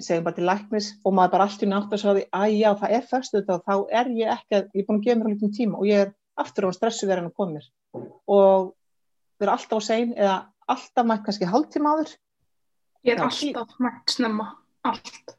segjum 0.00 0.24
bara 0.24 0.36
til 0.36 0.46
læknis 0.46 0.92
og 1.04 1.12
maður 1.16 1.32
bara 1.34 1.44
allt 1.48 1.62
í 1.62 1.68
nátt 1.68 1.90
að 1.92 1.98
svo 2.00 2.14
því 2.14 2.22
að 2.32 2.54
já, 2.56 2.70
það 2.78 2.94
er 2.96 3.08
föstu 3.10 3.42
dag, 3.44 3.64
þá 3.66 3.74
er 3.90 4.06
ég 4.16 4.30
ekki 4.36 4.54
að, 4.60 4.68
ég 4.74 4.80
er 4.80 4.86
búin 4.88 5.00
að 5.00 5.04
gefa 5.08 5.18
mér 5.20 5.34
hlutum 5.34 5.52
tíma 5.56 5.78
og 5.80 5.86
ég 5.90 6.04
er 6.06 6.12
aftur 6.40 6.68
á 6.70 6.70
stressu 6.72 7.08
verið 7.10 7.26
að 7.28 7.34
koma 7.36 7.58
mér 7.58 7.66
og 8.30 8.70
vera 9.42 9.56
alltaf 9.58 9.82
á 9.82 9.88
sein 9.90 10.14
eða 10.14 10.36
alltaf 10.70 11.06
mætt 11.10 11.24
kannski 11.26 11.48
hálftíma 11.50 11.94
áður, 11.96 12.14
Ég 13.02 13.16
er 13.16 13.18
Já. 13.18 13.24
alltaf 13.26 13.78
mætt 13.80 14.10
snemma, 14.12 14.46
allt. 14.84 15.34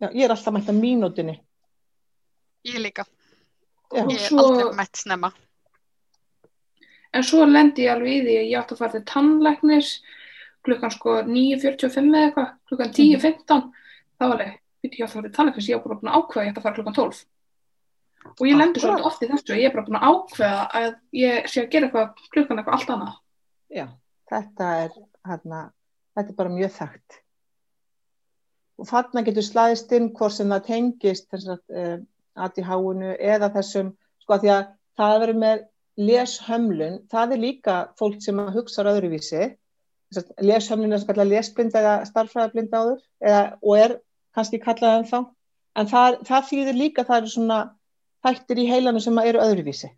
já, 0.00 0.08
ég 0.12 0.24
er 0.26 0.30
alltaf 0.34 0.52
mætt 0.54 0.68
að 0.68 0.80
mínútinni. 0.80 1.38
Ég 2.68 2.76
líka. 2.84 3.06
Já. 3.90 4.04
Ég 4.04 4.14
er 4.18 4.26
svo- 4.28 4.38
aldrei 4.44 4.74
mætt 4.76 4.96
snemma. 5.00 5.30
En 7.16 7.26
svo 7.26 7.44
lendi 7.48 7.86
ég 7.86 7.94
alveg 7.94 8.16
í 8.16 8.22
því 8.24 8.34
að 8.38 8.48
ég 8.48 8.60
átti 8.60 8.76
að 8.76 8.82
fara 8.82 8.94
til 8.96 9.06
tannlæknis 9.10 9.92
klukkan 10.66 10.92
sko 10.94 11.16
9.45 11.26 12.10
eða 12.10 12.26
eitthvað, 12.28 12.50
klukkan 12.70 12.94
10.15. 12.98 13.64
Það 14.20 14.26
var 14.26 14.36
alveg, 14.36 14.54
veit 14.84 14.92
ég 14.92 15.00
átti 15.00 15.08
að 15.08 15.14
fara 15.16 15.26
til 15.26 15.36
tannlæknis, 15.38 15.70
ég 15.70 15.80
var 15.80 15.86
bara 15.88 16.00
búin 16.00 16.12
að 16.12 16.18
ákveða 16.20 16.42
að 16.42 16.46
ég 16.46 16.52
ætti 16.52 16.60
að 16.60 16.68
fara 16.68 16.78
klukkan 16.78 16.98
12. 17.00 17.24
og 18.30 18.46
ég 18.46 18.60
Akkúrat. 18.60 18.82
svolítið 18.84 19.08
oft 19.08 19.22
í 19.24 19.28
þessu 19.30 19.56
ég 19.56 19.66
er 19.66 19.74
bara 19.74 19.86
búin 19.88 19.98
að 19.98 20.06
ákveða 20.10 20.64
að 20.80 20.90
ég 21.16 21.46
sé 21.48 21.62
að 21.62 21.70
gera 21.72 21.88
eitthvað 21.88 22.24
klukkan 22.34 22.60
eitthvað 22.60 22.76
allt 22.76 22.94
annað 22.94 23.14
Já, 23.70 23.86
þetta 24.30 24.68
er, 24.82 24.94
hérna, 25.28 25.58
þetta 26.18 26.32
er 26.32 26.38
bara 26.40 26.52
mjög 26.54 26.72
þekkt. 26.74 27.18
Og 28.80 28.88
þarna 28.88 29.22
getur 29.26 29.46
slæðist 29.46 29.92
inn 29.94 30.08
hvort 30.16 30.34
sem 30.34 30.50
það 30.50 30.64
tengist 30.66 31.28
þess 31.30 31.52
að 31.54 31.76
uh, 31.78 31.96
ADH-unu 32.46 33.12
eða 33.14 33.50
þessum, 33.54 33.92
sko 34.24 34.36
að 34.36 34.44
því 34.44 34.52
að 34.56 34.64
það 34.98 35.14
að 35.14 35.22
vera 35.24 35.36
með 35.44 35.62
leshömlun, 36.00 37.00
það 37.12 37.34
er 37.34 37.42
líka 37.44 37.74
fólk 38.00 38.22
sem 38.24 38.38
hugsa 38.54 38.86
öðruvísi. 38.88 39.50
Þess 40.10 40.24
að 40.24 40.46
Leshömlun 40.48 40.94
er 40.96 41.02
svo 41.02 41.12
kallar 41.12 41.28
lesblind 41.28 41.76
eða 41.76 41.98
starfræðablind 42.08 42.72
áður 42.74 43.02
eða, 43.22 43.42
og 43.62 43.76
er 43.78 43.92
kannski 44.34 44.58
kallað 44.62 44.96
en 44.98 45.06
þá. 45.10 45.18
En 45.78 45.90
það, 45.90 46.16
það 46.26 46.48
þýðir 46.48 46.78
líka 46.80 47.04
að 47.04 47.10
það 47.12 47.20
eru 47.20 47.32
svona 47.34 47.58
þættir 48.26 48.60
í 48.60 48.68
heilanu 48.72 49.02
sem 49.04 49.20
eru 49.22 49.42
öðruvísi 49.44 49.92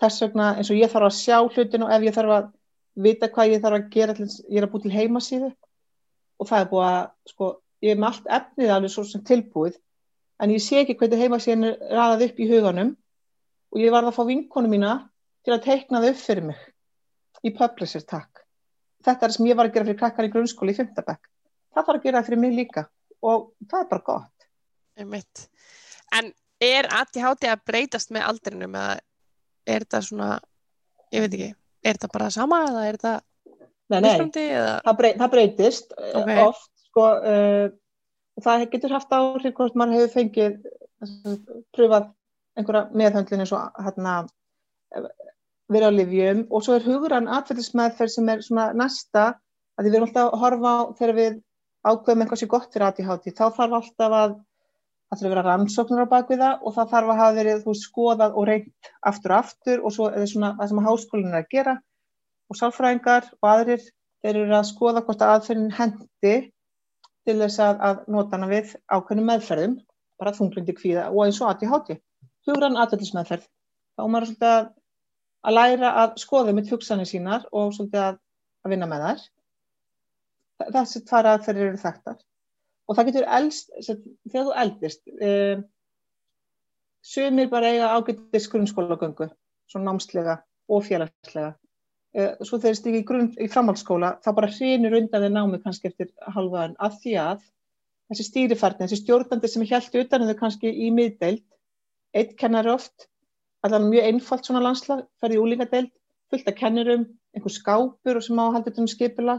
þess 0.00 0.24
vegna 0.24 0.54
eins 0.56 0.70
og 0.72 0.80
ég 0.80 0.92
þarf 0.92 1.10
að 1.10 1.18
sjá 1.18 1.36
hlutin 1.44 1.84
og 1.84 1.92
ef 1.92 2.06
ég 2.06 2.16
þarf 2.16 2.36
að 2.36 2.48
vita 3.04 3.28
hvað 3.32 3.52
ég 3.54 3.62
þarf 3.64 3.78
að 3.78 3.90
gera 3.94 4.16
ég 4.16 4.56
er 4.60 4.66
að 4.66 4.72
búið 4.72 4.86
til 4.86 4.94
heimasíðu 4.96 5.50
og 6.40 6.48
það 6.48 6.62
er 6.62 6.70
búið 6.72 6.86
að 6.88 7.02
sko, 7.32 7.50
ég 7.84 7.94
er 7.94 8.00
með 8.00 8.10
allt 8.10 8.30
efnið 8.38 8.74
alveg 8.76 8.94
svo 8.94 9.04
sem 9.08 9.24
tilbúið 9.28 9.76
en 10.40 10.54
ég 10.54 10.64
sé 10.64 10.80
ekki 10.80 10.96
hvernig 11.00 11.24
heimasíðin 11.24 11.68
er 11.68 11.76
raðað 11.92 12.26
upp 12.28 12.40
í 12.40 12.48
huganum 12.50 12.94
og 13.70 13.80
ég 13.80 13.94
varð 13.94 14.10
að 14.10 14.18
fá 14.18 14.22
vinkonu 14.28 14.70
mína 14.70 14.94
til 15.46 15.54
að 15.54 15.64
teikna 15.66 16.02
það 16.02 16.12
upp 16.12 16.22
fyrir 16.24 16.48
mig 16.50 16.60
í 17.46 17.54
Publisher 17.56 18.04
takk 18.04 18.42
þetta 19.00 19.16
er 19.16 19.30
það 19.30 19.36
sem 19.36 19.50
ég 19.50 19.58
var 19.58 19.70
að 19.70 19.76
gera 19.76 19.88
fyrir 19.88 20.00
krakkar 20.02 20.28
í 20.28 20.32
grunnskóli 20.34 20.74
í 20.74 20.80
5. 20.80 20.92
bekk 21.06 21.30
það 21.70 21.86
þarf 21.86 21.96
að 21.96 22.04
gera 22.04 22.20
það 22.20 22.30
fyrir 22.30 22.42
mig 22.44 22.56
líka 22.58 22.86
og 23.20 23.50
það 23.70 23.84
er 23.84 23.90
bara 23.94 24.06
gott 24.10 24.36
Einmitt. 25.00 25.46
En 26.12 26.32
er 26.60 26.88
ADHD 26.92 27.48
að 27.48 27.64
breytast 27.68 28.12
með 28.12 28.26
aldrinum 28.28 28.76
eða 28.76 28.98
er 29.70 29.84
þetta 29.84 30.00
svona, 30.04 30.30
ég 31.14 31.24
veit 31.24 31.34
ekki, 31.36 31.50
er 31.84 31.96
þetta 31.96 32.10
bara 32.12 32.30
sama 32.34 32.62
eða 32.68 32.86
er 32.88 32.98
þetta 32.98 33.14
nei, 33.90 34.00
nei, 34.04 34.16
það, 34.84 34.96
brey, 34.98 35.14
það 35.20 35.32
breytist 35.34 35.94
Ok. 35.96 36.18
okay. 36.20 36.42
oft 36.44 36.70
sko, 36.90 37.06
uh, 37.32 37.66
það 38.44 38.66
getur 38.74 38.96
haft 38.96 39.14
áhrif 39.16 39.56
hvort 39.56 39.78
maður 39.78 40.00
hefur 40.00 40.14
fengið 40.18 40.58
uh, 41.06 41.36
pröfað 41.76 42.10
einhverja 42.60 42.88
meðhöndlin 43.00 43.44
eins 43.44 43.52
og 43.56 43.80
hérna 43.84 44.16
verið 45.70 45.86
á 45.86 45.92
livjum 45.94 46.44
og 46.50 46.64
svo 46.66 46.76
er 46.76 46.86
hugrann 46.86 47.30
atfællismeðferð 47.38 48.14
sem 48.14 48.30
er 48.32 48.44
svona 48.46 48.70
næsta 48.76 49.26
að 49.78 49.86
við 49.86 49.96
erum 49.98 50.08
alltaf 50.08 50.30
að 50.30 50.44
horfa 50.44 50.72
á 50.74 50.80
þegar 50.98 51.18
við 51.18 51.36
ákveðum 51.86 52.24
eitthvað 52.24 52.40
sér 52.42 52.52
gott 52.54 52.72
fyrir 52.72 52.86
ADHD 52.88 53.34
þá 53.36 53.44
þarf 53.56 53.76
alltaf 53.80 54.16
að 54.20 54.38
það 55.10 55.20
þurfa 55.20 55.28
að 55.28 55.34
vera 55.34 55.44
rannsóknur 55.46 56.06
á 56.06 56.12
bakvið 56.14 56.42
það 56.44 56.66
og 56.66 56.74
það 56.76 56.90
þarf 56.94 57.12
að 57.12 57.20
hafa 57.20 57.36
verið 57.38 57.62
þú 57.64 57.76
skoðað 57.80 58.36
og 58.36 58.48
reynt 58.50 58.90
aftur 59.10 59.32
og 59.32 59.38
aftur 59.38 59.80
og 59.84 59.94
svo 59.96 60.10
er 60.10 60.28
svona 60.30 60.50
það 60.58 60.72
sem 60.72 60.82
háskólinn 60.86 61.32
er 61.32 61.40
að 61.40 61.48
gera 61.54 61.76
og 62.50 62.58
sálfræðingar 62.58 63.30
og 63.40 63.48
aðrir 63.54 63.86
þeir 64.20 64.40
eru 64.42 64.56
að 64.58 64.68
skoða 64.70 65.04
hvort 65.06 65.24
að 65.24 65.34
aðferðin 65.34 65.74
hendi 65.78 66.34
til 67.26 67.36
þess 67.40 67.62
að, 67.64 67.80
að 67.88 68.04
nota 68.14 68.36
hana 68.36 68.50
við 68.50 68.74
ákveðnum 68.90 69.28
meðferðum, 69.30 69.74
bara 70.20 70.34
þunglindi 70.36 70.76
kvíða 70.76 71.08
og 71.10 71.24
eins 71.26 71.40
og 71.40 71.50
ADHD, 71.52 71.98
hugrann 72.48 72.78
aðdættismeðferð. 72.80 73.44
Þá 73.96 74.04
er 74.04 74.12
maður 74.14 74.30
svolítið 74.30 74.54
að, 74.54 74.70
að 75.44 75.56
læra 75.56 75.92
að 76.02 76.16
skoða 76.22 76.54
mitt 76.56 76.72
hugsanir 76.72 77.10
sínar 77.10 77.46
og 77.52 77.74
svolítið 77.76 78.02
að, 78.06 78.20
að 78.64 78.74
vinna 78.74 78.90
með 78.90 79.06
þær. 79.06 79.26
Þessi 80.76 81.04
tvara 81.08 81.34
aðferðir 81.36 81.70
eru 81.70 81.82
þekktar. 81.84 82.18
Og 82.90 82.98
það 82.98 83.10
getur 83.10 83.28
sem- 83.86 84.04
þegar 84.28 84.46
þú 84.48 84.54
eldist, 84.64 85.02
um, 85.30 85.64
sumir 87.06 87.48
bara 87.48 87.70
eiga 87.72 87.92
ágættis 87.96 88.48
grunnskólagöngu, 88.52 89.30
svo 89.70 89.80
námslega 89.80 90.40
og 90.68 90.84
félagslega 90.84 91.54
eh, 92.14 92.34
svo 92.44 92.58
þegar 92.58 92.78
stík 92.78 92.98
í, 93.00 93.04
grunn, 93.06 93.30
í 93.38 93.48
framhaldsskóla 93.50 94.16
þá 94.24 94.30
bara 94.36 94.50
hrinur 94.52 94.96
undan 94.98 95.24
þeir 95.24 95.34
námi 95.34 95.60
kannski 95.62 95.90
eftir 95.90 96.10
halvaðan 96.34 96.76
að 96.82 96.98
því 97.04 97.14
að 97.22 97.44
þessi 98.10 98.26
stýrifærni, 98.26 98.84
þessi 98.84 99.00
stjórnandi 99.04 99.50
sem 99.50 99.64
er 99.64 99.72
hjælt 99.72 99.98
utan 100.02 100.26
þau 100.28 100.36
kannski 100.42 100.72
í 100.72 100.90
miðdeild 100.94 101.44
eitt 102.16 102.36
kennari 102.40 102.72
oft 102.72 103.06
allan 103.66 103.90
mjög 103.90 104.06
einfalt 104.08 104.46
svona 104.46 104.62
landslag, 104.64 105.04
ferði 105.20 105.36
í 105.36 105.42
úlingadeild 105.42 105.90
fullt 106.30 106.48
af 106.48 106.56
kennurum, 106.56 107.06
einhver 107.34 107.52
skápur 107.52 108.18
og 108.18 108.24
sem 108.24 108.38
á 108.38 108.44
að 108.46 108.54
halda 108.56 108.70
þetta 108.70 108.84
um 108.84 108.90
skipula 108.90 109.36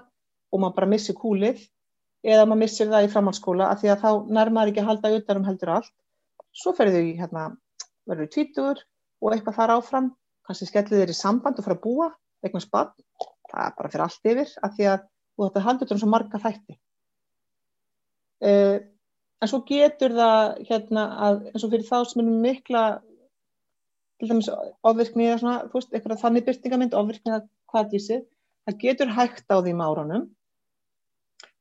og 0.52 0.62
maður 0.62 0.78
bara 0.78 0.92
missir 0.92 1.18
kúlið 1.18 1.64
eða 2.22 2.46
maður 2.46 2.62
missir 2.62 2.92
það 2.92 3.08
í 3.08 3.12
framhaldsskóla 3.14 3.70
af 3.72 3.82
því 3.82 3.92
að 3.94 4.04
þá 4.04 4.12
nærmaður 4.38 4.72
ekki 4.72 4.84
að 4.84 4.90
halda 4.92 5.14
utan 5.18 5.40
um 5.40 5.48
heldur 5.48 5.74
allt. 5.78 5.94
Svo 6.52 6.74
ferði 6.78 7.00
þau 7.00 7.08
í 7.08 7.16
hérna, 7.22 7.46
verður 8.10 8.28
þau 8.28 8.34
tvítur 8.36 8.84
og 9.22 9.34
eitthvað 9.34 9.58
þar 9.58 9.76
áfram 9.78 10.12
kannski 10.48 10.68
skellið 10.68 11.02
þeir 11.02 11.14
í 11.14 11.18
samband 11.18 11.60
og 11.60 11.66
fara 11.66 11.78
að 11.80 11.84
búa 11.86 12.10
eignast 12.46 12.72
barn, 12.74 12.94
það 13.52 13.66
er 13.66 13.76
bara 13.78 13.92
fyrir 13.94 14.06
allt 14.06 14.32
yfir 14.34 14.54
af 14.66 14.76
því 14.76 14.88
að 14.92 15.04
þú 15.06 15.48
ætti 15.48 15.62
að 15.62 15.68
halda 15.68 15.86
þetta 15.86 15.96
um 15.96 16.02
svo 16.02 16.12
marga 16.12 16.42
þætti. 16.42 16.78
Uh, 18.42 18.78
en 19.42 19.50
svo 19.50 19.62
getur 19.68 20.14
það 20.18 20.60
hérna 20.70 21.06
að 21.28 21.40
eins 21.52 21.66
og 21.66 21.74
fyrir 21.74 21.88
þá 21.88 21.98
sem 22.10 22.22
er 22.24 22.36
mikla 22.46 22.84
til 24.22 24.30
dæmis 24.30 24.52
ofvirkni 24.86 25.26
eða 25.28 25.40
svona, 25.42 25.56
þú 25.72 25.80
veist, 25.80 25.96
eitthvað 25.96 26.22
þannig 26.22 26.46
byrtingamind, 26.50 26.94
ofvirkni 26.98 27.34
eða 27.34 27.42
hvað 27.72 27.96
ég 27.98 28.06
sé 28.06 28.20
það 28.68 28.78
getur 28.84 29.16
hægt 29.16 29.50
á 29.50 29.58
því 29.58 29.74
árunum 29.82 30.28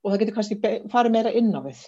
og 0.01 0.13
það 0.13 0.21
getur 0.23 0.37
kannski 0.37 0.61
farið 0.93 1.17
meira 1.17 1.33
inn 1.37 1.55
á 1.57 1.61
við 1.65 1.87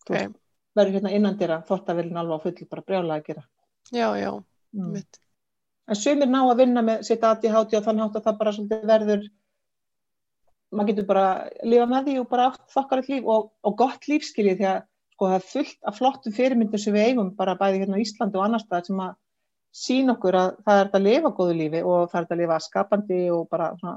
Þú 0.00 0.14
Ok. 0.14 0.16
veist, 0.16 0.36
verður 0.76 0.96
hérna 0.96 1.14
innandira 1.16 1.58
þóttavillin 1.68 2.20
alveg 2.20 2.40
á 2.40 2.44
fullu 2.44 2.68
bara 2.70 2.86
brjálega 2.86 3.18
að 3.20 3.26
gera 3.26 3.42
Já, 3.90 4.08
já, 4.20 4.30
mm. 4.76 4.92
mitt. 4.94 5.20
En 5.90 5.98
sumir 5.98 6.28
ná 6.30 6.40
að 6.44 6.60
vinna 6.62 6.82
með 6.86 7.02
sitt 7.08 7.24
ADHD 7.26 7.78
og 7.78 7.84
þannig 7.86 8.04
hátt 8.04 8.18
að 8.20 8.26
það 8.28 8.38
bara 8.38 8.52
verður, 8.92 9.24
maður 10.70 10.92
getur 10.92 11.08
bara 11.08 11.26
lifa 11.66 11.86
með 11.90 12.06
því 12.06 12.18
og 12.20 12.28
bara 12.30 12.46
átt 12.50 12.62
þokkarið 12.74 13.10
líf 13.14 13.32
og, 13.34 13.50
og 13.66 13.76
gott 13.78 14.06
lífskiljið 14.10 14.60
því 14.60 14.68
að 14.70 14.78
sko 15.14 15.30
það 15.30 15.36
er 15.36 15.48
fullt 15.52 15.88
af 15.90 15.98
flottum 15.98 16.36
fyrirmyndum 16.36 16.80
sem 16.80 16.94
við 16.94 17.08
eigum 17.10 17.32
bara 17.36 17.56
bæði 17.58 17.82
hérna 17.82 17.98
á 17.98 18.02
Íslandi 18.04 18.38
og 18.38 18.44
annars 18.46 18.64
staðar 18.64 18.86
sem 18.86 19.02
að 19.04 19.16
sína 19.76 20.14
okkur 20.16 20.38
að 20.38 20.54
það 20.66 20.80
er 20.80 20.88
að 20.96 21.04
lifa 21.06 21.32
góðu 21.36 21.56
lífi 21.58 21.82
og 21.86 22.06
það 22.12 22.20
er 22.22 22.30
að 22.30 22.40
lifa 22.42 22.60
skapandi 22.64 23.20
og 23.34 23.42
bara, 23.50 23.68
svona, 23.82 23.96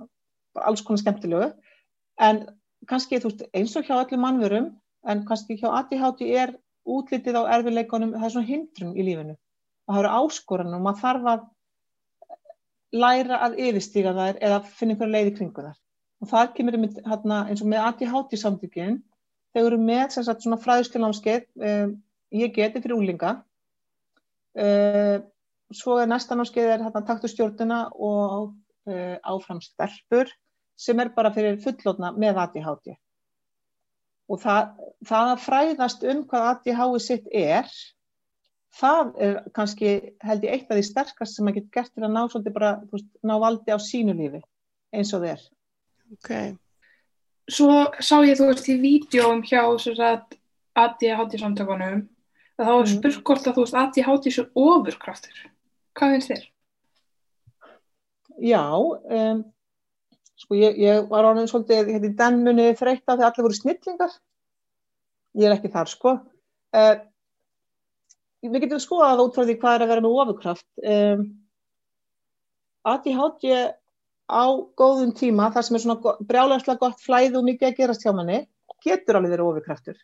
bara 0.54 0.68
alls 0.70 0.84
konar 0.86 1.02
skemmtilegu. 1.02 1.48
En 2.22 2.44
kannski 2.90 3.22
þú 3.22 3.32
veist 3.32 3.46
eins 3.56 3.78
og 3.80 3.88
hjá 3.88 3.96
öllum 4.02 4.26
mannverum 4.26 4.68
en 5.10 5.24
kannski 5.30 5.58
hjá 5.62 5.70
ADHD 5.80 6.28
er 6.34 6.54
útlitið 6.84 7.40
á 7.40 7.44
erfileikunum, 7.56 8.14
það 8.18 8.28
er 8.28 8.34
svona 8.36 8.50
hindrun 8.50 8.98
í 8.98 9.06
lífinu 9.08 9.38
og 9.38 9.96
það 9.96 10.02
eru 10.02 10.14
áskoranum 10.20 10.80
og 10.80 10.86
maður 10.86 11.02
þarf 11.04 11.30
að 11.32 11.48
læra 12.94 13.40
að 13.48 13.58
yfirstíga 13.64 14.14
þær 14.18 14.44
eða 14.44 14.60
finna 14.68 14.96
einhverja 14.96 15.16
leið 15.16 15.32
í 15.32 15.36
kringu 15.40 15.66
þær. 15.66 15.80
Og 16.24 16.30
þar 16.32 16.54
kemur 16.56 16.78
einmitt 16.78 17.02
hérna, 17.04 17.42
eins 17.52 17.62
og 17.64 17.68
með 17.68 17.84
ADHD 17.84 18.38
samtökin, 18.40 19.02
þau 19.52 19.66
eru 19.66 19.80
með 19.82 20.14
sagt 20.16 20.46
svona 20.46 20.60
fræðslunámskeið, 20.64 21.48
um, 21.68 21.96
ég 22.32 22.54
geti 22.56 22.80
fyrir 22.80 22.96
úlinga, 22.96 23.34
uh, 24.56 25.18
svo 25.76 25.98
er 26.00 26.08
næsta 26.08 26.38
námskeið 26.38 26.70
er 26.78 26.86
hérna 26.86 27.04
taktu 27.06 27.28
stjórnuna 27.28 27.80
og 27.94 28.54
uh, 28.88 29.18
áfram 29.20 29.60
stelpur 29.64 30.32
sem 30.80 31.00
er 31.04 31.12
bara 31.16 31.34
fyrir 31.36 31.60
fullotna 31.64 32.14
með 32.16 32.40
ADHD. 32.46 32.94
Og 34.32 34.40
það, 34.40 34.72
það 35.10 35.32
að 35.34 35.44
fræðast 35.44 36.06
um 36.08 36.22
hvað 36.30 36.48
ADHD 36.54 37.02
sitt 37.04 37.28
er, 37.36 37.68
það 38.80 39.12
er 39.28 39.42
kannski 39.58 39.92
held 40.24 40.48
ég 40.48 40.56
eitt 40.56 40.72
af 40.72 40.80
því 40.80 40.86
sterkast 40.88 41.36
sem 41.36 41.46
maður 41.46 41.60
getur 41.60 41.82
gert 41.82 41.94
til 41.94 42.08
að 42.08 42.16
ná 42.16 42.54
bara, 42.56 42.72
veist, 42.94 43.12
ná 43.22 43.36
valdi 43.44 43.76
á 43.76 43.78
sínu 43.78 44.16
lífi 44.18 44.42
eins 44.94 45.12
og 45.14 45.26
þið 45.26 45.44
er. 46.14 46.54
Ok, 46.54 46.60
Svo 47.52 47.92
sá 48.00 48.22
ég 48.24 48.38
þú 48.40 48.46
veist 48.54 48.70
í 48.72 48.78
vídjóum 48.80 49.42
hjá 49.44 49.66
ADHD 50.74 51.38
samtökunum 51.38 52.08
að 52.58 52.66
það 52.66 52.78
var 52.78 52.86
Mhm. 52.88 52.94
spurt 52.98 53.24
hvort 53.24 53.48
að 53.48 53.56
þú 53.58 53.64
veist 53.66 53.76
ADHD 53.82 54.28
er 54.28 54.32
svo 54.32 54.46
ofurkraftur. 54.56 55.38
Hvað 55.96 56.12
finnst 56.14 56.30
þér? 56.32 56.44
Já, 58.42 58.64
um, 58.74 59.44
sko 60.40 60.56
ég, 60.56 60.78
ég 60.80 61.10
var 61.10 61.26
ánum 61.26 61.46
svolítið 61.48 61.92
hérna 61.94 62.10
í 62.10 62.16
denmunni 62.18 62.74
þreytt 62.74 63.06
á 63.06 63.14
því 63.14 63.22
að 63.22 63.28
allir 63.30 63.46
voru 63.46 63.60
snillingar. 63.60 64.16
Ég 65.36 65.46
er 65.50 65.56
ekki 65.58 65.72
þar, 65.74 65.88
sko. 65.92 66.14
Uh, 66.74 66.96
við 68.44 68.62
getum 68.66 68.82
skoðað 68.82 69.22
út 69.28 69.36
frá 69.36 69.46
því 69.46 69.58
hvað 69.60 69.76
er 69.76 69.86
að 69.86 69.92
vera 69.94 70.02
með 70.02 70.18
ofurkraft. 70.24 70.66
Um, 70.84 71.24
ADHD 72.86 73.74
á 74.30 74.46
góðum 74.80 75.14
tíma, 75.18 75.50
þar 75.54 75.68
sem 75.68 75.78
er 75.78 75.84
svona 75.84 76.16
brjálæðslega 76.30 76.82
gott 76.82 77.04
flæði 77.04 77.40
og 77.40 77.48
mikið 77.48 77.70
að 77.70 77.78
gerast 77.80 78.06
hjá 78.06 78.14
manni, 78.16 78.42
getur 78.84 79.20
alveg 79.20 79.36
verið 79.36 79.50
ofurkraftur. 79.50 79.98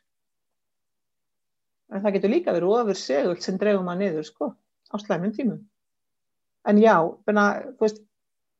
En 1.89 2.03
það 2.03 2.15
getur 2.17 2.33
líka 2.35 2.55
verið 2.55 2.73
ofur 2.77 2.99
segult 2.99 3.45
sem 3.45 3.57
dreifum 3.59 3.87
maður 3.87 4.03
niður, 4.03 4.27
sko, 4.29 4.51
á 4.93 4.95
slæmum 5.01 5.35
tímum. 5.35 5.61
En 6.69 6.81
já, 6.81 6.95
bena, 7.25 7.45
þú 7.77 7.87
veist, 7.87 8.03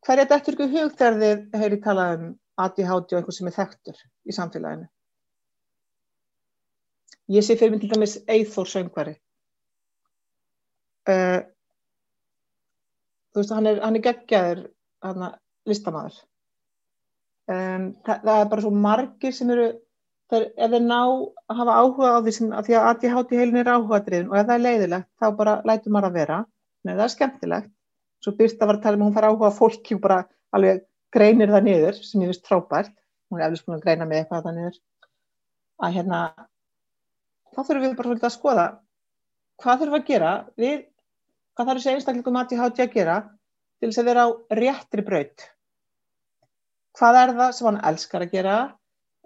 hverja 0.07 0.30
dettur 0.30 0.55
ykkur 0.55 0.72
hug 0.76 0.95
þegar 0.95 1.20
þið 1.24 1.60
heyri 1.64 1.82
talað 1.84 2.16
um 2.16 2.32
ADHD 2.60 3.14
og 3.14 3.20
einhver 3.20 3.36
sem 3.36 3.51
er 3.51 3.60
þekktur 3.60 3.99
í 4.28 4.36
samfélaginu? 4.36 4.89
ég 7.30 7.45
sé 7.45 7.55
fyrir 7.57 7.72
mig 7.72 7.82
til 7.82 7.91
dæmis 7.93 8.18
Eithor 8.28 8.66
söngvari 8.66 9.14
uh, 11.10 11.41
þú 13.30 13.41
veist, 13.41 13.53
hann 13.53 13.70
er, 13.70 13.82
hann 13.84 13.99
er 13.99 14.05
geggjaður 14.07 14.64
hana, 15.05 15.30
listamæður 15.72 16.17
um, 17.49 17.86
það, 18.05 18.26
það 18.26 18.36
er 18.36 18.49
bara 18.53 18.65
svo 18.65 18.74
margir 18.88 19.36
sem 19.36 19.53
eru 19.55 19.67
þeir, 20.30 20.45
ef 20.53 20.74
þeir 20.74 20.86
ná 20.86 20.99
að 20.99 21.59
hafa 21.61 21.78
áhuga 21.82 22.13
á 22.13 22.20
því 22.26 22.36
sem, 22.36 22.51
að 22.53 22.70
því 22.70 22.78
að 22.78 22.88
ADHD 22.91 23.36
heilin 23.39 23.61
er 23.61 23.72
áhugadriðin 23.74 24.30
og 24.30 24.38
ef 24.39 24.49
það 24.49 24.55
er 24.55 24.65
leiðilegt 24.65 25.09
þá 25.22 25.28
bara 25.39 25.55
lætur 25.65 25.95
maður 25.95 26.09
að 26.09 26.20
vera. 26.20 26.39
Nei, 26.86 26.93
það 26.93 27.05
er 27.05 27.13
skemmtilegt. 27.15 27.72
Svo 28.24 28.36
Birta 28.36 28.67
var 28.67 28.80
að 28.80 28.86
tala 28.86 28.99
um 28.99 29.03
að 29.03 29.09
hún 29.09 29.15
fær 29.15 29.28
áhuga 29.30 29.49
fólki 29.55 29.95
og 29.95 30.03
bara 30.03 30.20
alveg 30.55 30.84
greinir 31.15 31.51
það 31.51 31.65
niður 31.65 31.99
sem 32.03 32.24
ég 32.24 32.32
veist 32.32 32.45
trápært 32.45 32.93
hún 33.30 33.41
er 33.41 33.47
eflis 33.47 33.65
búin 33.65 33.78
að 33.78 33.86
greina 33.86 34.07
með 34.09 34.24
eitthvað 34.24 34.45
það 34.45 34.57
niður. 34.57 34.80
Að 35.80 35.95
hérna 35.95 36.22
þá 37.49 37.59
þurfum 37.59 37.86
við 37.86 37.97
bara 37.99 38.15
að 38.20 38.36
skoða 38.36 38.65
hvað 39.59 39.82
þurfum 39.82 39.95
við 39.95 40.01
að 40.01 40.09
gera 40.09 40.34
við, 40.59 40.82
hvað 41.55 41.70
þarf 41.70 41.80
þessi 41.82 41.93
einstaklingum 41.93 42.41
ADHD 42.41 42.84
að 42.86 42.93
gera 42.95 43.17
til 43.80 43.89
þess 43.89 44.01
að 44.01 44.09
vera 44.11 44.26
á 44.26 44.30
réttri 44.59 45.05
braut 45.05 45.47
hvað 47.00 47.20
er 47.22 47.34
það 47.38 47.56
sem 47.56 47.70
hann 47.70 47.82
elskar 47.89 48.26
að 48.26 48.36
gera? 48.36 48.58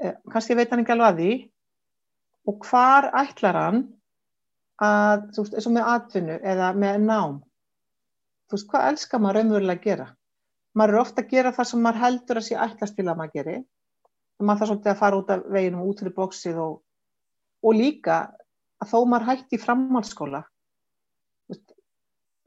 Eh, 0.02 0.16
kannski 0.32 0.58
veit 0.58 0.72
hann 0.72 0.84
ekki 0.84 0.96
alveg 0.96 1.10
að 1.10 1.20
því. 1.22 1.34
Og 2.52 2.68
hvar 2.68 3.10
ætlar 3.24 3.60
hann 3.60 3.82
að, 4.84 5.28
þú 5.36 5.46
veist, 5.46 5.58
eins 5.58 5.70
og 5.70 5.76
með 5.78 5.92
atvinnu 5.94 6.38
eða 6.54 6.72
með 6.78 7.00
nám? 7.08 7.38
Þú 8.48 8.58
veist, 8.58 8.70
hvað 8.72 8.88
elskar 8.92 9.24
maður 9.24 9.40
raunverulega 9.40 9.80
að 9.80 9.88
gera? 9.90 10.08
Maður 10.74 10.96
er 10.96 11.04
ofta 11.04 11.24
að 11.24 11.36
gera 11.36 11.54
það 11.56 11.70
sem 11.70 11.84
maður 11.86 12.04
heldur 12.04 12.40
að 12.40 12.48
sé 12.48 12.58
ætlast 12.68 12.98
til 12.98 13.08
að 13.08 13.20
maður 13.20 13.36
geri. 13.38 13.58
Maður 14.44 14.60
þarf 14.60 14.72
svolítið 14.72 14.94
að 14.94 15.02
fara 15.04 15.20
út 15.20 15.30
af 15.34 15.46
veginum 15.54 15.86
út 15.88 16.02
fyrir 16.02 16.16
bóksið 16.18 16.64
og, 16.64 16.74
og 17.64 17.78
líka 17.78 18.18
að 18.82 18.90
þó 18.92 18.98
maður 19.08 19.30
hætti 19.30 19.62
framhaldsskóla 19.62 20.44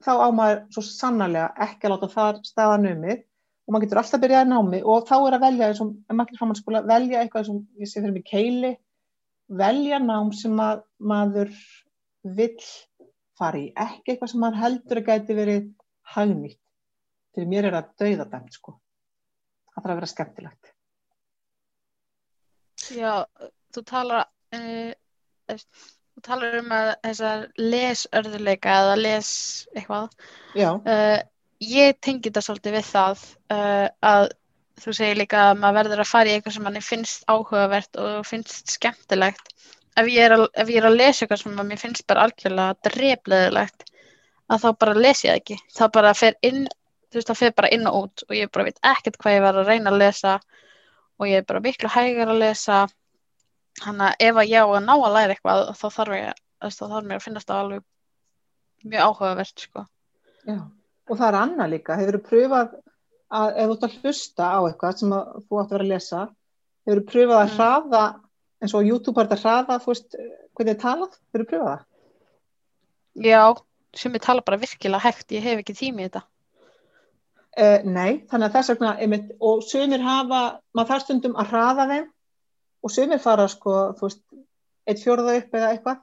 þá 0.04 0.12
á 0.22 0.28
maður 0.34 0.60
svo 0.74 0.84
sannarlega 0.84 1.52
ekki 1.66 1.88
að 1.88 1.94
láta 1.94 2.08
þar 2.12 2.40
staða 2.46 2.76
numið 2.82 3.22
og 3.66 3.74
maður 3.74 3.86
getur 3.86 4.00
alltaf 4.02 4.22
byrjað 4.22 4.44
að 4.44 4.52
námi. 4.52 4.82
Og 4.86 5.06
þá 5.08 5.16
er 5.18 5.36
að 5.36 5.46
velja 5.46 5.70
eins 5.70 5.80
og 5.82 5.94
maður 6.10 6.26
ekki 6.26 6.40
framhaldsskóla, 6.40 6.82
velja 6.86 7.22
eitthvað 7.22 7.48
sem 7.48 7.62
ég 7.82 7.90
sé 7.90 8.02
fyrir 8.02 8.14
mig 8.14 8.26
keili. 8.28 8.72
Velja 9.62 9.98
nám 10.02 10.30
sem 10.34 10.54
að, 10.62 10.84
maður 10.98 11.50
vill 12.36 12.68
fara 13.38 13.60
í, 13.60 13.66
ekki 13.74 14.14
eitthvað 14.14 14.32
sem 14.32 14.42
maður 14.42 14.62
heldur 14.62 15.02
að 15.02 15.10
gæti 15.10 15.36
verið 15.38 15.66
hagnýtt. 16.14 16.62
Fyrir 17.34 17.50
mér 17.50 17.68
er 17.68 17.76
það 17.76 17.92
dauðadæmt 18.02 18.56
sko. 18.56 18.78
Það 19.74 19.82
þarf 19.82 19.92
að 19.92 20.00
vera 20.00 20.12
skemmtilegt. 20.12 20.72
Já, 22.96 23.12
þú 23.74 23.82
talar 23.88 24.26
uh, 24.54 25.58
þú 26.16 26.22
talar 26.24 26.58
um 26.60 26.74
að 26.74 26.90
þessar 27.04 27.46
lesörðuleika 27.60 28.76
eða 28.82 28.98
les 29.00 29.30
eitthvað. 29.74 30.14
Já, 30.56 30.70
uh, 30.78 31.18
ég 31.62 31.96
tengi 32.00 32.28
þetta 32.28 32.42
svolítið 32.44 32.76
við 32.76 32.88
það 32.90 33.22
uh, 33.54 33.88
að 34.04 34.28
þú 34.82 34.94
segir 34.96 35.20
líka 35.20 35.42
að 35.50 35.60
maður 35.62 35.76
verður 35.78 36.02
að 36.02 36.10
fara 36.10 36.30
í 36.30 36.36
eitthvað 36.36 36.56
sem 36.56 36.66
manni 36.66 36.82
finnst 36.84 37.28
áhugavert 37.30 38.00
og 38.00 38.26
finnst 38.28 38.74
skemmtilegt. 38.74 39.52
Ef 39.96 40.10
ég 40.12 40.26
er 40.26 40.34
að, 40.36 40.46
ég 40.68 40.80
er 40.82 40.88
að 40.90 40.98
lesa 40.98 41.24
eitthvað 41.24 41.42
sem 41.42 41.62
að 41.62 41.70
mér 41.70 41.80
finnst 41.80 42.06
bara 42.10 42.26
algjörlega 42.26 42.90
drefleðilegt 42.90 43.86
að 44.52 44.66
þá 44.66 44.68
bara 44.84 44.98
les 44.98 45.24
ég 45.24 45.40
ekki. 45.40 45.56
Þá 45.72 45.84
bara 45.96 46.12
fer 46.18 46.36
inn 46.44 46.66
þú 46.66 47.20
veist 47.20 47.32
það 47.32 47.40
fer 47.40 47.56
bara 47.56 47.72
inn 47.72 47.88
og 47.88 47.98
út 48.02 48.26
og 48.26 48.36
ég 48.36 48.52
bara 48.52 48.68
veit 48.68 48.80
ekkert 48.84 49.18
hvað 49.22 49.38
ég 49.38 49.44
var 49.46 49.60
að 49.62 49.72
reyna 49.72 49.92
að 49.94 50.00
lesa 50.02 50.38
og 51.16 51.28
ég 51.30 51.40
er 51.40 51.48
bara 51.48 51.64
miklu 51.64 51.92
hægar 51.96 52.34
að 52.34 52.42
lesa. 52.44 52.84
Þannig 53.80 54.08
að 54.10 54.28
ef 54.28 54.40
að 54.42 54.52
ég 54.52 54.60
á 54.60 54.68
að 54.68 54.84
ná 54.84 54.94
að 54.96 55.12
læra 55.16 55.36
eitthvað 55.36 55.68
þá 55.80 55.86
þarf 55.88 56.18
ég 56.20 56.42
þá 56.66 56.84
þarf 56.84 57.04
mér 57.06 57.16
að 57.16 57.24
finnast 57.24 57.48
það 57.48 57.62
alveg 57.62 57.86
mjög 58.86 59.06
áhugavert 59.08 59.64
sko. 59.64 59.86
já 60.44 60.60
og 61.08 61.18
það 61.18 61.28
er 61.28 61.38
annað 61.40 61.72
líka, 61.74 61.96
hefur 62.00 62.18
þú 62.18 62.22
pröfað 62.30 62.74
að 63.36 63.48
ef 63.56 63.66
þú 63.70 63.74
ert 63.76 63.86
að 63.88 63.96
hlusta 64.02 64.46
á 64.46 64.58
eitthvað 64.66 65.00
sem 65.00 65.14
þú 65.16 65.60
átt 65.60 65.70
að 65.70 65.74
vera 65.76 65.84
að 65.86 65.92
lesa 65.92 66.22
hefur 66.86 67.00
þú 67.02 67.06
pröfað 67.12 67.40
að 67.42 67.50
Mm. 67.50 67.56
hraða 67.56 68.04
eins 68.62 68.74
og 68.74 68.86
YouTube 68.88 69.20
er 69.20 69.26
þetta 69.26 69.36
að 69.36 69.44
hraða, 69.44 69.78
þú 69.82 69.92
veist 69.92 70.16
hvernig 70.56 70.72
þið 70.76 70.80
talað, 70.82 71.18
hefur 71.32 71.44
þú 71.44 71.48
pröfað 71.50 71.70
það? 71.72 71.84
já, 73.26 73.42
sem 73.96 74.12
ég 74.16 74.22
tala 74.22 74.42
bara 74.46 74.60
virkilega 74.60 75.04
hægt 75.06 75.32
ég 75.36 75.42
hef 75.42 75.62
ekki 75.62 75.74
tími 75.82 76.02
í 76.04 76.08
þetta 76.08 76.22
Uh, 77.56 77.80
nei, 77.88 78.18
þannig 78.28 78.50
að 78.50 78.52
þess 78.58 78.68
vegna 78.74 78.88
einmitt, 79.00 79.28
og 79.40 79.62
sumir 79.64 80.02
hafa, 80.04 80.40
maður 80.76 80.90
þarf 80.90 81.04
stundum 81.06 81.36
að 81.40 81.46
hraða 81.54 81.86
þeim 81.88 82.08
og 82.84 82.92
sumir 82.92 83.18
fara 83.24 83.46
sko, 83.48 83.76
þú 83.96 84.02
veist, 84.10 84.20
eitt 84.84 85.00
fjórða 85.00 85.36
upp 85.38 85.56
eða 85.56 85.70
eitthvað, 85.72 86.02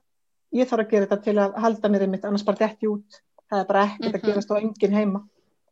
ég 0.58 0.72
þarf 0.72 0.82
að 0.82 0.90
gera 0.96 1.06
þetta 1.12 1.20
til 1.28 1.36
að 1.44 1.60
halda 1.62 1.92
mér 1.94 2.06
einmitt, 2.08 2.26
annars 2.26 2.46
bara 2.48 2.58
detti 2.64 2.90
út 2.90 3.20
það 3.54 3.62
er 3.62 3.68
bara 3.70 3.84
ekkert 3.88 4.14
að 4.14 4.22
Mhm. 4.22 4.28
gerast 4.32 4.52
á 4.52 4.56
engin 4.60 4.98
heima 4.98 5.22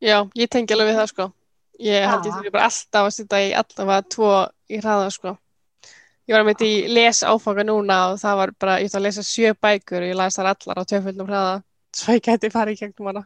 Já, 0.01 0.17
ég 0.33 0.49
tengi 0.49 0.73
alveg 0.73 0.87
við 0.89 0.97
það 0.97 1.07
sko. 1.11 1.25
Ég 1.81 2.05
held 2.09 2.25
ég 2.25 2.33
þurfi 2.33 2.51
bara 2.53 2.63
alltaf 2.69 3.05
að 3.07 3.13
sitja 3.13 3.37
í 3.41 3.51
allavega 3.53 4.07
tvo 4.09 4.29
í 4.69 4.79
hraða 4.81 5.11
sko. 5.13 5.37
Ég 6.29 6.33
var 6.37 6.43
með 6.45 6.61
í 6.65 6.87
les 6.89 7.19
áfanga 7.23 7.63
núna 7.65 7.97
og 8.13 8.17
það 8.21 8.35
var 8.39 8.51
bara, 8.59 8.77
ég 8.81 8.89
ætla 8.89 8.99
að 9.01 9.05
lesa 9.05 9.21
sjö 9.25 9.53
bækur 9.53 10.01
og 10.01 10.09
ég 10.09 10.15
las 10.17 10.37
þar 10.37 10.49
allar 10.55 10.81
á 10.81 10.83
töfundum 10.89 11.27
hraða 11.29 11.63
svo 11.93 12.13
ég 12.17 12.21
gæti 12.25 12.49
farið 12.53 12.73
í 12.77 12.79
gegnum 12.81 13.07
hana. 13.11 13.23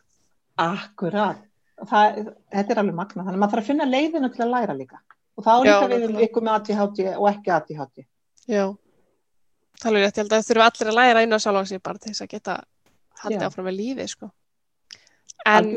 Akkurat, 0.58 1.38
það, 1.84 2.20
þetta 2.56 2.72
er 2.76 2.80
alveg 2.82 2.96
magna 2.96 3.24
þannig 3.24 3.36
að 3.36 3.42
maður 3.44 3.52
þarf 3.56 3.64
að 3.64 3.70
finna 3.70 3.86
leiðina 3.92 4.30
til 4.36 4.44
að 4.46 4.54
læra 4.56 4.76
líka 4.80 5.00
og 5.38 5.44
það 5.46 5.56
á 5.56 5.64
Já, 5.66 5.76
líka 5.76 5.90
við 5.96 6.24
ykkur 6.30 6.46
með 6.48 6.56
ADHD 6.60 7.00
og 7.18 7.28
ekki 7.32 7.52
ADHD 7.56 8.06
Já, 8.48 8.66
það 9.80 9.86
er 9.86 9.92
alveg 9.92 10.06
rétt. 10.06 10.16
Ég 10.16 10.24
held 10.24 10.36
að 10.40 10.48
þurfi 10.48 10.66
allir 10.68 10.92
að 10.92 10.98
læra 11.00 11.24
inn 11.24 11.36
á 11.36 11.40
sjálfan 11.44 11.68
sig 11.68 11.82
bara 11.84 11.98
til 12.00 12.12
þess 12.14 12.24
að 12.26 12.32
geta 12.36 12.58
haldið 13.24 13.46
áfram 13.48 13.66
með 13.68 13.78
lífið 13.80 14.10
sko. 14.12 14.32
En, 15.46 15.72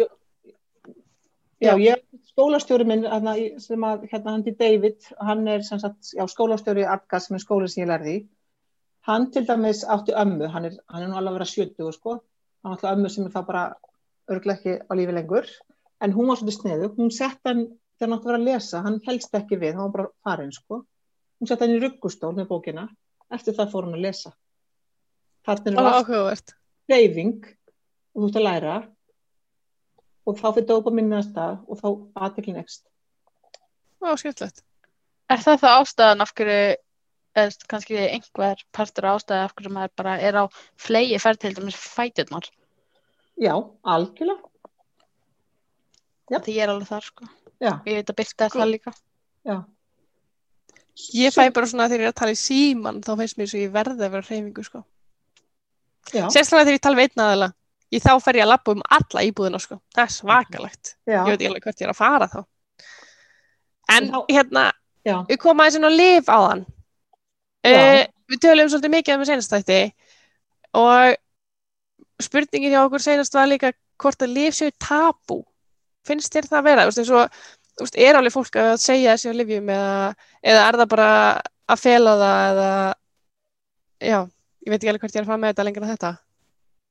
Já, 1.58 1.72
ég, 1.82 1.98
skólastjóri 2.30 2.84
minn 2.86 3.02
í- 3.02 3.58
sem 3.58 3.82
að, 3.82 4.04
hérna 4.12 4.30
hann 4.30 4.44
til 4.46 4.54
David 4.54 5.02
hann 5.18 5.40
er 5.48 5.62
sem 5.66 5.78
sagt, 5.82 6.12
já, 6.14 6.22
skólastjóri 6.30 6.84
Adga 6.86 7.18
sem 7.20 7.34
er 7.34 7.40
skóli 7.42 7.66
sem 7.68 7.82
ég 7.82 7.88
lærði 7.90 8.12
í. 8.14 8.26
Hann 9.08 9.30
til 9.32 9.42
dæmis 9.48 9.80
átti 9.84 10.14
ömmu 10.14 10.46
hann 10.52 10.64
er, 10.68 10.76
hann 10.88 11.02
er 11.02 11.08
nú 11.08 11.16
alveg 11.18 11.32
að 11.32 11.38
vera 11.38 11.48
70 11.50 11.92
sko. 11.96 12.14
Hann 12.62 12.76
átti 12.76 12.86
ömmu 12.86 13.10
sem 13.10 13.24
er 13.26 13.32
þá 13.34 13.40
bara 13.48 13.64
örglega 14.30 14.54
ekki 14.58 14.76
á 14.86 14.92
lífi 14.94 15.12
lengur. 15.16 15.48
En 16.00 16.12
hún 16.14 16.28
var 16.30 16.36
svolítið 16.38 16.60
sniðu, 16.60 16.90
hún 16.94 17.10
sett 17.10 17.40
hann 17.44 17.64
þegar 17.98 18.06
hann 18.06 18.12
átti 18.18 18.28
að 18.28 18.30
vera 18.30 18.38
að 18.38 18.46
lesa, 18.52 18.82
hann 18.86 19.00
helst 19.08 19.34
ekki 19.34 19.58
við 19.58 19.74
hann 19.74 19.88
var 19.88 19.94
bara 19.96 20.08
farin 20.22 20.52
sko. 20.54 20.84
Hún 21.40 21.48
sett 21.50 21.60
hann 21.64 21.74
í 21.74 21.80
ruggustól 21.82 22.36
með 22.36 22.46
bókina. 22.52 22.86
Eftir 23.34 23.54
það 23.58 23.72
fór 23.72 23.88
hann 23.88 23.98
að 23.98 24.06
lesa. 24.06 24.30
Þarna 25.42 25.74
er 25.74 25.90
áhugavert. 25.98 26.54
reyfing 26.88 27.42
og 28.14 28.22
þú 28.22 28.28
ert 28.28 28.38
að 28.38 28.46
læra 28.46 28.76
og 30.28 30.36
þá 30.38 30.46
fyrir 30.58 30.66
dopaminni 30.68 31.16
að 31.18 31.26
stað 31.30 31.56
og 31.68 31.80
þá 31.80 31.88
aðteklin 32.26 32.60
ekst. 32.60 32.84
Ó, 34.04 34.12
skemmtilegt. 34.20 34.60
Er 35.32 35.40
það 35.44 35.58
það 35.62 35.78
ástæðan 35.82 36.24
af 36.24 36.32
hverju, 36.36 36.58
eða 37.38 37.66
kannski 37.72 37.96
einhver 38.04 38.62
partur 38.76 39.08
ástæðan 39.14 39.48
af 39.48 39.54
hverju 39.56 39.72
maður 39.74 39.94
bara 40.00 40.14
er 40.28 40.38
á 40.40 40.44
flegi 40.80 41.18
ferð 41.22 41.40
til 41.46 41.54
dæmis 41.58 41.78
fæturnar? 41.80 42.46
Já, 43.38 43.54
algjörlega. 43.86 44.44
Já. 46.28 46.38
Því 46.44 46.54
ég 46.58 46.62
er 46.66 46.72
alveg 46.74 46.88
þar, 46.90 47.04
sko. 47.08 47.28
Já, 47.58 47.72
Ég 47.88 47.96
veit 47.98 48.10
að 48.12 48.16
Birta 48.20 48.44
er 48.44 48.50
Sko- 48.52 48.60
það 48.60 48.70
líka. 48.74 48.92
já. 49.48 49.56
Ég 51.14 51.30
fæ 51.34 51.52
bara 51.54 51.66
svona 51.66 51.86
þegar 51.88 52.00
ég 52.02 52.08
er 52.08 52.12
að 52.12 52.18
tala 52.20 52.34
í 52.34 52.38
síman 52.38 53.00
þá 53.06 53.12
finnst 53.20 53.38
mér 53.38 53.48
svo 53.50 53.58
ég 53.62 53.70
verði 53.72 54.02
að 54.04 54.10
vera 54.10 54.26
hreyfingu 54.28 54.64
sko. 54.66 54.84
Já, 56.12 56.26
Sérstaklega 56.32 56.64
þegar 56.66 56.76
ég 56.78 56.82
tala 56.82 56.96
við 56.98 57.08
einn 57.08 57.22
aðeila. 57.24 57.48
Ég 57.94 58.04
þá 58.04 58.12
fer 58.20 58.36
ég 58.36 58.44
að 58.44 58.50
labba 58.52 58.74
um 58.76 58.82
alla 58.98 59.24
íbúðina 59.24 59.60
sko. 59.62 59.78
Það 59.96 60.04
er 60.04 60.12
svakalegt. 60.12 60.94
já, 61.08 61.18
Ég 61.22 61.30
veit 61.30 61.38
ekki 61.38 61.50
alveg 61.50 61.68
hvert 61.68 61.80
ég 61.80 61.86
er 61.88 61.92
að 61.94 62.00
fara 62.00 62.28
þá. 62.28 62.40
En 63.94 64.10
hérna, 64.28 64.64
já, 65.08 65.14
við 65.30 65.38
komum 65.40 65.62
aðeins 65.64 65.78
inn 65.78 65.88
á 65.88 65.92
lif 65.94 66.28
á 66.28 66.38
þann. 66.44 66.66
Uh, 67.68 68.02
við 68.28 68.42
töluðum 68.44 68.72
svolítið 68.74 68.92
mikið 68.92 69.16
um 69.16 69.24
senastætti 69.28 69.80
og 70.78 71.16
spurningin 72.22 72.74
hjá 72.74 72.82
okkur 72.84 73.02
senast 73.02 73.34
var 73.34 73.48
líka 73.48 73.72
hvort 73.98 74.22
að 74.22 74.34
lif 74.36 74.58
séu 74.58 74.74
tabú. 74.82 75.40
Finnst 76.06 76.34
þér 76.34 76.50
það 76.50 76.60
að 76.60 76.68
vera? 76.68 76.86
Veist, 76.88 77.12
og, 77.12 77.40
þú 77.78 77.86
veist, 77.86 77.98
er 78.04 78.18
alveg 78.18 78.34
fólk 78.34 78.60
að 78.60 78.70
segja 78.82 79.16
þessi 79.16 79.32
á 79.32 79.38
lifjum 79.40 79.72
eða, 79.74 80.14
eða 80.52 80.64
er 80.68 80.80
það 80.82 80.92
bara 80.94 81.10
að 81.68 81.82
fela 81.82 82.14
það 82.20 82.52
eða, 82.52 82.70
já, 84.12 84.18
ég 84.64 84.72
veit 84.72 84.78
ekki 84.78 84.92
alveg 84.92 85.04
hvert 85.04 85.16
ég 85.16 85.20
er 85.22 85.26
að 85.26 85.32
fara 85.32 85.42
með 85.42 85.54
þetta 85.54 85.68
lengur 85.68 85.86
en 85.86 85.92
þetta. 85.94 86.12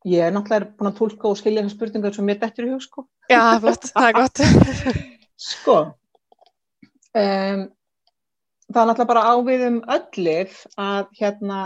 Ég 0.05 0.21
er 0.21 0.33
náttúrulega 0.33 0.75
búin 0.77 0.91
að 0.91 0.99
tólka 0.99 1.29
og 1.29 1.39
skilja 1.39 1.63
þessar 1.63 1.75
spurningar 1.75 2.15
sem 2.15 2.27
mér 2.27 2.39
dettur 2.41 2.67
í 2.67 2.73
hug, 2.73 2.83
sko. 2.83 3.07
Já, 3.31 3.41
flott, 3.63 3.89
það 3.93 4.09
er 4.09 4.17
gott. 4.17 4.43
Sko, 5.47 5.73
um, 7.13 7.59
það 8.73 8.79
er 8.81 8.87
náttúrulega 8.89 9.09
bara 9.11 9.25
ávið 9.35 9.65
um 9.67 9.75
öll 9.93 10.23
lif 10.25 10.63
að 10.81 11.11
hérna, 11.19 11.59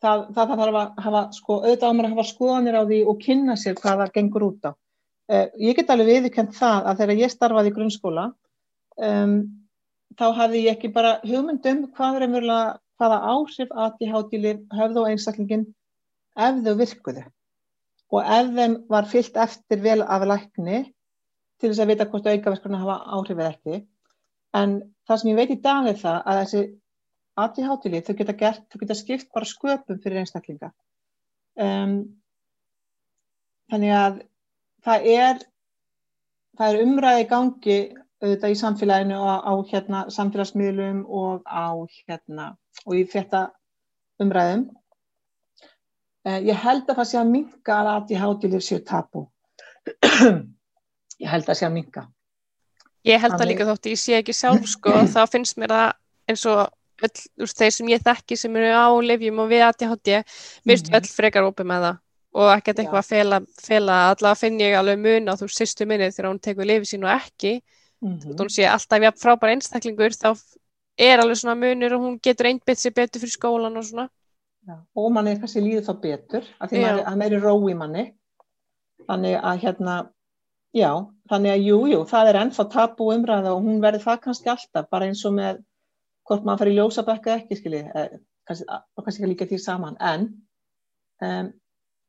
það, 0.00 0.22
það, 0.30 0.38
það 0.38 0.62
þarf 0.62 0.78
að 0.80 1.02
hafa, 1.04 1.22
sko, 1.36 1.58
auðvitað 1.60 1.84
á 1.84 1.96
maður 1.98 2.08
að 2.08 2.16
hafa 2.16 2.26
skoðanir 2.30 2.80
á 2.80 2.82
því 2.88 3.02
og 3.12 3.20
kynna 3.26 3.58
sér 3.60 3.76
hvað 3.76 4.02
það 4.02 4.14
gengur 4.16 4.48
út 4.48 4.64
á. 4.64 4.72
Uh, 5.26 5.44
ég 5.60 5.76
get 5.76 5.92
alveg 5.92 6.10
viðurkend 6.14 6.56
það 6.56 6.88
að 6.88 7.02
þegar 7.02 7.22
ég 7.26 7.34
starfaði 7.34 7.74
í 7.74 7.76
grunnskóla, 7.76 8.26
um, 9.10 9.38
þá 10.16 10.26
hafði 10.40 10.64
ég 10.64 10.78
ekki 10.78 10.94
bara 10.96 11.16
hugmyndum 11.26 11.86
hvað 11.92 12.16
er 12.16 12.26
einhverjulega 12.30 12.76
hvaða 12.96 13.18
áhrif 13.34 13.72
ADHD-lif 13.84 14.62
höfðu 14.72 15.04
á 15.04 15.08
einstaklingin 15.10 15.66
ef 16.36 16.62
þau 16.66 16.74
virkuðu 16.80 17.24
og 18.14 18.30
ef 18.38 18.50
þeim 18.58 18.76
var 18.92 19.08
fyllt 19.10 19.38
eftir 19.42 19.82
vel 19.82 20.02
af 20.02 20.24
lækni 20.30 20.82
til 21.60 21.70
þess 21.70 21.82
að 21.82 21.90
vita 21.92 22.06
hvort 22.10 22.28
aukaverkurna 22.30 22.82
hafa 22.82 22.96
áhrif 23.16 23.38
eða 23.38 23.52
ekki. 23.54 23.80
En 24.56 24.76
það 25.08 25.20
sem 25.20 25.30
ég 25.30 25.38
veit 25.40 25.54
í 25.54 25.60
dag 25.64 25.88
er 25.90 25.98
það 26.00 26.18
að 26.20 26.40
þessi 26.42 26.62
ADHD-lif 27.36 28.06
þau 28.06 28.16
geta 28.20 28.36
gert, 28.40 28.64
þau 28.70 28.80
geta 28.82 28.96
skipt 28.96 29.28
bara 29.34 29.48
sköpum 29.48 30.00
fyrir 30.04 30.22
einstaklinga. 30.22 30.70
Um, 31.56 31.96
þannig 33.72 33.94
að 33.96 34.18
það 34.86 35.08
er, 35.12 35.44
það 36.56 36.72
er 36.72 36.84
umræði 36.86 37.28
gangi 37.32 37.78
auðvitað 38.22 38.52
í 38.54 38.58
samfélaginu 38.60 39.18
og 39.20 39.44
á 39.44 39.52
hérna, 39.72 40.04
samfélagsmiðlum 40.12 41.02
og 41.04 41.44
á 41.44 41.72
hérna 42.06 42.52
og 42.84 42.96
í 42.96 43.04
þetta 43.12 43.48
umræðum. 44.22 44.68
Eh, 46.26 46.40
ég 46.50 46.58
held 46.58 46.88
að 46.90 46.96
það 47.00 47.08
sé 47.10 47.18
að 47.20 47.28
minka 47.30 47.74
að 47.80 47.90
ADHD-lif 47.94 48.64
séu 48.66 48.80
tapu. 48.82 49.26
ég 51.22 51.28
held 51.30 51.44
að 51.44 51.50
það 51.52 51.58
sé 51.60 51.66
að 51.68 51.76
minka. 51.76 52.06
Ég 53.06 53.22
held 53.22 53.36
að 53.38 53.46
líka 53.52 53.66
þótt 53.68 53.86
ég 53.92 54.00
sé 54.02 54.16
ekki 54.18 54.34
sjálf 54.34 54.66
sko, 54.70 54.90
þá 55.14 55.20
finnst 55.30 55.60
mér 55.62 55.74
það 55.76 55.92
eins 56.32 56.42
og 56.50 56.64
öll, 57.06 57.20
úr, 57.44 57.52
þeir 57.60 57.74
sem 57.76 57.92
ég 57.92 58.02
þekki 58.02 58.38
sem 58.40 58.56
eru 58.58 58.72
á 58.74 58.88
lifjum 59.04 59.38
og 59.44 59.52
við 59.52 59.62
ADHD, 59.68 60.16
finnst 60.66 60.90
Mhm. 60.90 60.98
öll 60.98 61.12
frekar 61.12 61.46
opið 61.46 61.70
með 61.70 61.86
það 61.86 62.02
og 62.36 62.50
ekkert 62.52 62.80
eitthvað 62.82 63.00
að 63.00 63.08
fela, 63.08 63.36
fela 63.64 63.94
allavega 64.10 64.36
finn 64.42 64.58
ég 64.60 64.74
alveg 64.76 64.98
mun 65.00 65.30
á 65.30 65.34
þú 65.40 65.46
sýstu 65.48 65.86
minni 65.88 66.10
þegar 66.12 66.28
hún 66.28 66.40
tekur 66.42 66.68
lifið 66.68 66.90
sín 66.90 67.06
og 67.06 67.14
ekki 67.14 67.60
Mm 68.04 68.18
þótt 68.20 68.42
hún 68.42 68.50
sé 68.52 68.66
alltaf 68.68 69.00
jafn 69.00 69.22
frábær 69.22 69.52
einstaklingur 69.54 70.12
þá 70.12 70.34
er 71.00 71.22
alveg 71.22 71.38
svona 71.40 71.54
munur 71.56 71.94
og 71.96 72.02
hún 72.02 72.18
getur 72.20 72.50
einbytt 72.50 72.76
sér 72.82 72.92
betur 72.92 73.22
fyrir 73.22 73.32
skólan 73.32 73.78
og 73.80 73.86
svona 73.88 74.10
Já, 74.66 74.76
og 74.98 75.12
manni 75.14 75.30
er 75.30 75.38
kannski 75.38 75.62
líður 75.62 75.84
þá 75.86 75.94
betur 76.02 76.46
að 76.58 76.72
því 76.72 76.82
maður, 76.82 77.02
að 77.06 77.18
meiri 77.20 77.38
ró 77.42 77.52
í 77.70 77.74
manni. 77.78 78.04
Þannig 79.06 79.36
að 79.38 79.60
hérna 79.62 79.96
já, 80.74 80.90
þannig 81.30 81.52
að 81.52 81.66
jú, 81.68 81.76
jú, 81.92 82.00
það 82.10 82.30
er 82.30 82.38
ennþá 82.40 82.66
tabu 82.72 83.10
umræða 83.14 83.52
og 83.54 83.62
hún 83.62 83.78
verður 83.84 84.04
það 84.06 84.22
kannski 84.24 84.50
alltaf 84.50 84.88
bara 84.90 85.06
eins 85.06 85.22
og 85.28 85.36
með 85.36 85.60
hvort 86.26 86.46
maður 86.46 86.64
fer 86.64 86.72
í 86.72 86.74
ljósabekka 86.80 87.30
eða 87.30 87.42
ekki 87.44 87.60
skilji, 87.60 87.82
eh, 87.86 88.18
kannski, 88.48 88.66
og 88.66 89.06
kannski 89.06 89.30
líka 89.30 89.46
því 89.46 89.60
saman, 89.62 89.96
en 90.02 90.26
um, 91.22 91.52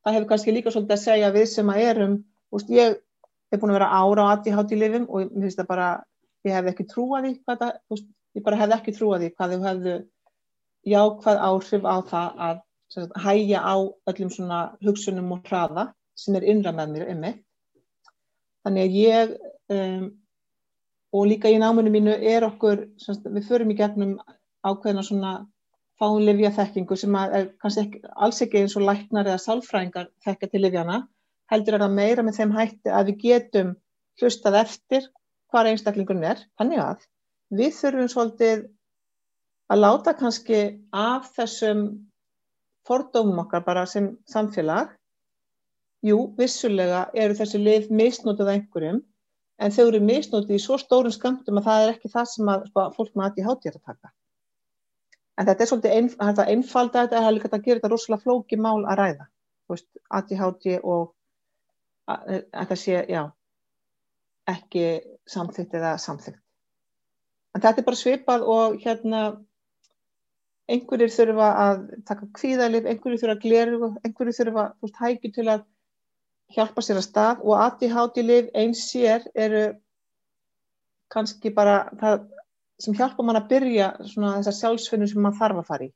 það 0.01 0.18
hefur 0.18 0.30
kannski 0.32 0.55
líka 0.55 0.74
svolítið 0.74 0.97
að 0.97 1.03
segja 1.03 1.32
við 1.36 1.47
sem 1.53 1.72
að 1.74 1.84
erum, 1.91 2.20
úst, 2.58 2.74
ég 2.74 2.97
er 2.97 3.62
búin 3.62 3.76
að 3.76 3.80
vera 3.80 3.91
ára 3.93 4.26
á 4.26 4.32
ADHD-lifum 4.34 5.08
og 5.08 5.30
mér 5.30 5.45
finnst 5.45 5.62
það 5.62 5.70
bara, 5.70 5.89
ég 6.47 6.58
hef 6.58 6.72
ekki 6.74 6.88
trúað 6.89 7.28
því 7.28 7.34
hvað 7.43 7.62
það, 7.62 7.74
úst, 7.93 8.10
ég 8.34 8.47
bara 8.49 8.62
hef 8.64 8.78
ekki 8.80 8.95
trúað 8.97 9.24
því 9.24 9.34
hvað 9.36 9.53
þau 9.53 9.68
hefðu 9.70 9.97
jákvæð 10.88 11.42
áhrif 11.50 11.84
á 11.84 11.96
það 12.12 12.42
að 12.48 12.62
sagt, 12.94 13.18
hægja 13.24 13.60
á 13.64 13.76
öllum 14.10 14.32
svona 14.32 14.62
hugsunum 14.86 15.34
og 15.36 15.44
hraða 15.50 15.90
sem 16.18 16.38
er 16.40 16.48
innra 16.54 16.74
með 16.76 16.94
mér 16.94 17.12
um 17.12 17.20
mig. 17.26 17.36
Þannig 18.66 18.88
að 18.88 18.98
ég 19.02 19.36
um, 19.76 20.08
og 21.16 21.28
líka 21.32 21.52
í 21.52 21.60
náminu 21.62 21.92
mínu 21.92 22.16
er 22.16 22.46
okkur, 22.48 22.88
sagt, 23.00 23.28
við 23.28 23.48
förum 23.48 23.72
í 23.72 23.78
gegnum 23.80 24.18
ákveðna 24.68 25.04
svona 25.06 25.34
fáinlifja 25.98 26.52
þekkingu 26.54 26.98
sem 27.00 27.16
er 27.20 27.52
kannski 27.62 27.86
ekki, 27.86 28.02
alls 28.16 28.42
ekki 28.44 28.62
eins 28.62 28.76
og 28.78 28.86
læknar 28.86 29.30
eða 29.30 29.42
sálfræðingar 29.42 30.10
þekka 30.26 30.50
til 30.52 30.64
lifjana, 30.66 31.02
heldur 31.52 31.78
er 31.78 31.86
það 31.86 31.96
meira 32.00 32.26
með 32.26 32.42
þeim 32.42 32.56
hætti 32.58 32.94
að 32.94 33.12
við 33.12 33.22
getum 33.24 33.72
hlustað 34.22 34.60
eftir 34.62 35.08
hvar 35.52 35.70
einstaklingun 35.70 36.26
er, 36.28 36.44
þannig 36.60 36.84
að 36.84 37.08
við 37.58 37.74
þurfum 37.80 38.12
svolítið 38.12 38.66
að 39.72 39.82
láta 39.82 40.13
kannski 40.15 40.61
af 40.95 41.32
þessum 41.36 41.84
fordómum 42.88 43.43
okkar 43.43 43.65
bara 43.65 43.86
sem 43.89 44.13
samfélag. 44.32 44.93
Jú, 46.05 46.20
vissulega 46.38 47.07
eru 47.18 47.36
þessi 47.36 47.59
lif 47.59 47.88
misnótið 47.91 48.47
af 48.47 48.53
einhverjum, 48.53 49.01
en 49.59 49.74
þau 49.74 49.88
eru 49.88 50.01
misnótið 50.05 50.55
í 50.55 50.61
svo 50.61 50.78
stórum 50.80 51.11
skamtum 51.11 51.59
að 51.59 51.68
það 51.68 51.84
er 51.84 51.93
ekki 51.95 52.11
það 52.13 52.30
sem 52.34 52.51
að, 52.53 52.68
sko, 52.70 52.86
fólk 52.95 53.15
með 53.18 53.32
ADHD 53.32 53.72
er 53.72 53.80
að 53.80 53.89
taka. 53.91 54.13
En 55.38 55.49
þetta 55.49 55.63
er 55.63 55.70
svolítið 55.72 55.95
ein, 55.95 56.09
það 56.13 56.43
er 56.43 56.51
einfalda 56.53 57.03
þetta, 57.05 57.24
er 57.24 57.36
líka 57.36 57.49
að 57.51 57.65
gera 57.65 57.80
þetta 57.80 57.91
rosalega 57.93 58.24
flóki 58.24 58.61
mál 58.61 58.86
að 58.86 58.99
ræða. 59.01 59.28
Veist, 59.68 59.89
ADHD 60.20 60.78
og 60.80 61.11
að, 62.07 62.30
að 62.30 62.45
þetta 62.61 62.80
sé, 62.84 63.01
já, 63.11 63.24
ekki 64.47 64.86
samþygt 65.28 65.76
eða 65.82 65.97
samþygt. 66.01 66.39
En 67.55 67.63
þetta 67.65 67.82
er 67.82 67.88
bara 67.89 67.99
svipað 67.99 68.45
og 68.53 68.78
hérna 68.86 69.22
einhverjir 70.68 71.11
þurfa 71.13 71.47
að 71.63 71.84
taka 72.07 72.28
kvíðalif, 72.38 72.88
einhverjir 72.91 73.22
þurfa 73.22 73.36
að 73.38 73.43
gleru, 73.45 73.91
einhverjir 74.03 74.38
þurfa 74.38 74.65
veist, 74.84 75.01
hækju 75.01 75.34
til 75.36 75.47
að 75.53 75.65
hjálpa 76.55 76.84
sér 76.84 76.99
að 76.99 77.05
stað 77.07 77.43
og 77.43 77.61
ADHD-lif 77.65 78.49
eins 78.55 78.84
sér 78.91 79.28
eru 79.36 79.63
kannski 81.11 81.51
bara 81.55 81.78
það 81.99 82.28
sem 82.84 82.95
hjálpa 82.97 83.26
mann 83.26 83.39
að 83.39 83.49
byrja 83.51 83.91
svona 84.05 84.36
þessar 84.38 84.57
sjálfsfinnum 84.59 85.11
sem 85.11 85.24
mann 85.24 85.38
þarf 85.38 85.61
að 85.61 85.70
fara 85.72 85.88
í, 85.88 85.91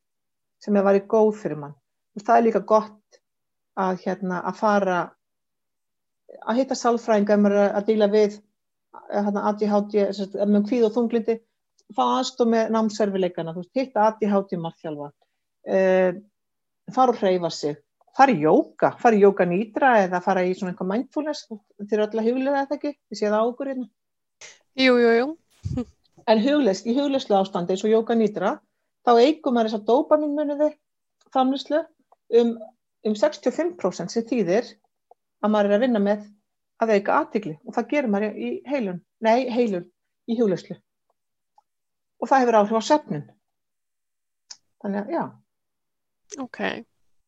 sem 0.64 0.78
er 0.78 0.88
varðið 0.88 1.10
góð 1.14 1.34
fyrir 1.44 1.60
mann. 1.62 1.76
Og 2.18 2.26
það 2.26 2.38
er 2.38 2.46
líka 2.48 2.64
gott 2.72 3.20
að, 3.80 4.00
hérna, 4.06 4.42
að 4.48 4.58
fara 4.60 5.02
að 6.48 6.62
hitta 6.62 6.78
sálfræðinga 6.80 7.36
ef 7.36 7.44
maður 7.44 7.60
er 7.62 7.78
að 7.78 7.88
díla 7.92 8.10
við 8.12 8.40
hérna, 9.12 9.46
ADHD, 9.52 9.98
sem 10.10 10.26
sagt, 10.26 10.40
með 10.48 10.68
kvíð 10.70 10.88
og 10.88 10.96
þunglindi, 10.96 11.38
fá 11.96 12.04
aðstof 12.18 12.50
með 12.52 12.74
námserfileikana, 12.76 13.54
þú 13.56 13.64
veist, 13.64 13.72
hitta 13.78 14.08
ADHD 14.10 14.58
margþjálfa, 14.62 15.08
uh, 15.76 16.12
fara 16.96 17.16
og 17.16 17.22
hreyfa 17.22 17.52
sig, 17.56 17.80
fara 18.18 18.36
í 18.36 18.44
jóka, 18.44 18.92
fara 19.02 19.18
í 19.18 19.24
jóka 19.24 19.48
nýtra 19.48 19.94
eða 20.06 20.22
fara 20.24 20.44
í 20.48 20.54
svona 20.58 20.74
einhver 20.74 20.90
mindfulness, 20.90 21.48
þeir 21.84 21.98
eru 21.98 22.08
alltaf 22.08 22.28
huglega 22.28 22.66
þetta 22.66 22.80
ekki, 22.80 22.94
ég 23.14 23.20
sé 23.20 23.30
það 23.30 23.40
á 23.40 23.50
okkur 23.52 23.72
hérna. 23.72 23.88
Jú, 24.80 24.98
jú, 25.02 25.14
jú. 25.20 25.86
En 26.30 26.42
hugleist, 26.44 26.86
í 26.88 26.96
hugleyslu 26.96 27.38
ástandi 27.40 27.76
eins 27.76 27.86
og 27.86 27.94
jóka 27.94 28.16
nýtra, 28.18 28.58
þá 29.08 29.12
eigum 29.18 29.56
maður 29.56 29.72
þess 29.72 29.80
að 29.80 29.88
dopaminmuniði 29.90 30.70
framlýslu 31.34 31.82
um, 32.42 32.54
um 33.08 33.18
65% 33.18 34.14
sem 34.14 34.28
þýðir 34.30 34.70
að 35.42 35.54
maður 35.54 35.72
er 35.72 35.78
að 35.78 35.84
vinna 35.86 36.04
með 36.04 36.28
að 36.82 36.94
auka 36.98 37.18
aðtikli 37.20 37.56
og 37.66 37.76
það 37.78 37.90
gerir 37.94 38.14
maður 38.14 38.38
í 38.38 38.52
heilun, 38.70 39.02
nei 39.22 39.50
heilun, 39.54 39.88
í 40.30 40.38
hugleyslu. 40.38 40.78
Og 42.22 42.30
það 42.30 42.44
hefur 42.44 42.58
áhrif 42.62 42.78
á 42.78 42.84
söfnun. 42.92 43.24
Þannig 44.82 45.02
að, 45.02 45.12
já, 45.16 45.24
Ok. 46.46 46.60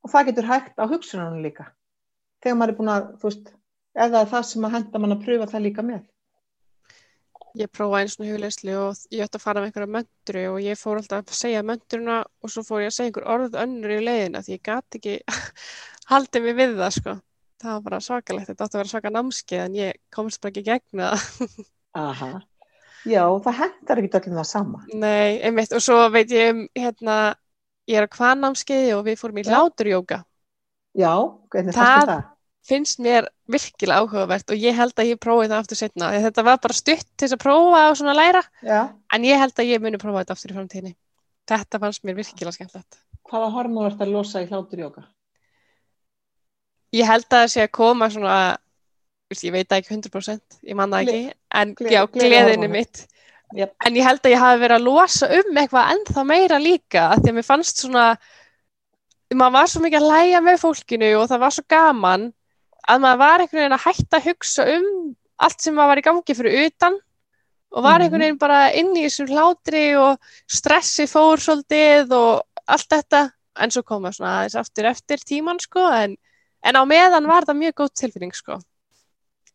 og 0.03 0.11
það 0.13 0.25
getur 0.29 0.47
hægt 0.49 0.79
á 0.79 0.85
hugsununum 0.89 1.43
líka. 1.43 1.67
Þegar 2.43 2.57
maður 2.59 2.73
er 2.73 2.77
búin 2.79 2.91
að, 2.93 3.07
þú 3.21 3.29
veist, 3.29 3.53
eða 3.95 4.23
það 4.31 4.43
sem 4.49 4.65
að 4.67 4.75
henda 4.77 4.99
mann 5.03 5.15
að 5.15 5.23
pröfa 5.25 5.49
það 5.51 5.65
líka 5.67 5.85
með. 5.85 6.03
Ég 7.53 7.69
prófaði 7.69 8.01
einu 8.01 8.09
svona 8.09 8.29
hugleyslu 8.31 8.73
og 8.81 9.01
ég 9.13 9.21
ætti 9.27 9.37
að 9.37 9.43
fara 9.43 9.61
með 9.61 9.67
einhverja 9.69 9.91
möndru 9.95 10.43
og 10.49 10.55
ég 10.65 10.79
fór 10.79 10.97
alltaf 10.97 11.27
að 11.29 11.37
segja 11.37 11.61
möndruna 11.61 12.15
og 12.41 12.49
svo 12.49 12.63
fór 12.65 12.81
ég 12.81 12.89
að 12.89 12.95
segja 12.95 13.11
einhver 13.11 13.27
orð 13.29 13.57
önnur 13.61 13.93
í 13.93 13.99
leiðina 14.01 14.41
því 14.41 14.55
ég 14.55 14.63
gat 14.65 14.97
ekki 14.97 15.13
haldið 16.11 16.47
mig 16.47 16.55
við 16.57 16.73
það 16.79 16.95
sko. 16.97 17.13
Það 17.61 17.75
var 17.75 17.83
bara 17.85 17.99
svakalegt, 18.01 18.49
þetta 18.49 18.65
átti 18.65 18.75
að 18.75 18.81
vera 18.81 18.91
svaka 18.95 19.11
námskeið 19.13 19.61
en 19.67 19.75
ég 19.77 19.99
komst 20.11 20.41
bara 20.41 20.51
ekki 20.55 20.65
gegna 20.71 21.11
það. 21.13 21.69
Aha. 22.07 22.31
Já, 23.05 23.23
það 23.43 23.57
hendar 23.59 23.99
ekki 24.01 24.19
öllum 24.19 24.37
það 24.39 24.47
sama. 24.47 24.83
Nei, 24.93 25.39
einmitt 25.43 25.73
og 25.75 25.81
svo 25.83 25.97
veit 26.13 26.31
ég 26.31 26.53
um 26.53 26.61
hérna, 26.79 27.15
ég 27.89 27.97
er 27.99 28.07
á 28.07 28.13
kvannámskeiði 28.15 28.93
og 28.97 29.03
við 29.07 29.17
fórum 29.19 29.41
í 29.41 29.43
Já. 29.43 29.51
hláturjóka. 29.51 30.21
Já, 30.95 31.13
hvernig 31.51 31.73
Það- 31.73 31.83
fannst 31.83 32.07
þér 32.07 32.13
það? 32.13 32.29
Finnst 32.63 32.99
mér 33.03 33.25
virkilega 33.51 33.99
áhugavert 33.99 34.51
og 34.53 34.55
ég 34.55 34.73
held 34.77 34.93
að 34.95 35.09
ég 35.11 35.17
prófi 35.19 35.49
það 35.51 35.57
aftur 35.59 35.75
setna. 35.75 36.11
Þetta 36.15 36.43
var 36.47 36.57
bara 36.63 36.73
stutt 36.73 37.03
til 37.17 37.27
þess 37.27 37.35
að 37.35 37.41
prófa 37.43 37.81
og 37.89 37.97
svona 37.99 38.13
læra 38.15 38.43
Já, 38.63 38.93
en 39.11 39.21
ég 39.27 39.37
held 39.37 39.53
að 39.59 39.67
ég 39.73 39.81
muni 39.83 39.97
prófa 39.99 40.23
þetta 40.23 40.31
aftur 40.37 40.53
í 40.53 40.55
framtíðinni. 40.55 40.95
Þetta 41.45 41.79
fannst 41.83 42.03
mér 42.07 42.15
virkilega 42.15 42.55
skemmtilegt. 42.55 42.95
hvaða 43.27 43.51
hormón 43.51 43.87
ert 43.91 43.99
að 43.99 44.11
losa 44.13 44.39
í 44.39 44.47
hláturjóka? 44.47 45.03
Ég 46.93 47.05
held 47.09 47.25
að 47.25 47.41
það 47.43 47.51
sé 47.51 47.61
að 47.65 47.71
koma 47.75 48.07
svona, 48.13 48.57
veist, 49.34 49.43
ég 49.47 49.51
veit 49.55 49.67
það 49.69 49.81
ekki 49.81 49.95
100%, 49.97 50.59
ég 50.69 50.75
man 50.79 50.93
það 50.93 51.03
Gle- 51.09 51.17
ekki, 51.17 51.34
en 51.61 51.73
gle- 51.81 51.91
já, 51.97 52.01
gleðinu 52.17 52.69
mitt. 52.69 53.03
Yep. 53.53 53.73
En 53.86 53.95
ég 53.99 54.07
held 54.07 54.21
að 54.25 54.31
ég 54.34 54.39
hafi 54.41 54.61
verið 54.63 54.79
að 54.79 54.86
losa 54.88 55.27
um 55.39 55.57
eitthvað 55.61 55.91
ennþá 55.93 56.23
meira 56.25 56.57
líka, 56.61 57.03
af 57.13 57.19
því 57.21 57.29
að 57.29 57.36
mér 57.38 57.45
fannst 57.45 57.84
svona, 57.84 58.05
maður 59.34 59.53
var 59.57 59.69
svo 59.71 59.81
mikið 59.84 59.99
að 60.01 60.11
læja 60.13 60.41
með 60.45 60.61
fólkinu 60.61 61.09
og 61.19 61.27
það 61.31 61.41
var 61.43 61.53
svo 61.55 61.63
gaman 61.73 62.25
að 62.89 63.03
maður 63.03 63.21
var 63.23 63.43
einhvern 63.43 63.61
veginn 63.61 63.75
að 63.77 63.86
hætta 63.88 64.19
að 64.19 64.27
hugsa 64.29 64.65
um 64.77 64.88
allt 65.43 65.61
sem 65.63 65.75
maður 65.77 65.91
var 65.93 66.01
í 66.01 66.05
gangi 66.07 66.36
fyrir 66.38 66.57
utan 66.67 66.97
og 67.73 67.84
var 67.84 67.99
Mhm. 67.99 68.03
einhvern 68.05 68.23
veginn 68.25 68.38
bara 68.41 68.59
inn 68.73 68.91
í 68.95 69.05
þessum 69.07 69.31
hlátri 69.34 69.86
og 69.97 70.17
stressi 70.47 71.07
fór 71.09 71.38
svolítið 71.41 72.11
og 72.13 72.43
allt 72.67 72.89
þetta, 72.89 73.31
en 73.59 73.69
svo 73.71 73.84
kom 73.84 74.03
það 74.03 74.15
svona 74.17 74.34
aðeins 74.41 74.55
aftur 74.61 74.86
eftir 74.86 75.17
tíman 75.17 75.59
sko, 75.59 75.79
en, 75.91 76.17
en 76.63 76.75
á 76.75 76.84
meðan 76.86 77.25
var 77.27 77.43
það 77.45 77.57
mjög 77.61 77.73
góð 77.81 77.93
tilfinning 78.01 78.34
sko. 78.34 78.59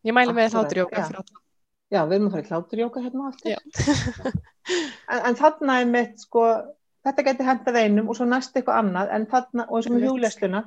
Ég 0.07 0.15
mæli 0.15 0.33
með 0.35 0.55
hláturjóka 0.55 0.95
já. 0.95 1.05
fyrir 1.07 1.21
alla. 1.21 1.43
Já, 1.89 2.01
við 2.05 2.15
erum 2.15 2.27
að 2.29 2.35
fara 2.35 2.43
í 2.43 2.49
hláturjóka 2.49 3.03
hérna. 3.03 3.31
Já. 3.43 3.59
en, 5.13 5.19
en 5.19 5.39
þarna 5.39 5.77
er 5.81 5.87
mitt, 5.89 6.17
sko, 6.23 6.47
þetta 7.07 7.25
geti 7.29 7.47
hendað 7.47 7.79
einum 7.83 8.11
og 8.11 8.19
svo 8.19 8.27
næst 8.29 8.55
eitthvað 8.55 8.83
annað 8.83 9.13
en 9.17 9.29
þarna, 9.31 9.67
og 9.67 9.79
eins 9.79 9.89
og 9.89 9.95
með 9.95 10.07
hjúlesluna 10.07 10.65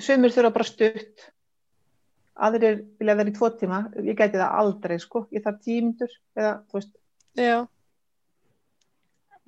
sumir 0.00 0.32
þurfa 0.32 0.54
bara 0.54 0.68
stutt 0.68 1.28
aðrir 2.42 2.80
vilja 3.00 3.16
vera 3.18 3.32
í 3.32 3.36
tvo 3.36 3.50
tíma 3.60 3.84
ég 4.00 4.16
gæti 4.16 4.40
það 4.40 4.58
aldrei 4.62 4.98
sko, 5.02 5.26
ég 5.34 5.44
þarf 5.44 5.60
tímyndur 5.64 6.14
eða 6.38 6.54
þú 6.68 6.78
veist, 6.78 6.92
Já, 7.32 7.66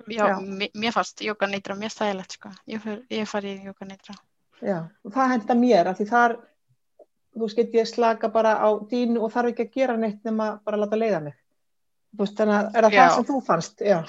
Já, 0.07 0.27
Já. 0.27 0.39
mér, 0.39 0.69
mér 0.73 0.91
fannst 0.93 1.21
jóka 1.21 1.47
nýtra 1.49 1.75
mjög 1.77 1.91
stæðilegt 1.93 2.35
sko. 2.37 2.49
Ég, 2.69 2.81
fer, 2.81 2.99
ég 3.09 3.29
fari 3.29 3.55
í 3.55 3.65
jóka 3.65 3.85
nýtra. 3.85 4.13
já, 4.61 4.87
og 5.03 5.11
það 5.13 5.31
henda 5.31 5.55
mér 5.55 5.87
af 5.89 5.97
því 5.97 6.05
þar, 6.09 6.35
þú 7.35 7.45
veist, 7.45 7.57
get 7.59 7.73
ég 7.75 7.89
slaka 7.89 8.29
bara 8.31 8.55
á 8.63 8.69
dínu 8.89 9.21
og 9.23 9.33
þarf 9.33 9.51
ekki 9.51 9.67
að 9.67 9.79
gera 9.79 9.97
neitt 9.99 10.21
nema 10.27 10.55
bara 10.63 10.79
að 10.79 10.85
láta 10.85 10.99
leiða 10.99 11.23
mig. 11.25 11.35
Þú 12.15 12.23
veist, 12.23 12.37
þannig 12.39 12.55
að 12.57 12.69
er 12.79 12.87
það 12.87 12.95
Já. 12.95 13.01
það 13.01 13.15
sem 13.15 13.27
þú 13.29 13.41
fannst? 13.49 13.83
Já, 13.85 13.99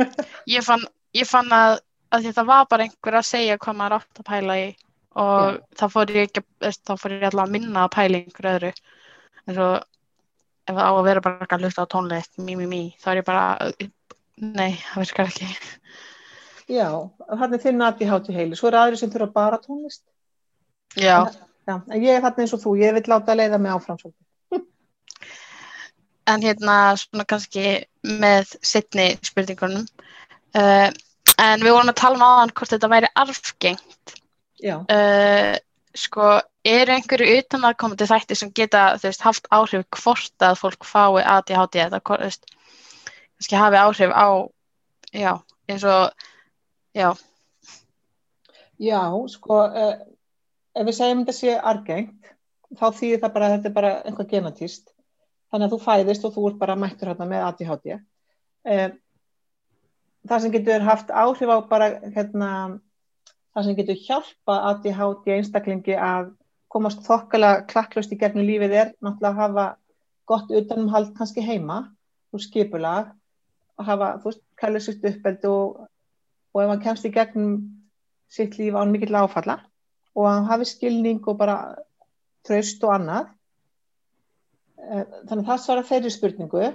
Ég 0.54 0.64
fann, 0.64 0.86
ég 1.16 1.28
fann 1.28 1.50
að, 1.54 1.80
að 2.14 2.30
það 2.36 2.48
var 2.50 2.68
bara 2.70 2.86
einhver 2.86 3.18
að 3.20 3.28
segja 3.28 3.58
hvað 3.60 3.78
maður 3.80 3.96
átt 3.98 4.22
að 4.22 4.28
pæla 4.30 4.58
í 4.60 4.68
og 5.20 5.56
þá 5.74 5.84
fór 5.90 6.12
ég 6.14 6.28
ekki, 6.28 6.42
þá 6.86 6.92
fór 6.94 7.16
ég 7.16 7.24
alltaf 7.26 7.42
að 7.44 7.54
minna 7.56 7.84
að 7.84 7.94
pæla 7.96 8.20
í 8.20 8.24
einhverju 8.24 8.52
öðru. 8.54 8.70
En 9.46 9.56
svo 9.56 9.70
ef 9.74 10.76
það 10.76 10.86
á 10.86 10.92
að 10.92 11.06
vera 11.08 11.24
bara 11.24 11.48
að 11.48 11.64
hlusta 11.64 11.86
á 11.86 11.92
tónlist, 11.92 12.38
mí, 12.38 12.54
mí, 12.54 12.68
mí, 12.70 12.82
þá 13.02 13.10
er 13.12 13.20
ég 13.20 13.26
bara, 13.26 13.44
nei, 14.38 14.78
það 14.92 15.02
virkar 15.02 15.32
ekki. 15.32 15.48
já, 16.70 16.88
þannig 17.26 17.58
er 17.58 17.64
þinn 17.64 17.86
aðti 17.86 18.10
hátu 18.10 18.36
heili, 18.36 18.58
svo 18.58 18.70
er 18.70 18.78
aðri 18.84 19.00
sem 19.00 19.10
þurfa 19.10 19.32
bara 19.34 19.58
tónlist. 19.64 20.04
Já, 20.98 21.26
já, 21.70 21.76
ég 21.94 22.10
er 22.16 22.26
þarna 22.26 22.44
eins 22.44 22.56
og 22.56 22.64
þú, 22.64 22.74
ég 22.82 22.98
vil 22.98 23.06
láta 23.14 23.38
leiða 23.38 23.62
mig 23.62 23.72
áfram 23.72 23.98
svolítið 24.00 24.26
en 26.30 26.44
hérna 26.44 26.76
svona 26.98 27.26
kannski 27.28 27.80
með 28.02 28.54
setni 28.64 29.12
spurningunum. 29.24 29.86
Uh, 30.56 30.90
en 31.40 31.62
við 31.62 31.74
vorum 31.74 31.92
að 31.92 32.00
tala 32.00 32.18
um 32.18 32.26
aðan 32.26 32.54
hvort 32.58 32.74
þetta 32.74 32.90
væri 32.92 33.10
arfgengt. 33.22 34.14
uh, 34.92 35.54
sko, 35.96 36.32
eru 36.66 36.94
einhverju 36.94 37.38
utanaðkomandi 37.40 38.08
þætti 38.10 38.38
sem 38.38 38.52
geta 38.54 38.84
veist, 39.02 39.24
haft 39.24 39.48
áhrif 39.54 39.86
hvort 39.96 40.44
að 40.44 40.58
fólk 40.60 40.86
fái 40.86 41.24
ADHD 41.24 41.80
eða 41.86 42.02
kannski 42.04 43.56
hafi 43.56 43.80
áhrif 43.80 44.12
á, 44.12 44.28
já, 45.16 45.32
eins 45.70 45.86
og, 45.88 46.26
já, 46.94 47.08
já, 48.76 49.00
sko 49.32 49.62
uh, 49.64 49.96
ef 50.76 50.86
við 50.86 50.96
segjum 50.96 51.24
þetta 51.24 51.36
sé 51.38 51.58
argengt 51.72 52.32
þá 52.78 52.86
þýðir 53.00 53.22
það 53.24 53.36
bara 53.36 53.46
að 53.46 53.54
þetta 53.56 53.70
er 53.70 53.76
bara 53.76 53.92
einhvað 54.06 54.32
genatíst. 54.34 54.90
Þannig 55.50 55.66
að 55.66 55.72
þú 55.74 55.78
fæðist 55.84 56.26
og 56.26 56.34
þú 56.36 56.48
ert 56.48 56.58
bara 56.60 56.78
mættur 56.78 57.10
hérna 57.10 57.26
með 57.26 57.46
ADHD 57.48 57.86
uh, 57.94 58.90
það 60.28 60.44
sem 60.44 60.54
getur 60.54 60.84
haft 60.84 61.10
áhrif 61.10 61.52
á 61.52 61.58
bara 61.68 61.88
hérna 62.04 62.50
það 63.54 63.66
sem 63.66 63.78
getur 63.78 64.02
hjálpa 64.04 64.58
ADHD 64.70 65.32
einstaklingi 65.36 65.96
að 65.96 66.34
komast 66.70 67.02
þokkalega 67.06 67.64
klakklaust 67.70 68.12
í 68.14 68.18
gegnum 68.20 68.46
lífið 68.46 68.76
er 68.82 68.92
náttúrulega 69.02 69.30
að 69.32 69.40
hafa 69.40 69.64
gott 70.30 70.52
utanumhald 70.54 71.14
kannski 71.16 71.42
heima 71.42 71.80
og 72.30 72.44
skipulag 72.44 73.10
að 73.80 73.88
hafa, 73.88 74.10
þú 74.20 74.30
veist, 74.30 74.42
kælega 74.60 74.84
sýtt 74.84 75.08
uppeldi 75.10 75.50
og, 75.50 75.80
og 76.54 76.62
ef 76.62 76.70
hann 76.70 76.84
kemst 76.84 77.08
í 77.08 77.14
gegnum 77.14 77.56
sitt 78.30 78.58
líf 78.60 78.76
án 78.78 78.92
mikill 78.92 79.16
áfalla 79.18 79.58
og 80.20 80.28
að 80.28 80.36
hann 80.36 80.50
hafi 80.52 80.68
skilning 80.68 81.20
og 81.24 81.38
bara 81.40 81.56
tröst 82.46 82.84
og 82.84 82.94
annað. 82.98 83.30
Eh, 84.80 85.04
þannig 85.28 85.42
að 85.44 85.48
það 85.50 85.62
svara 85.64 85.86
þeirri 85.90 86.12
spurningu. 86.14 86.70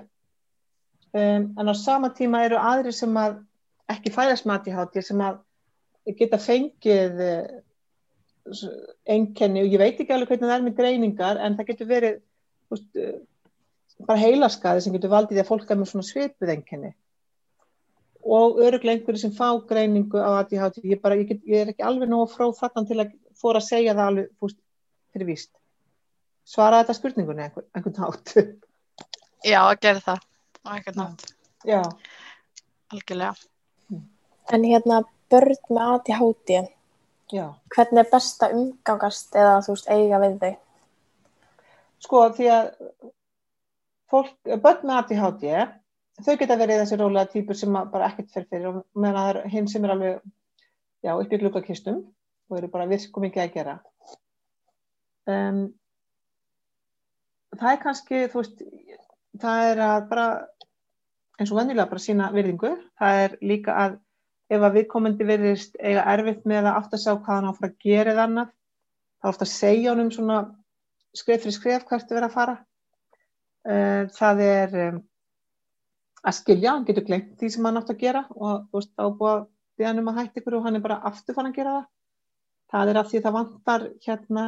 Um, 1.15 1.45
en 1.55 1.71
á 1.71 1.75
sama 1.79 2.09
tíma 2.11 2.41
eru 2.43 2.57
aðri 2.59 2.91
sem 2.91 3.13
að 3.15 3.37
ekki 3.93 4.11
fæðast 4.11 4.47
með 4.49 4.65
ADHD 4.67 5.03
sem 5.05 5.21
að 5.23 5.37
geta 6.19 6.39
fengið 6.43 7.21
uh, 7.23 8.65
einkenni 9.07 9.63
og 9.63 9.71
ég 9.71 9.79
veit 9.79 10.01
ekki 10.01 10.11
alveg 10.11 10.33
hvernig 10.33 10.49
það 10.49 10.57
er 10.57 10.65
með 10.65 10.75
greiningar 10.81 11.39
en 11.39 11.55
það 11.55 11.69
getur 11.69 11.89
verið 11.93 12.19
úst, 12.75 12.89
uh, 12.99 13.15
bara 14.03 14.21
heilaskaði 14.25 14.83
sem 14.83 14.97
getur 14.97 15.13
valdið 15.13 15.39
að 15.45 15.49
fólk 15.53 15.71
er 15.71 15.79
með 15.79 15.91
svona 15.93 16.09
svipuð 16.09 16.51
einkenni. 16.57 16.91
Og 18.25 18.59
öruglega 18.65 18.97
einhverju 18.97 19.21
sem 19.21 19.35
fá 19.37 19.47
greiningu 19.69 20.19
á 20.19 20.41
ADHD 20.41 20.83
ég, 20.83 20.99
bara, 20.99 21.15
ég, 21.21 21.31
get, 21.31 21.47
ég 21.47 21.63
er 21.63 21.71
ekki 21.71 21.85
alveg 21.87 22.11
nógu 22.11 22.27
frá 22.33 22.49
þarna 22.59 22.83
til 22.89 22.99
að 22.99 23.15
fóra 23.39 23.61
að 23.61 23.67
segja 23.69 23.95
það 23.95 24.11
alveg 24.11 24.29
fúst, 24.41 24.59
fyrir 25.13 25.29
víst. 25.31 25.51
Svara 26.45 26.81
þetta 26.83 26.97
spurningunni 26.97 27.45
einhvern, 27.47 27.67
einhvern 27.73 28.01
hátt. 28.03 28.35
Já, 29.45 29.59
að 29.61 29.79
gera 29.85 30.01
það, 30.01 30.21
á 30.65 30.69
einhvern 30.73 30.95
nátt, 30.97 31.25
já, 31.69 31.81
algjörlega. 32.89 33.35
En 34.55 34.63
hérna, 34.65 35.03
börn 35.29 35.59
með 35.69 35.91
ADHD, 35.91 36.55
já. 37.29 37.43
hvernig 37.75 38.01
er 38.01 38.09
best 38.09 38.41
að 38.41 38.55
umgangast 38.57 39.37
eða 39.37 39.59
þú 39.67 39.75
veist 39.75 39.91
eiga 39.93 40.21
við 40.23 40.39
þau? 40.41 40.55
sko 42.05 42.21
því 42.37 42.51
að 42.53 42.69
fólk, 44.11 44.33
börn 44.45 44.85
með 44.85 44.97
ADHD 44.99 45.45
þau 46.25 46.35
geta 46.39 46.57
verið 46.59 46.81
þessi 46.83 46.99
rólega 46.99 47.31
típur 47.33 47.59
sem 47.59 47.77
að 47.77 47.91
bara 47.93 48.09
ekkert 48.11 48.33
fer 48.33 48.47
fyrir 48.49 48.69
og 48.71 48.83
meðan 48.93 49.17
það 49.19 49.31
er 49.31 49.53
hinn 49.55 49.69
sem 49.71 49.85
er 49.85 49.95
alveg 49.95 50.19
já, 51.05 51.11
upp 51.15 51.33
í 51.33 51.39
gluggakistum 51.41 52.03
og 52.49 52.57
eru 52.59 52.69
bara 52.73 52.87
virku 52.89 53.21
mikið 53.23 53.43
að 53.43 53.53
gera. 53.55 53.75
Um, 55.25 55.61
það 57.57 57.71
er 57.71 57.79
kannski 57.81 58.25
þú 58.31 58.41
veist, 58.41 58.65
það 59.41 59.69
er 59.71 59.81
að 59.85 60.09
bara 60.11 60.27
eins 61.39 61.51
og 61.51 61.59
venjulega 61.59 61.89
bara 61.91 62.03
sína 62.03 62.27
virðingu, 62.35 62.75
það 62.99 63.21
er 63.23 63.39
líka 63.43 63.77
að 63.85 63.97
ef 64.53 64.61
að 64.61 64.77
viðkomandi 64.77 65.25
verðist 65.25 65.79
eiga 65.81 66.05
erfitt 66.13 66.45
með 66.45 66.69
að 66.69 66.77
átt 66.77 66.93
að 66.93 67.01
sjá 67.01 67.11
hvað 67.15 67.33
hann 67.33 67.49
á 67.49 67.53
að 67.55 67.75
gera 67.81 68.13
eða 68.13 68.27
annað, 68.29 68.53
þá 69.19 69.29
ofta 69.31 69.47
að 69.47 69.53
segja 69.55 69.91
honum 69.91 70.13
svona 70.13 70.37
skref 71.17 71.43
fyrir 71.43 71.57
skref 71.57 71.87
hvert 71.89 72.11
er 72.11 72.19
verið 72.19 72.29
að 72.29 72.37
fara. 72.37 72.55
Uh, 73.65 74.03
það 74.13 74.41
er 74.45 74.79
um, 74.83 75.01
að 76.21 76.37
skilja, 76.37 76.75
hann 76.75 76.85
getur 76.85 77.07
glemt 77.07 77.33
því 77.39 77.49
sem 77.55 77.65
hann 77.65 77.81
átt 77.81 77.89
að 77.89 78.01
gera 78.03 78.25
og 78.35 78.67
þú 78.69 78.79
veist, 78.79 78.93
að 79.01 79.47
við 79.75 79.89
hann 79.89 80.01
um 80.01 80.11
að 80.11 80.19
hætta 80.21 80.41
ykkur 80.41 80.59
og 80.59 80.67
hann 80.67 80.77
er 80.77 80.83
bara 80.85 81.01
aftur 81.09 81.35
fann 81.37 81.49
að 81.49 81.57
gera 81.57 81.77
það 81.79 81.87
það 82.71 82.91
er 82.91 82.99
af 83.01 83.11
því 83.11 83.21
það 83.25 83.37
vantar 83.39 83.85
hérna 84.05 84.45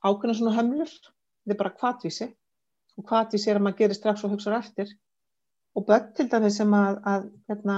ákveðna 0.00 0.36
svona 0.38 0.56
hömlur. 0.56 0.90
Þetta 0.90 1.54
er 1.54 1.60
bara 1.62 1.76
kvatvísi 1.76 2.28
og 3.00 3.06
kvatvísi 3.08 3.50
er 3.50 3.60
að 3.60 3.64
maður 3.66 3.78
gerir 3.80 3.96
strax 3.96 4.24
og 4.26 4.34
hugsaður 4.34 4.58
eftir. 4.60 4.92
Og 5.76 5.86
börn 5.86 6.10
til 6.16 6.26
dæmis 6.28 6.58
sem 6.58 6.72
að, 6.74 6.98
að 7.06 7.26
hérna, 7.48 7.76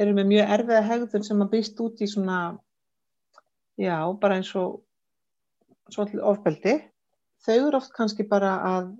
eru 0.00 0.16
með 0.16 0.30
mjög 0.32 0.54
erfiða 0.56 0.86
hegðun 0.88 1.26
sem 1.26 1.44
að 1.44 1.52
býst 1.54 1.80
út 1.84 2.02
í 2.02 2.08
svona 2.10 2.38
já, 3.80 3.96
bara 4.20 4.40
eins 4.40 4.50
og 4.58 4.80
svolítið 5.92 6.24
ofbeldi. 6.26 6.76
Þau 7.44 7.54
eru 7.56 7.78
oft 7.80 7.94
kannski 7.96 8.26
bara 8.28 8.56
að 8.66 8.90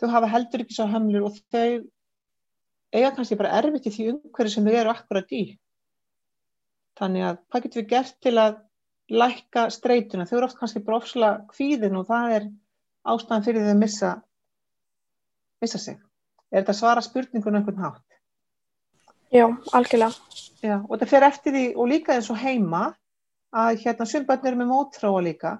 þau 0.00 0.10
hafa 0.14 0.30
heldur 0.32 0.64
ekki 0.64 0.76
svo 0.76 0.88
hömlur 0.90 1.28
og 1.28 1.38
þau 1.52 1.84
eiga 2.94 3.12
kannski 3.14 3.38
bara 3.38 3.56
erfitt 3.60 3.88
í 3.90 3.94
því 3.94 4.08
umhverju 4.14 4.54
sem 4.54 4.66
þau 4.66 4.78
eru 4.80 4.94
akkurat 4.94 5.34
í. 5.36 5.44
Þannig 6.98 7.28
að 7.28 7.40
hvað 7.46 7.66
getum 7.66 7.82
við 7.82 7.90
gert 7.92 8.16
til 8.24 8.34
að 8.42 8.58
lækka 9.08 9.68
streituna, 9.72 10.26
þau 10.28 10.38
eru 10.38 10.48
oft 10.48 10.58
kannski 10.58 10.82
bara 10.84 11.00
ofslega 11.00 11.46
kvíðin 11.52 11.96
og 11.96 12.08
það 12.08 12.34
er 12.36 12.48
ástæðan 13.08 13.46
fyrir 13.46 13.64
þau 13.64 13.72
að 13.72 13.80
missa 13.82 14.10
missa 15.62 15.80
sig. 15.82 15.96
Er 16.52 16.62
þetta 16.62 16.76
svara 16.76 17.04
spurningunum 17.04 17.60
einhvern 17.60 17.82
hátt? 17.82 18.04
Já, 19.32 19.46
algjörlega. 19.76 20.12
Já, 20.64 20.76
og 20.80 20.92
þetta 20.94 21.10
fer 21.10 21.26
eftir 21.28 21.54
því 21.54 21.64
og 21.76 21.90
líka 21.90 22.14
eins 22.14 22.30
og 22.32 22.40
heima 22.40 22.82
að 23.54 23.82
hérna 23.84 24.06
sumbötn 24.08 24.48
eru 24.48 24.60
með 24.60 24.70
mótráa 24.72 25.24
líka. 25.24 25.56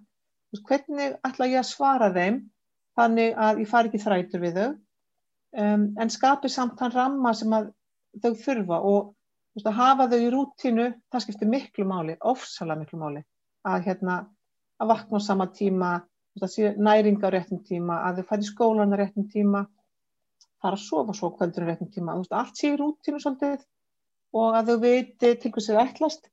Hvernig 0.69 1.17
ætla 1.27 1.49
ég 1.49 1.61
að 1.61 1.69
svara 1.69 2.09
þeim 2.15 2.39
þannig 2.99 3.35
að 3.37 3.63
ég 3.63 3.71
fari 3.71 3.91
ekki 3.91 4.03
þrætur 4.03 4.45
við 4.45 4.59
þau 4.59 4.69
um, 4.69 5.85
en 6.01 6.13
skapi 6.13 6.51
samt 6.53 6.81
hann 6.81 6.95
ramma 6.95 7.35
sem 7.37 7.53
að 7.53 7.71
þau 8.23 8.33
þurfa 8.45 8.79
og 8.89 9.11
veist, 9.57 9.69
hafa 9.69 10.09
þau 10.09 10.19
í 10.19 10.31
rútínu, 10.33 10.87
það 11.13 11.25
skiptir 11.25 11.53
miklu 11.53 11.85
máli, 11.89 12.17
ofsalega 12.21 12.81
miklu 12.81 13.01
máli 13.03 13.25
að 13.75 13.89
hérna 13.89 14.19
að 14.79 14.93
vakna 14.93 15.21
á 15.21 15.27
sama 15.27 15.49
tíma, 15.55 15.91
næringa 16.39 17.29
á 17.29 17.35
réttum 17.35 17.63
tíma, 17.67 18.01
að 18.07 18.21
þau 18.21 18.29
færi 18.31 18.49
skólan 18.49 18.95
á 18.95 18.97
réttum 19.01 19.29
tíma, 19.33 19.65
fara 20.63 20.79
að 20.79 20.85
sofa 20.85 21.15
svo 21.15 21.33
kvöldur 21.35 21.67
á 21.67 21.69
réttum 21.73 21.91
tíma, 21.95 22.17
veist, 22.19 22.35
allt 22.35 22.59
sé 22.59 22.73
í 22.73 22.79
rútínu 22.79 23.23
svolítið 23.23 23.65
og 24.39 24.59
að 24.59 24.73
þau 24.73 24.83
viti 24.83 25.33
til 25.41 25.53
hvers 25.55 25.71
er 25.73 25.81
ætlast 25.83 26.29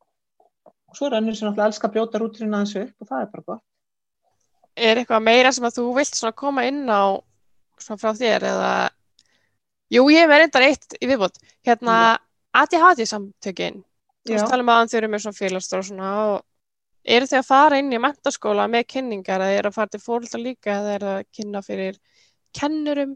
og 0.65 0.97
svo 0.97 1.07
er 1.07 1.17
önnur 1.19 1.37
sem 1.37 1.47
náttúrulega 1.47 1.71
elska 1.71 1.87
að 1.87 1.95
brjóta 1.95 2.21
rútinu 2.21 2.51
aðeins 2.51 2.75
upp 2.81 3.01
og 3.01 3.09
það 3.09 3.23
er 3.23 3.31
bara 3.31 3.47
gott. 3.51 3.63
Er 4.75 4.99
eitthvað 4.99 5.23
meira 5.23 5.53
sem 5.55 5.65
að 5.65 5.79
þú 5.79 5.85
vilt 5.95 6.21
koma 6.35 6.65
inn 6.67 6.83
á 6.91 7.15
frá 7.95 8.11
þér 8.17 8.49
eða 8.51 8.73
Jú, 9.93 10.07
ég 10.09 10.25
hef 10.25 10.31
reyndar 10.33 10.65
eitt 10.65 10.95
í 10.97 11.07
viðbót. 11.07 11.37
Hérna, 11.65 12.17
ADHD 12.57 13.05
samtökin. 13.05 13.83
Þú 14.25 14.33
veist 14.33 14.49
tala 14.49 14.65
um 14.65 14.71
að 14.73 14.89
þau 14.89 14.97
eru 14.99 15.09
með 15.11 15.23
svona 15.23 15.37
félagsdór 15.37 15.83
og 15.83 15.87
svona 15.89 16.11
og 16.23 16.39
eru 17.05 17.29
þau 17.29 17.37
að 17.39 17.47
fara 17.47 17.77
inn 17.81 17.93
í 17.93 18.01
mentaskóla 18.01 18.65
með 18.71 18.87
kynningar 18.95 19.43
eða 19.45 19.59
eru 19.59 19.71
að 19.71 19.77
fara 19.77 19.93
til 19.93 20.01
fórhaldar 20.01 20.41
líka 20.41 20.73
eða 20.79 20.97
eru 20.97 21.13
að 21.13 21.21
kynna 21.37 21.61
fyrir 21.65 21.99
kennurum? 22.55 23.15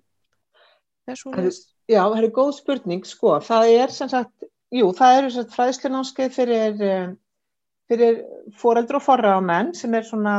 Er 1.09 1.17
svona. 1.17 1.41
Herru, 1.41 1.53
Já, 1.89 2.03
það 2.05 2.19
er 2.21 2.33
góð 2.35 2.51
spurning, 2.59 3.05
sko, 3.07 3.31
það 3.41 3.71
er 3.73 3.93
sem 3.93 4.09
sagt 4.11 4.49
jú, 4.69 4.91
það 4.93 5.19
eru 5.19 5.43
fræðslunámskeið 5.55 6.35
fyrir, 6.35 6.81
eh, 6.85 7.07
fyrir 7.89 8.19
foreldra 8.61 8.99
og 8.99 9.05
forra 9.05 9.31
á 9.33 9.41
menn 9.41 9.73
sem 9.73 9.95
er 9.97 10.05
svona, 10.05 10.35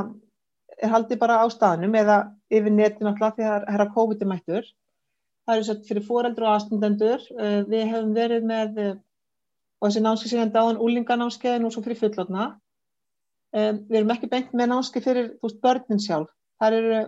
er 0.78 0.92
haldið 0.92 1.18
bara 1.18 1.40
á 1.42 1.46
staðnum 1.50 1.96
eða 1.98 2.20
yfir 2.54 2.70
netin 2.70 3.10
alltaf 3.10 3.34
því 3.34 3.48
að 3.48 3.66
það 3.66 3.74
er 3.74 3.84
að 3.84 3.94
COVID 3.96 4.22
er 4.22 4.30
mættur. 4.30 4.70
Það 5.46 5.56
eru 5.56 5.66
svo 5.66 5.76
fyrir 5.88 6.06
foreldra 6.06 6.46
og 6.46 6.54
aðstandendur. 6.54 7.26
Eh, 7.40 7.62
Við 7.66 7.86
hefum 7.90 8.14
verið 8.14 8.46
með, 8.46 8.78
eh, 8.78 8.94
og 9.82 9.88
þessi 9.88 10.04
námskeið 10.06 10.32
síðan 10.34 10.54
dáðan 10.54 10.82
úlinganámskeiðin 10.86 11.66
og 11.66 11.72
svo 11.74 11.82
fyrir 11.82 11.98
fullotna. 11.98 12.60
Við 13.50 13.96
erum 13.98 14.12
ekki 14.14 14.28
beint 14.30 14.52
með 14.54 14.70
námskeið 14.70 15.06
fyrir, 15.06 15.30
veist, 15.42 15.58
börnin 15.64 16.02
sjálf. 16.02 16.30
Það 16.60 16.76
eru, 16.76 16.98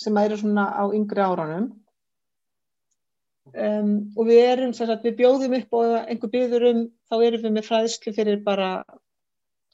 sem 0.00 0.18
eru 0.20 0.38
svona 0.40 0.66
á 0.76 0.84
yngri 0.96 1.24
áranum. 1.24 1.70
Um, 3.50 4.12
og 4.14 4.28
við 4.28 4.44
erum, 4.46 4.72
sagt, 4.76 5.02
við 5.02 5.16
bjóðum 5.18 5.56
upp 5.58 5.72
og 5.74 5.94
einhver 6.04 6.30
byður 6.30 6.66
um, 6.68 6.82
þá 7.10 7.14
erum 7.26 7.42
við 7.46 7.54
með 7.56 7.66
fræðslu 7.66 8.12
fyrir 8.14 8.42
bara, 8.46 8.68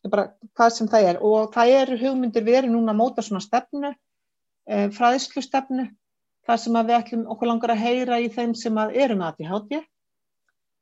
bara 0.07 0.31
hvað 0.57 0.71
sem 0.73 0.89
það 0.89 1.09
er 1.11 1.19
og 1.21 1.51
það 1.53 1.73
eru 1.83 1.99
hugmyndir, 2.01 2.47
við 2.47 2.61
erum 2.63 2.77
núna 2.77 2.95
að 2.95 3.01
móta 3.03 3.25
svona 3.27 3.43
stefnu, 3.45 3.91
um, 4.71 4.95
fræðslu 4.97 5.45
stefnu, 5.45 5.85
það 6.49 6.63
sem 6.63 6.79
að 6.81 6.89
við 6.89 6.99
ætlum 7.01 7.27
okkur 7.35 7.51
langar 7.51 7.75
að 7.75 7.83
heyra 7.83 8.23
í 8.23 8.31
þeim 8.33 8.55
sem 8.57 8.81
að 8.81 8.97
eru 9.03 9.19
með 9.19 9.35
ADHD 9.35 9.83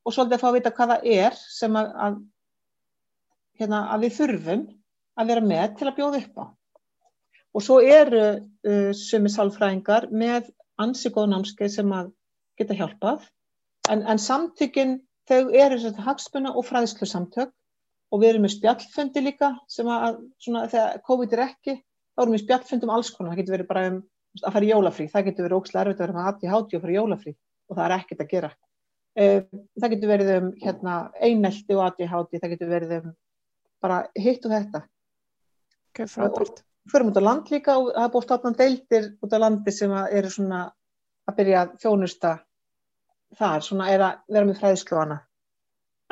og 0.05 0.15
svolítið 0.15 0.37
að 0.37 0.45
fá 0.45 0.49
að 0.53 0.57
vita 0.61 0.75
hvað 0.77 0.95
það 0.95 1.11
er 1.17 1.39
sem 1.41 1.81
að, 1.81 1.91
að, 2.07 2.23
hérna, 3.61 3.85
að 3.95 4.07
við 4.07 4.19
þurfum 4.19 4.67
að 5.21 5.31
vera 5.31 5.47
með 5.47 5.79
til 5.79 5.89
að 5.89 5.97
bjóða 5.99 6.21
upp 6.23 6.39
á. 6.43 6.45
Og 7.55 7.63
svo 7.63 7.79
eru 7.87 8.25
uh, 8.35 8.93
sumi 8.99 9.31
sálfræðingar 9.31 10.09
með 10.11 10.51
ansi 10.83 11.13
góð 11.15 11.31
námskeið 11.31 11.75
sem 11.77 11.93
að 11.95 12.11
geta 12.59 12.77
hjálpað, 12.79 13.29
en, 13.91 14.03
en 14.11 14.21
samtökin 14.21 14.97
þau 15.29 15.53
eru 15.55 15.79
svona 15.81 16.07
hagspunna 16.07 16.55
og 16.55 16.67
fræðslu 16.67 17.07
samtök 17.09 17.53
og 18.13 18.23
við 18.23 18.35
erum 18.35 18.45
með 18.47 18.57
spjallfundi 18.57 19.23
líka 19.23 19.53
sem 19.71 19.89
að, 19.91 20.19
svona, 20.43 20.67
þegar 20.71 21.01
COVID 21.07 21.35
er 21.35 21.45
ekki, 21.49 21.79
þá 22.15 22.25
erum 22.25 22.37
við 22.37 22.45
spjallfundi 22.45 22.87
um 22.87 22.93
alls 22.95 23.11
konar, 23.15 23.33
það 23.33 23.43
getur 23.43 23.57
verið 23.57 23.71
bara 23.71 23.87
um 23.91 24.03
að 24.43 24.55
fara 24.57 24.67
í 24.67 24.71
jólafrí, 24.71 25.09
það 25.11 25.27
getur 25.29 25.47
verið 25.47 25.59
ókslega 25.61 25.85
erfitt 25.85 26.01
að 26.01 26.07
vera 26.07 26.17
með 26.17 26.29
ADHD 26.31 26.77
og 26.77 26.85
fara 26.85 26.95
í 26.95 26.97
jólafrí. 26.99 27.35
Og 27.65 27.77
það 27.77 27.85
er 27.85 27.95
ekkert 27.97 28.23
að 28.25 28.31
gera. 28.33 28.51
Uh, 29.15 29.41
það 29.79 29.93
getur 29.95 30.11
verið 30.11 30.31
um 30.35 30.49
hérna, 30.63 30.95
einelti 31.23 31.77
og 31.77 31.85
ADHD, 31.87 32.41
það 32.41 32.55
getur 32.55 32.73
verið 32.73 32.97
um 32.99 33.13
bara 33.85 34.01
hitt 34.17 34.47
og 34.49 34.55
þetta. 34.55 34.81
Ok, 35.93 36.07
frábært. 36.11 36.65
Förum 36.93 37.13
út 37.13 37.21
á 37.21 37.25
land 37.25 37.53
líka 37.53 37.77
og 37.81 37.93
það 37.93 38.07
er 38.07 38.11
búið 38.13 38.27
stofnan 38.27 38.57
deildir 38.59 39.07
út 39.25 39.37
á 39.37 39.39
landi 39.41 39.73
sem 39.73 39.93
eru 39.93 40.33
svona 40.33 40.65
að 41.25 41.39
byrja 41.39 41.61
að 41.63 41.77
þjónusta 41.85 42.33
þar, 43.39 43.63
svona 43.65 43.87
er 43.93 44.05
að 44.05 44.19
vera 44.37 44.49
með 44.49 44.59
fræðslu 44.61 44.97
og 44.97 45.05
annað. 45.05 45.23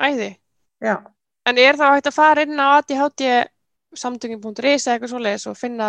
Æði. 0.01 0.31
Já, 0.83 0.97
En 1.43 1.59
er 1.59 1.79
þá 1.79 1.89
hægt 1.97 2.07
að 2.07 2.15
fara 2.15 2.45
inn 2.47 2.61
á 2.61 2.79
ADHD 2.79 3.23
samtöngin.is 3.99 4.87
eða 4.87 4.95
eitthvað 4.95 5.11
svoleiðis 5.11 5.47
og 5.51 5.59
finna 5.59 5.89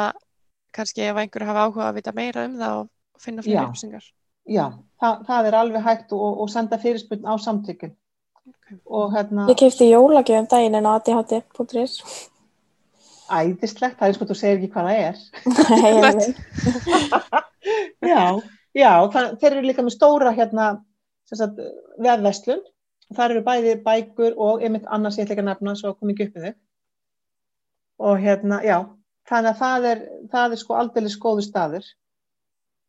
kannski 0.74 1.06
ef 1.06 1.20
einhverju 1.22 1.50
hafa 1.50 1.66
áhuga 1.68 1.90
að 1.92 2.00
vita 2.00 2.14
meira 2.18 2.46
um 2.48 2.56
það 2.58 2.78
og 2.80 3.22
finna 3.22 3.46
fyrir 3.46 3.62
upplýsingar? 3.62 4.08
já, 4.50 4.66
það, 5.00 5.20
það 5.28 5.50
er 5.50 5.58
alveg 5.60 5.86
hægt 5.86 6.16
og, 6.18 6.42
og 6.42 6.50
senda 6.52 6.80
fyrirspunn 6.82 7.30
á 7.30 7.34
samtökin. 7.38 7.94
Og 8.86 9.14
hérna, 9.14 9.48
Ég 9.52 9.58
kefti 9.60 9.88
jólagjöfum 9.92 10.48
daginn 10.52 10.76
en 10.80 10.88
adhd.is. 10.90 11.98
æðislegt, 13.34 13.98
það 14.00 14.08
er 14.08 14.18
sko, 14.18 14.28
þú 14.30 14.36
segir 14.38 14.58
ekki 14.60 14.72
hvað 14.74 14.90
það 14.90 14.98
er. 15.04 15.18
Nei, 15.70 15.92
ég 15.94 16.02
veit. 16.04 17.44
Já, 18.14 18.24
já, 18.76 18.92
það, 19.14 19.28
þeir 19.40 19.54
eru 19.54 19.68
líka 19.70 19.86
með 19.86 19.96
stóra 19.96 20.34
hérna, 20.36 20.68
vefverslun. 22.04 22.64
Það 23.14 23.26
eru 23.30 23.44
bæði 23.46 23.74
bækur 23.86 24.36
og 24.42 24.64
einmitt 24.64 24.88
annars 24.92 25.18
ég 25.20 25.28
ætla 25.28 25.36
ekki 25.38 25.44
að 25.46 25.50
nefna 25.52 25.76
svo 25.80 25.94
kom 25.96 26.12
ekki 26.12 26.28
upp 26.28 26.38
með 26.38 26.46
þau. 26.48 26.56
Og 28.04 28.24
hérna, 28.24 28.60
já, 28.66 28.78
þannig 29.30 29.52
að 29.54 29.60
það 29.62 29.88
er, 29.92 30.02
það 30.34 30.56
er 30.56 30.62
sko 30.64 30.78
aldrei 30.80 31.12
skoðu 31.14 31.46
staður. 31.46 31.86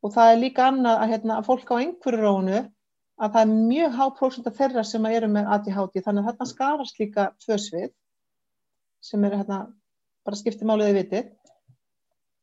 Og 0.03 0.13
það 0.15 0.31
er 0.31 0.41
líka 0.41 0.67
annað 0.69 1.03
að, 1.03 1.11
hérna, 1.13 1.39
fólk 1.45 1.71
á 1.71 1.75
einhverju 1.77 2.21
rónu 2.21 2.63
að 3.15 3.35
það 3.35 3.41
er 3.41 3.53
mjög 3.69 3.95
há 3.95 4.05
prósent 4.17 4.47
af 4.49 4.57
þeirra 4.57 4.83
sem 4.87 5.05
eru 5.09 5.29
með 5.31 5.51
ADHD 5.55 6.01
þannig 6.03 6.23
að 6.23 6.29
þarna 6.29 6.47
skarast 6.49 6.99
líka 6.99 7.27
tvö 7.43 7.57
svið 7.61 7.91
sem 9.05 9.27
eru 9.27 9.39
hérna 9.39 9.59
bara 10.25 10.39
skipti 10.39 10.67
máliði 10.67 10.97
vitið. 10.99 11.29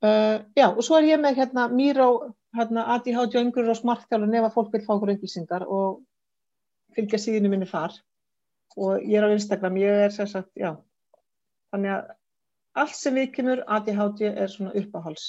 Uh, 0.03 0.39
já, 0.59 0.69
og 0.71 0.81
svo 0.83 0.99
er 0.99 1.11
ég 1.13 1.21
með 1.23 1.37
hérna 1.39 1.67
Míró, 1.71 2.09
hérna 2.57 2.87
ADHD 2.95 3.37
og 3.39 3.45
yngur 3.45 3.71
og 3.71 3.79
smartþjálun 3.79 4.35
ef 4.39 4.49
að 4.49 4.57
fólk 4.57 4.73
vil 4.75 4.83
fá 4.87 4.95
okkur 4.97 5.13
upplýsingar 5.15 5.67
og 5.67 6.01
fylgja 6.97 7.21
síðinu 7.23 7.53
minni 7.53 7.69
far. 7.69 7.95
Og 8.79 9.05
ég 9.05 9.19
er 9.21 9.29
á 9.29 9.35
Instagram, 9.35 9.79
ég 9.83 10.07
er 10.07 10.15
sem 10.15 10.29
sagt, 10.31 10.51
já. 10.57 10.75
Þannig 11.75 11.95
að 11.99 12.13
allt 12.83 12.97
sem 12.97 13.17
við 13.19 13.33
kemur 13.37 13.65
ADHD 13.69 14.25
er 14.31 14.51
svona 14.51 14.73
uppáhals. 14.79 15.27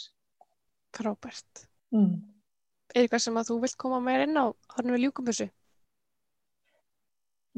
Frábært. 0.95 1.65
Mm. 1.93 2.32
Er 2.93 3.03
eitthvað 3.03 3.23
sem 3.25 3.37
að 3.41 3.49
þú 3.49 3.59
vilt 3.63 3.77
koma 3.81 3.99
meira 4.05 4.25
inn 4.27 4.37
á 4.37 4.45
hann 4.75 4.91
við 4.93 5.05
ljúkum 5.07 5.25
þessu? 5.29 5.47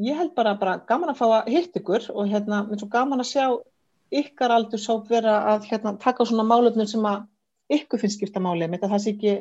Ég 0.06 0.20
held 0.20 0.34
bara, 0.36 0.54
bara 0.60 0.76
gaman 0.88 1.12
að 1.12 1.20
fá 1.22 1.26
að 1.28 1.50
hitt 1.54 1.76
ykkur 1.80 2.10
og 2.12 2.28
hérna, 2.32 2.64
mér 2.68 2.76
er 2.78 2.82
svo 2.84 2.90
gaman 2.92 3.24
að 3.24 3.30
sjá 3.32 3.46
ykkar 4.16 4.54
aldur 4.56 4.80
svo 4.80 4.98
vera 5.08 5.36
að 5.54 5.68
hérna, 5.70 5.96
taka 6.00 6.24
á 6.24 6.30
svona 6.30 6.46
málefnum 6.48 6.88
sem 6.88 7.04
að 7.08 7.26
ykkur 7.76 8.02
finnst 8.04 8.20
skipta 8.20 8.44
máli. 8.44 8.68
Að 8.68 8.88
það 8.88 9.04
sé 9.04 9.14
ekki 9.16 9.36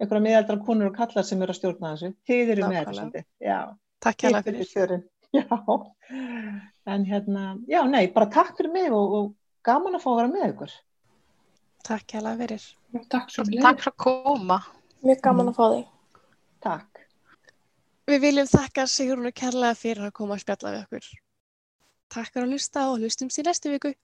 einhverja 0.00 0.24
miðaldra 0.26 0.58
konur 0.66 0.90
og 0.90 0.96
kallar 0.98 1.26
sem 1.26 1.42
eru 1.42 1.54
að 1.54 1.60
stjórna 1.60 1.92
þessu. 1.94 2.12
Þið 2.28 2.54
eru 2.54 2.70
með 2.70 2.90
þetta. 2.90 3.24
Já, 3.42 3.58
Takk 4.06 4.24
eru 4.28 4.42
fyrir. 4.46 4.72
kjörin. 4.72 5.04
Já, 5.36 5.42
en 6.86 7.04
hérna, 7.04 7.44
já, 7.68 7.80
nei, 7.90 8.06
bara 8.14 8.28
takk 8.30 8.54
fyrir 8.56 8.70
mig 8.72 8.92
og, 8.94 9.14
og 9.18 9.32
gaman 9.66 9.98
að 9.98 10.04
fá 10.04 10.10
að 10.12 10.18
vera 10.20 10.30
með 10.32 10.44
ykkur. 10.52 10.74
Takk 11.84 12.14
hérlega 12.14 12.38
fyrir. 12.44 12.66
Takk 13.12 13.32
svo 13.34 13.44
fyrir. 13.48 13.64
Takk 13.66 13.82
fyrir 13.82 13.92
að 13.92 13.98
koma. 14.06 14.58
Mjög 15.04 15.20
gaman 15.24 15.50
að 15.52 15.58
fá 15.58 15.66
þig. 15.74 15.86
Takk. 16.66 17.04
Við 18.06 18.20
viljum 18.22 18.48
þakka 18.50 18.86
Sigrúnu 18.90 19.32
kærlega 19.34 19.74
fyrir 19.78 20.08
að 20.08 20.16
koma 20.18 20.36
að 20.36 20.44
spjalla 20.44 20.74
við 20.74 20.82
okkur. 20.84 21.08
Takk 22.14 22.32
fyrir 22.32 22.46
að 22.46 22.52
hlusta 22.54 22.88
og 22.90 23.00
hlustum 23.02 23.32
sér 23.34 23.50
næstu 23.50 23.74
viku. 23.74 23.96